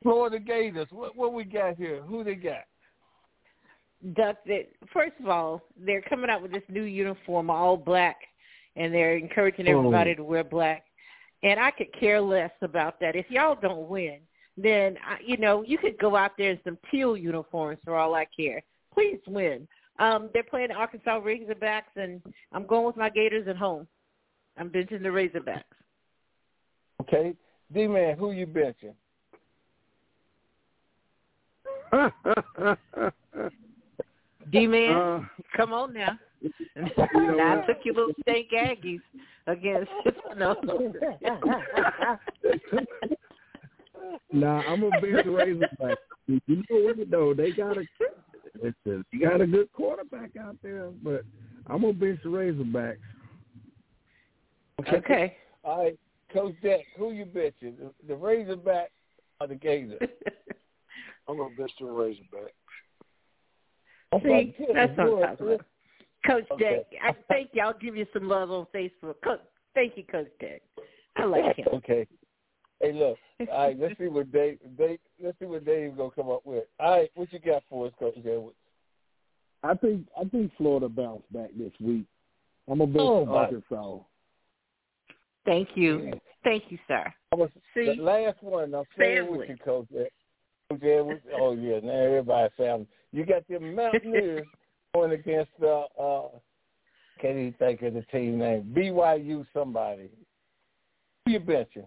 Florida 0.02 0.38
Gators. 0.40 0.88
What, 0.90 1.14
what 1.14 1.34
we 1.34 1.44
got 1.44 1.76
here? 1.76 2.00
Who 2.02 2.24
they 2.24 2.36
got? 2.36 2.64
Duck, 4.14 4.36
that 4.46 4.68
first 4.92 5.12
of 5.20 5.28
all, 5.28 5.62
they're 5.76 6.03
coming 6.03 6.28
out 6.28 6.42
with 6.42 6.53
this 6.53 6.62
new 6.68 6.82
uniform, 6.82 7.50
all 7.50 7.76
black, 7.76 8.16
and 8.76 8.92
they're 8.92 9.16
encouraging 9.16 9.68
everybody 9.68 10.14
to 10.14 10.24
wear 10.24 10.42
black. 10.42 10.84
And 11.44 11.59
I 11.59 11.70
could 11.70 11.92
care 11.98 12.20
less 12.20 12.50
about 12.62 12.98
that. 13.00 13.16
If 13.16 13.30
y'all 13.30 13.59
don't 13.61 13.88
win, 13.88 14.18
then 14.57 14.96
I, 15.07 15.18
you 15.24 15.36
know 15.36 15.62
you 15.62 15.78
could 15.78 15.98
go 15.98 16.16
out 16.16 16.32
there 16.36 16.50
in 16.50 16.59
some 16.64 16.78
teal 16.90 17.16
uniforms 17.16 17.78
for 17.84 17.96
all 17.96 18.14
I 18.14 18.26
care. 18.36 18.62
Please 18.92 19.20
win. 19.26 19.66
Um, 19.98 20.30
they're 20.32 20.42
playing 20.42 20.68
the 20.68 20.74
Arkansas 20.74 21.20
Razorbacks, 21.20 21.94
and 21.96 22.20
I'm 22.53 22.66
going 22.66 22.86
with 22.86 22.96
my 22.96 23.11
Gators 23.11 23.46
at 23.48 23.57
home. 23.57 23.86
I'm 24.57 24.68
benching 24.68 25.03
the 25.03 25.09
Razorbacks. 25.09 25.62
Okay, 27.03 27.34
D 27.72 27.86
man, 27.86 28.16
who 28.16 28.32
you 28.32 28.46
benching? 28.46 28.94
D-Man, 34.51 34.97
Uh, 34.97 35.20
come 35.57 35.72
on 35.72 35.93
now. 35.93 36.18
know 37.14 37.36
now 37.36 37.62
I 37.62 37.66
took 37.66 37.84
your 37.84 37.95
little 37.95 38.14
stank 38.22 38.49
Aggies 38.51 39.01
against 39.47 39.90
no. 40.36 40.57
nah, 44.32 44.62
I'm 44.62 44.82
a 44.82 44.90
bench 45.01 45.26
Razorback. 45.26 45.99
You 46.26 46.40
know 46.49 46.62
what 46.70 47.11
though? 47.11 47.34
They 47.34 47.53
got 47.53 47.76
a 47.76 47.84
listen, 48.62 49.05
you 49.12 49.20
got 49.20 49.40
a 49.40 49.47
good 49.47 49.72
quarterback 49.72 50.30
out 50.40 50.57
there, 50.62 50.90
but 51.03 51.22
I'm 51.66 51.82
gonna 51.82 51.93
bench 51.93 52.20
the 52.22 52.30
Razorbacks. 52.30 52.97
Okay. 54.93 55.36
All 55.64 55.84
right, 55.84 55.99
Coach 56.32 56.55
Deck, 56.62 56.80
who 56.97 57.12
you 57.12 57.24
benching? 57.24 57.76
The, 57.78 57.93
the 58.09 58.16
Razorback 58.16 58.90
or 59.40 59.47
the 59.47 59.55
Gators? 59.55 60.01
I'm 61.28 61.36
gonna 61.36 61.55
bench 61.55 61.70
the 61.78 61.86
Razorback. 61.86 62.55
See, 64.22 64.54
that's 64.74 64.96
what 64.96 65.24
I'm 65.24 65.36
talking 65.36 65.46
about. 65.46 65.66
Coach 66.26 66.44
Okay. 66.52 66.76
Deck, 66.76 66.86
I 67.02 67.12
think 67.32 67.50
y'all 67.52 67.74
give 67.80 67.96
you 67.96 68.06
some 68.12 68.28
love 68.28 68.50
on 68.50 68.66
Facebook. 68.74 69.14
Co- 69.24 69.40
thank 69.74 69.96
you, 69.96 70.04
Coach 70.04 70.28
Deck. 70.40 70.62
I 71.16 71.24
like 71.24 71.56
him. 71.56 71.66
Okay. 71.74 72.06
Hey, 72.80 72.92
look. 72.92 73.18
All 73.50 73.66
right, 73.66 73.78
let's 73.78 73.98
see 73.98 74.06
what 74.08 74.30
Dave. 74.32 74.58
Dave 74.78 74.98
let's 75.22 75.38
see 75.38 75.46
what 75.46 75.64
Dave's 75.64 75.96
gonna 75.96 76.10
come 76.10 76.30
up 76.30 76.42
with. 76.44 76.64
All 76.78 76.98
right, 76.98 77.10
what 77.14 77.32
you 77.32 77.38
got 77.38 77.62
for 77.68 77.86
us, 77.86 77.92
Coach 77.98 78.14
Edwards? 78.18 78.56
I 79.62 79.74
think 79.74 80.06
I 80.18 80.24
think 80.24 80.52
Florida 80.56 80.88
bounced 80.88 81.32
back 81.32 81.50
this 81.56 81.72
week. 81.80 82.04
I'm 82.68 82.80
a 82.80 82.86
bench 82.86 82.98
Oh, 83.00 83.24
my- 83.26 83.32
Arkansas. 83.44 83.98
Thank 85.44 85.70
you. 85.76 86.12
Thank 86.44 86.70
you, 86.70 86.78
sir. 86.86 87.12
I 87.32 87.34
was 87.34 87.50
See? 87.74 87.94
the 87.96 88.02
last 88.02 88.42
one. 88.42 88.74
I'm 88.74 88.84
saying 88.96 89.30
with 89.30 89.48
you, 89.48 89.56
Coach. 89.56 89.88
Oh 91.41 91.53
yeah, 91.53 91.81
now 91.83 91.93
everybody 91.93 92.53
family. 92.57 92.87
You 93.12 93.25
got 93.27 93.47
the 93.49 93.59
Mountaineers 93.59 94.47
going 94.95 95.12
against 95.12 95.51
the 95.61 95.85
uh 96.01 96.29
can't 97.20 97.39
even 97.39 97.55
think 97.59 97.83
of 97.83 97.95
the 97.95 98.03
team 98.11 98.39
name. 98.39 98.73
BYU 98.77 99.47
somebody. 99.55 100.09
Who 101.25 101.33
you 101.33 101.41
benching? 101.41 101.87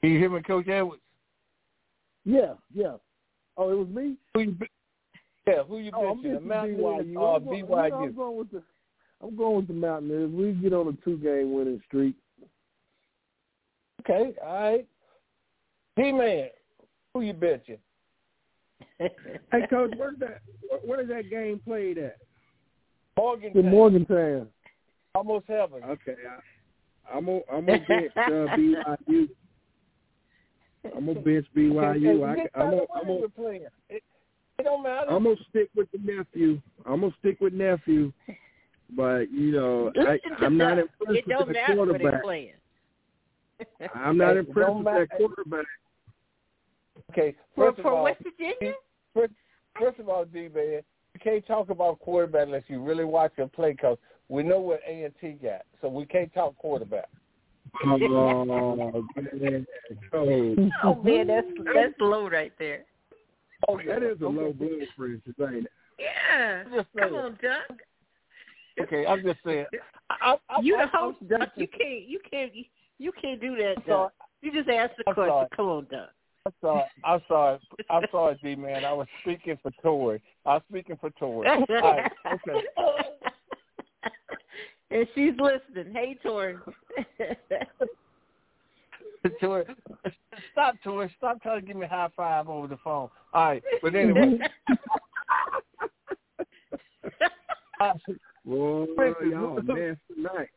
Can 0.00 0.10
you 0.10 0.18
hear 0.18 0.30
me, 0.30 0.42
Coach 0.42 0.66
Edwards? 0.66 1.02
Yeah, 2.24 2.54
yeah. 2.74 2.94
Oh, 3.56 3.70
it 3.70 3.78
was 3.78 3.88
me. 3.88 4.16
Who 4.34 4.40
you, 4.40 4.56
yeah, 5.46 5.62
who 5.62 5.78
you 5.78 5.92
Oh, 5.94 6.08
I'm? 6.10 6.22
The 6.22 6.40
Mountaineers 6.40 7.06
BYU. 7.06 7.16
or 7.16 7.36
I'm 7.36 7.44
going, 7.44 7.64
BYU? 7.64 7.84
You 7.84 7.90
know, 7.90 8.02
I'm 8.02 8.14
going 8.14 8.38
with 8.38 8.50
the 8.50 8.62
I'm 9.22 9.36
going 9.36 9.56
with 9.56 9.68
the 9.68 9.74
Mountaineers. 9.74 10.30
We 10.30 10.52
get 10.52 10.72
on 10.72 10.88
a 10.88 11.04
two 11.04 11.16
game 11.18 11.52
winning 11.52 11.80
streak. 11.86 12.16
Okay, 14.00 14.34
all 14.42 14.70
right. 14.70 14.86
D 15.96 16.12
man, 16.12 16.48
who 17.14 17.22
you 17.22 17.34
benching? 17.34 17.78
Hey, 18.98 19.66
coach, 19.68 19.92
where's 19.96 20.18
that? 20.20 20.40
where- 20.68 20.80
Where 20.80 21.00
is 21.00 21.08
that 21.08 21.28
game 21.30 21.58
played 21.64 21.98
at? 21.98 22.16
Morgan. 23.16 23.52
The 23.54 23.62
Morgantown. 23.62 24.48
Almost 25.14 25.46
heaven. 25.48 25.82
Okay, 25.84 26.14
I, 26.28 27.16
I'm 27.16 27.26
gonna 27.26 27.40
I'm 27.52 27.66
gonna 27.66 27.78
bench 27.88 28.12
uh, 28.16 28.20
BYU. 28.56 29.28
I'm 30.96 31.06
gonna 31.06 31.20
bench 31.20 31.46
BYU. 31.56 32.24
I, 32.24 32.60
I'm 32.60 32.70
gonna 32.70 32.82
I'm 32.94 33.06
gonna 33.06 33.28
playing. 33.28 33.66
It, 33.88 34.02
it 34.58 34.62
don't 34.62 34.82
matter. 34.82 35.10
I'm 35.10 35.24
gonna 35.24 35.36
stick 35.50 35.68
with 35.74 35.88
the 35.92 35.98
nephew. 35.98 36.60
I'm 36.86 37.00
gonna 37.00 37.12
stick 37.18 37.40
with 37.40 37.52
nephew. 37.52 38.12
But 38.94 39.30
you 39.32 39.52
know, 39.52 39.92
I, 39.96 40.18
I'm 40.44 40.56
not 40.56 40.78
impressed 40.78 40.92
It 41.10 41.26
with 41.26 41.36
don't 41.36 41.46
that 41.48 41.52
matter 41.54 41.76
what 41.76 41.86
they're 41.88 41.98
quarterback. 41.98 42.22
playing. 42.22 42.52
I'm 43.94 44.16
not 44.18 44.36
impressed 44.36 44.68
don't 44.68 44.84
with 44.84 45.08
that 45.08 45.16
quarterback. 45.16 45.66
okay, 47.10 47.34
For, 47.54 47.66
first 47.66 47.78
of 47.78 47.82
for 47.82 47.92
all, 47.92 48.04
West 48.04 48.22
Virginia? 48.22 48.74
first, 49.14 49.32
first 49.78 49.98
of 49.98 50.08
all, 50.08 50.24
D 50.24 50.48
man, 50.54 50.82
you 51.14 51.20
can't 51.22 51.46
talk 51.46 51.70
about 51.70 52.00
quarterback 52.00 52.46
unless 52.46 52.64
you 52.68 52.82
really 52.82 53.04
watch 53.04 53.32
him 53.36 53.48
play. 53.48 53.74
Cause 53.74 53.98
we 54.28 54.42
know 54.42 54.60
what 54.60 54.80
A 54.88 55.04
and 55.04 55.14
T 55.20 55.32
got, 55.42 55.62
so 55.80 55.88
we 55.88 56.06
can't 56.06 56.32
talk 56.32 56.56
quarterback. 56.56 57.08
Oh, 57.84 57.98
man. 57.98 59.66
Coach. 60.10 60.58
Oh 60.82 60.94
man, 61.02 61.26
that's 61.28 61.46
that's 61.74 61.94
low 62.00 62.28
right 62.28 62.52
there. 62.58 62.84
Oh, 63.68 63.78
yeah. 63.78 63.98
That 63.98 64.02
is 64.02 64.20
a 64.20 64.24
okay. 64.24 64.36
low 64.36 64.52
blood 64.52 64.70
pressure, 64.96 65.54
ain't 65.54 65.66
it? 65.66 65.72
Yeah. 65.98 66.64
Come 66.64 66.84
saying. 66.96 67.14
on, 67.14 67.38
Duck. 67.42 67.80
Okay, 68.80 69.06
I'm 69.06 69.22
just 69.22 69.38
saying. 69.44 69.66
I, 70.08 70.36
I, 70.48 70.60
You 70.62 70.76
I, 70.76 70.84
the 70.84 70.90
host, 70.90 71.18
I'm 71.22 71.46
You 71.56 71.68
can't 71.68 72.08
you 72.08 72.20
can't 72.30 72.52
you 73.00 73.10
can't 73.20 73.40
do 73.40 73.56
that, 73.56 73.74
I'm 73.78 73.82
sorry. 73.86 74.04
Duck. 74.04 74.12
You 74.42 74.52
just 74.52 74.68
ask 74.68 74.92
the 74.96 75.02
I'm 75.08 75.14
question. 75.14 75.30
sorry. 75.30 75.48
Come 75.56 75.66
on, 75.66 75.86
Duck. 75.90 76.10
I'm 76.46 76.52
sorry. 76.60 76.84
I'm 77.04 77.20
sorry. 77.28 77.58
I'm 77.90 78.02
sorry, 78.10 78.38
D 78.42 78.56
man. 78.56 78.84
I 78.84 78.92
was 78.92 79.06
speaking 79.22 79.56
for 79.62 79.70
Tori. 79.82 80.20
I 80.46 80.54
was 80.54 80.62
speaking 80.70 80.96
for 81.00 81.10
Tori. 81.10 81.48
All 81.48 81.64
right. 81.68 82.10
Okay. 82.26 82.62
and 84.90 85.06
she's 85.14 85.32
listening. 85.38 85.92
Hey, 85.94 86.16
Tori. 86.22 86.56
Tori, 89.40 89.64
stop, 90.52 90.76
Tori. 90.82 91.12
Stop 91.18 91.42
trying 91.42 91.60
to 91.60 91.66
give 91.66 91.76
me 91.76 91.84
a 91.84 91.88
high 91.88 92.08
five 92.16 92.48
over 92.48 92.66
the 92.68 92.78
phone. 92.78 93.10
All 93.34 93.44
right. 93.44 93.62
But 93.82 93.94
anyway, 93.94 94.38
Boy, 98.46 98.86
Princess, 98.96 99.26
y'all 99.30 99.60
who- 99.60 99.74
mess 99.74 99.96
tonight. 100.14 100.48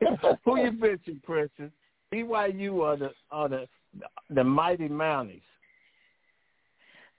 who 0.44 0.58
you 0.58 0.72
benching, 0.72 1.22
Princess? 1.22 1.70
BYU 2.12 2.82
are 2.84 2.96
the 2.96 3.10
are 3.30 3.48
the 3.48 3.66
the 4.30 4.44
mighty 4.44 4.88
Mounties? 4.88 5.42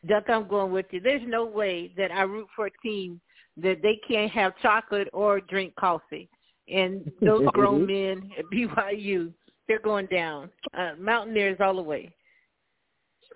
Duck, 0.06 0.26
I'm 0.30 0.48
going 0.48 0.72
with 0.72 0.86
you. 0.92 1.02
There's 1.02 1.24
no 1.26 1.46
way 1.46 1.92
that 1.98 2.12
I 2.12 2.22
root 2.22 2.48
for 2.56 2.68
a 2.68 2.72
team 2.84 3.20
that 3.58 3.82
they 3.82 4.00
can't 4.08 4.32
have 4.32 4.54
chocolate 4.62 5.10
or 5.12 5.42
drink 5.42 5.76
coffee. 5.76 6.30
And 6.70 7.12
those 7.22 7.48
grown 7.54 7.86
men 7.86 8.30
at 8.38 8.46
BYU, 8.54 9.34
they're 9.68 9.80
going 9.80 10.06
down. 10.08 10.50
Uh, 10.78 10.92
Mountaineers 11.00 11.58
all 11.60 11.76
the 11.76 11.82
way. 11.82 12.14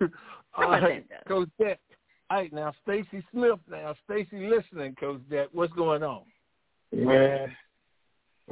All 0.54 0.64
about 0.64 0.82
right, 0.82 1.08
that, 1.08 1.24
Doug? 1.26 1.28
Coach 1.28 1.48
Deck. 1.58 1.80
All 2.30 2.38
right, 2.38 2.52
now 2.52 2.72
Stacy 2.82 3.24
Smith. 3.32 3.58
Now 3.70 3.94
Stacy, 4.04 4.46
listening, 4.46 4.94
Coach 5.00 5.22
Deck. 5.30 5.48
What's 5.52 5.72
going 5.72 6.02
on? 6.02 6.24
Man, 6.92 7.56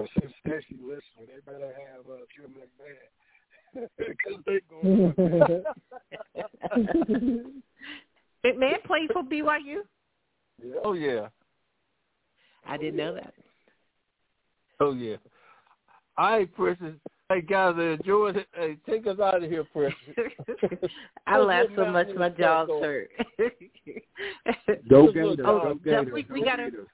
but 0.00 0.08
since 0.22 0.32
Stacy 0.40 0.76
listening, 0.82 1.26
they 1.28 1.52
better 1.52 1.72
have 1.94 2.06
uh, 2.10 2.24
Jim 2.34 2.54
McMahon. 2.56 3.08
Because 3.96 4.40
they 4.46 4.58
going 4.68 5.14
McMahon 8.44 8.82
played 8.84 9.10
for 9.12 9.22
BYU? 9.22 9.76
yeah. 10.62 10.74
Oh 10.84 10.94
yeah. 10.94 11.28
I 12.66 12.76
didn't 12.76 12.96
know 12.96 13.14
that. 13.14 13.32
Oh 14.80 14.92
yeah. 14.92 15.16
All 16.18 16.32
right, 16.38 16.52
Princess. 16.54 16.94
Hey 17.28 17.42
guys, 17.42 17.74
enjoy 17.78 18.30
it. 18.30 18.46
Hey, 18.54 18.76
take 18.88 19.06
us 19.06 19.20
out 19.20 19.42
of 19.44 19.48
here, 19.50 19.62
Princess. 19.72 19.98
I 21.28 21.38
laugh 21.38 21.66
so 21.76 21.86
much 21.92 22.08
my 22.16 22.28
jaw's 22.30 22.66
Go. 22.66 22.82
hurt. 22.82 23.10
Go 24.88 25.04
Look, 25.04 25.14
Gators. 25.14 25.28
look, 25.28 25.38
Go 25.38 25.58
uh, 25.58 25.74
Duck, 26.02 26.06
we- 26.12 26.26
we 26.30 26.42
gotta- 26.42 26.64
Gators. 26.70 26.88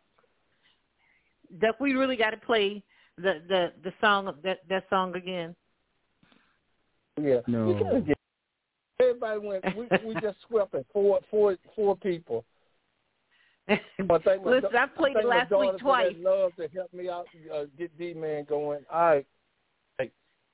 Duck, 1.61 1.81
we 1.81 1.93
really 1.95 2.17
got 2.17 2.31
to 2.31 2.37
play 2.37 2.83
the 3.17 3.43
the 3.49 3.73
the 3.85 3.93
song 4.01 4.35
that 4.45 4.61
that 4.69 4.85
song 4.91 5.14
again? 5.17 5.55
Yeah. 7.21 7.41
No. 7.47 8.05
Everybody 9.01 9.41
went. 9.41 9.64
We 9.77 9.89
we 10.05 10.14
just 10.21 10.39
swept 10.49 10.75
it. 10.75 10.87
Four 10.93 11.21
four 11.31 11.57
four 11.75 11.97
people. 11.97 12.45
I 13.69 13.81
thank 13.99 14.45
my, 14.45 14.51
Listen, 14.51 14.71
I 14.77 14.87
played 14.87 15.14
thank 15.14 15.25
it 15.25 15.29
my 15.29 15.37
last 15.37 15.51
daughter 15.51 15.73
week 15.73 15.81
for 15.81 15.97
that 15.97 16.12
twice. 16.12 16.14
Love 16.21 16.53
to 16.57 16.69
help 16.69 16.93
me 16.95 17.09
out, 17.09 17.27
uh, 17.53 17.64
get 17.77 17.97
D 17.99 18.14
man 18.14 18.45
going. 18.45 18.81
All 18.93 19.01
right. 19.01 19.27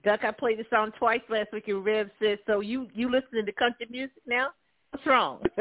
Duck, 0.04 0.24
I 0.24 0.32
played 0.32 0.58
the 0.58 0.64
song 0.68 0.90
twice 0.98 1.20
last 1.28 1.52
week, 1.52 1.68
and 1.68 1.84
Rev 1.84 2.10
said, 2.18 2.38
"So 2.46 2.60
you 2.60 2.88
you 2.92 3.08
listening 3.10 3.46
to 3.46 3.52
country 3.52 3.86
music 3.88 4.22
now? 4.26 4.48
What's 4.90 5.06
wrong?" 5.06 5.40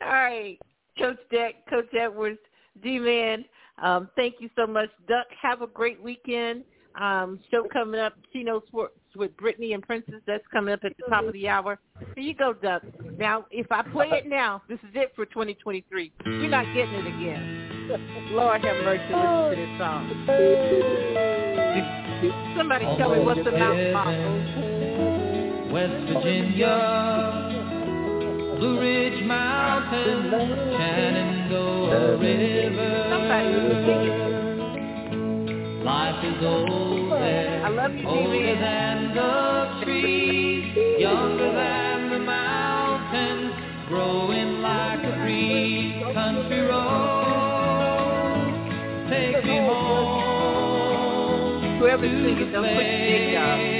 All 0.00 0.08
right, 0.08 0.58
Coach 0.98 1.18
Deck, 1.30 1.54
Coach 1.68 1.92
Edwards, 1.98 2.38
D 2.82 2.98
Man. 2.98 3.44
Um, 3.82 4.08
thank 4.16 4.36
you 4.38 4.48
so 4.56 4.66
much, 4.66 4.88
Duck. 5.08 5.26
Have 5.40 5.60
a 5.62 5.66
great 5.66 6.02
weekend. 6.02 6.64
Um, 6.94 7.40
show 7.50 7.66
coming 7.72 8.00
up, 8.00 8.14
Chino 8.32 8.62
Sports 8.68 8.94
with 9.16 9.36
Brittany 9.36 9.72
and 9.72 9.82
Princess. 9.82 10.20
That's 10.26 10.44
coming 10.52 10.72
up 10.72 10.80
at 10.84 10.96
the 10.96 11.04
top 11.08 11.24
of 11.24 11.32
the 11.32 11.48
hour. 11.48 11.78
Here 12.14 12.24
you 12.24 12.34
go, 12.34 12.52
Duck. 12.52 12.82
Now, 13.18 13.46
if 13.50 13.72
I 13.72 13.82
play 13.82 14.08
it 14.10 14.26
now, 14.26 14.62
this 14.68 14.78
is 14.80 14.90
it 14.94 15.12
for 15.16 15.26
2023. 15.26 16.12
You're 16.24 16.48
not 16.48 16.66
getting 16.74 16.94
it 16.94 17.06
again. 17.06 17.58
Lord 18.32 18.64
have 18.64 18.84
mercy. 18.84 19.02
Listen 19.12 19.50
to 19.50 19.56
this 19.56 19.78
song. 19.78 20.08
Somebody 22.56 22.84
tell 22.96 23.10
me 23.14 23.20
what's 23.20 23.42
the 23.42 23.50
mountain. 23.50 23.92
West 25.72 26.12
Virginia, 26.12 27.51
Blue 28.62 28.78
Ridge 28.78 29.26
Mountains, 29.26 30.30
Shenandoah 30.30 32.16
River. 32.16 32.94
Somebody 33.10 33.58
sing 33.82 34.06
it. 34.06 35.84
Life 35.84 36.22
is 36.24 36.38
old 36.44 37.10
there, 37.10 37.66
I 37.66 37.68
love 37.70 37.92
you, 37.92 38.06
older 38.06 38.54
than 38.60 39.14
the 39.16 39.82
trees, 39.82 40.76
younger 41.00 41.52
than 41.52 42.10
the 42.10 42.20
mountains, 42.20 43.52
growing 43.88 44.62
like 44.62 45.02
a 45.06 45.12
breeze. 45.24 46.00
Country 46.14 46.60
road, 46.60 48.46
take 49.10 49.44
me 49.44 49.58
home. 49.66 51.02
Whoever's 51.80 52.10
to 52.12 52.16
singing, 52.22 52.52
don't 52.52 52.62
put 52.62 52.86
your 52.86 53.56
dick. 53.56 53.71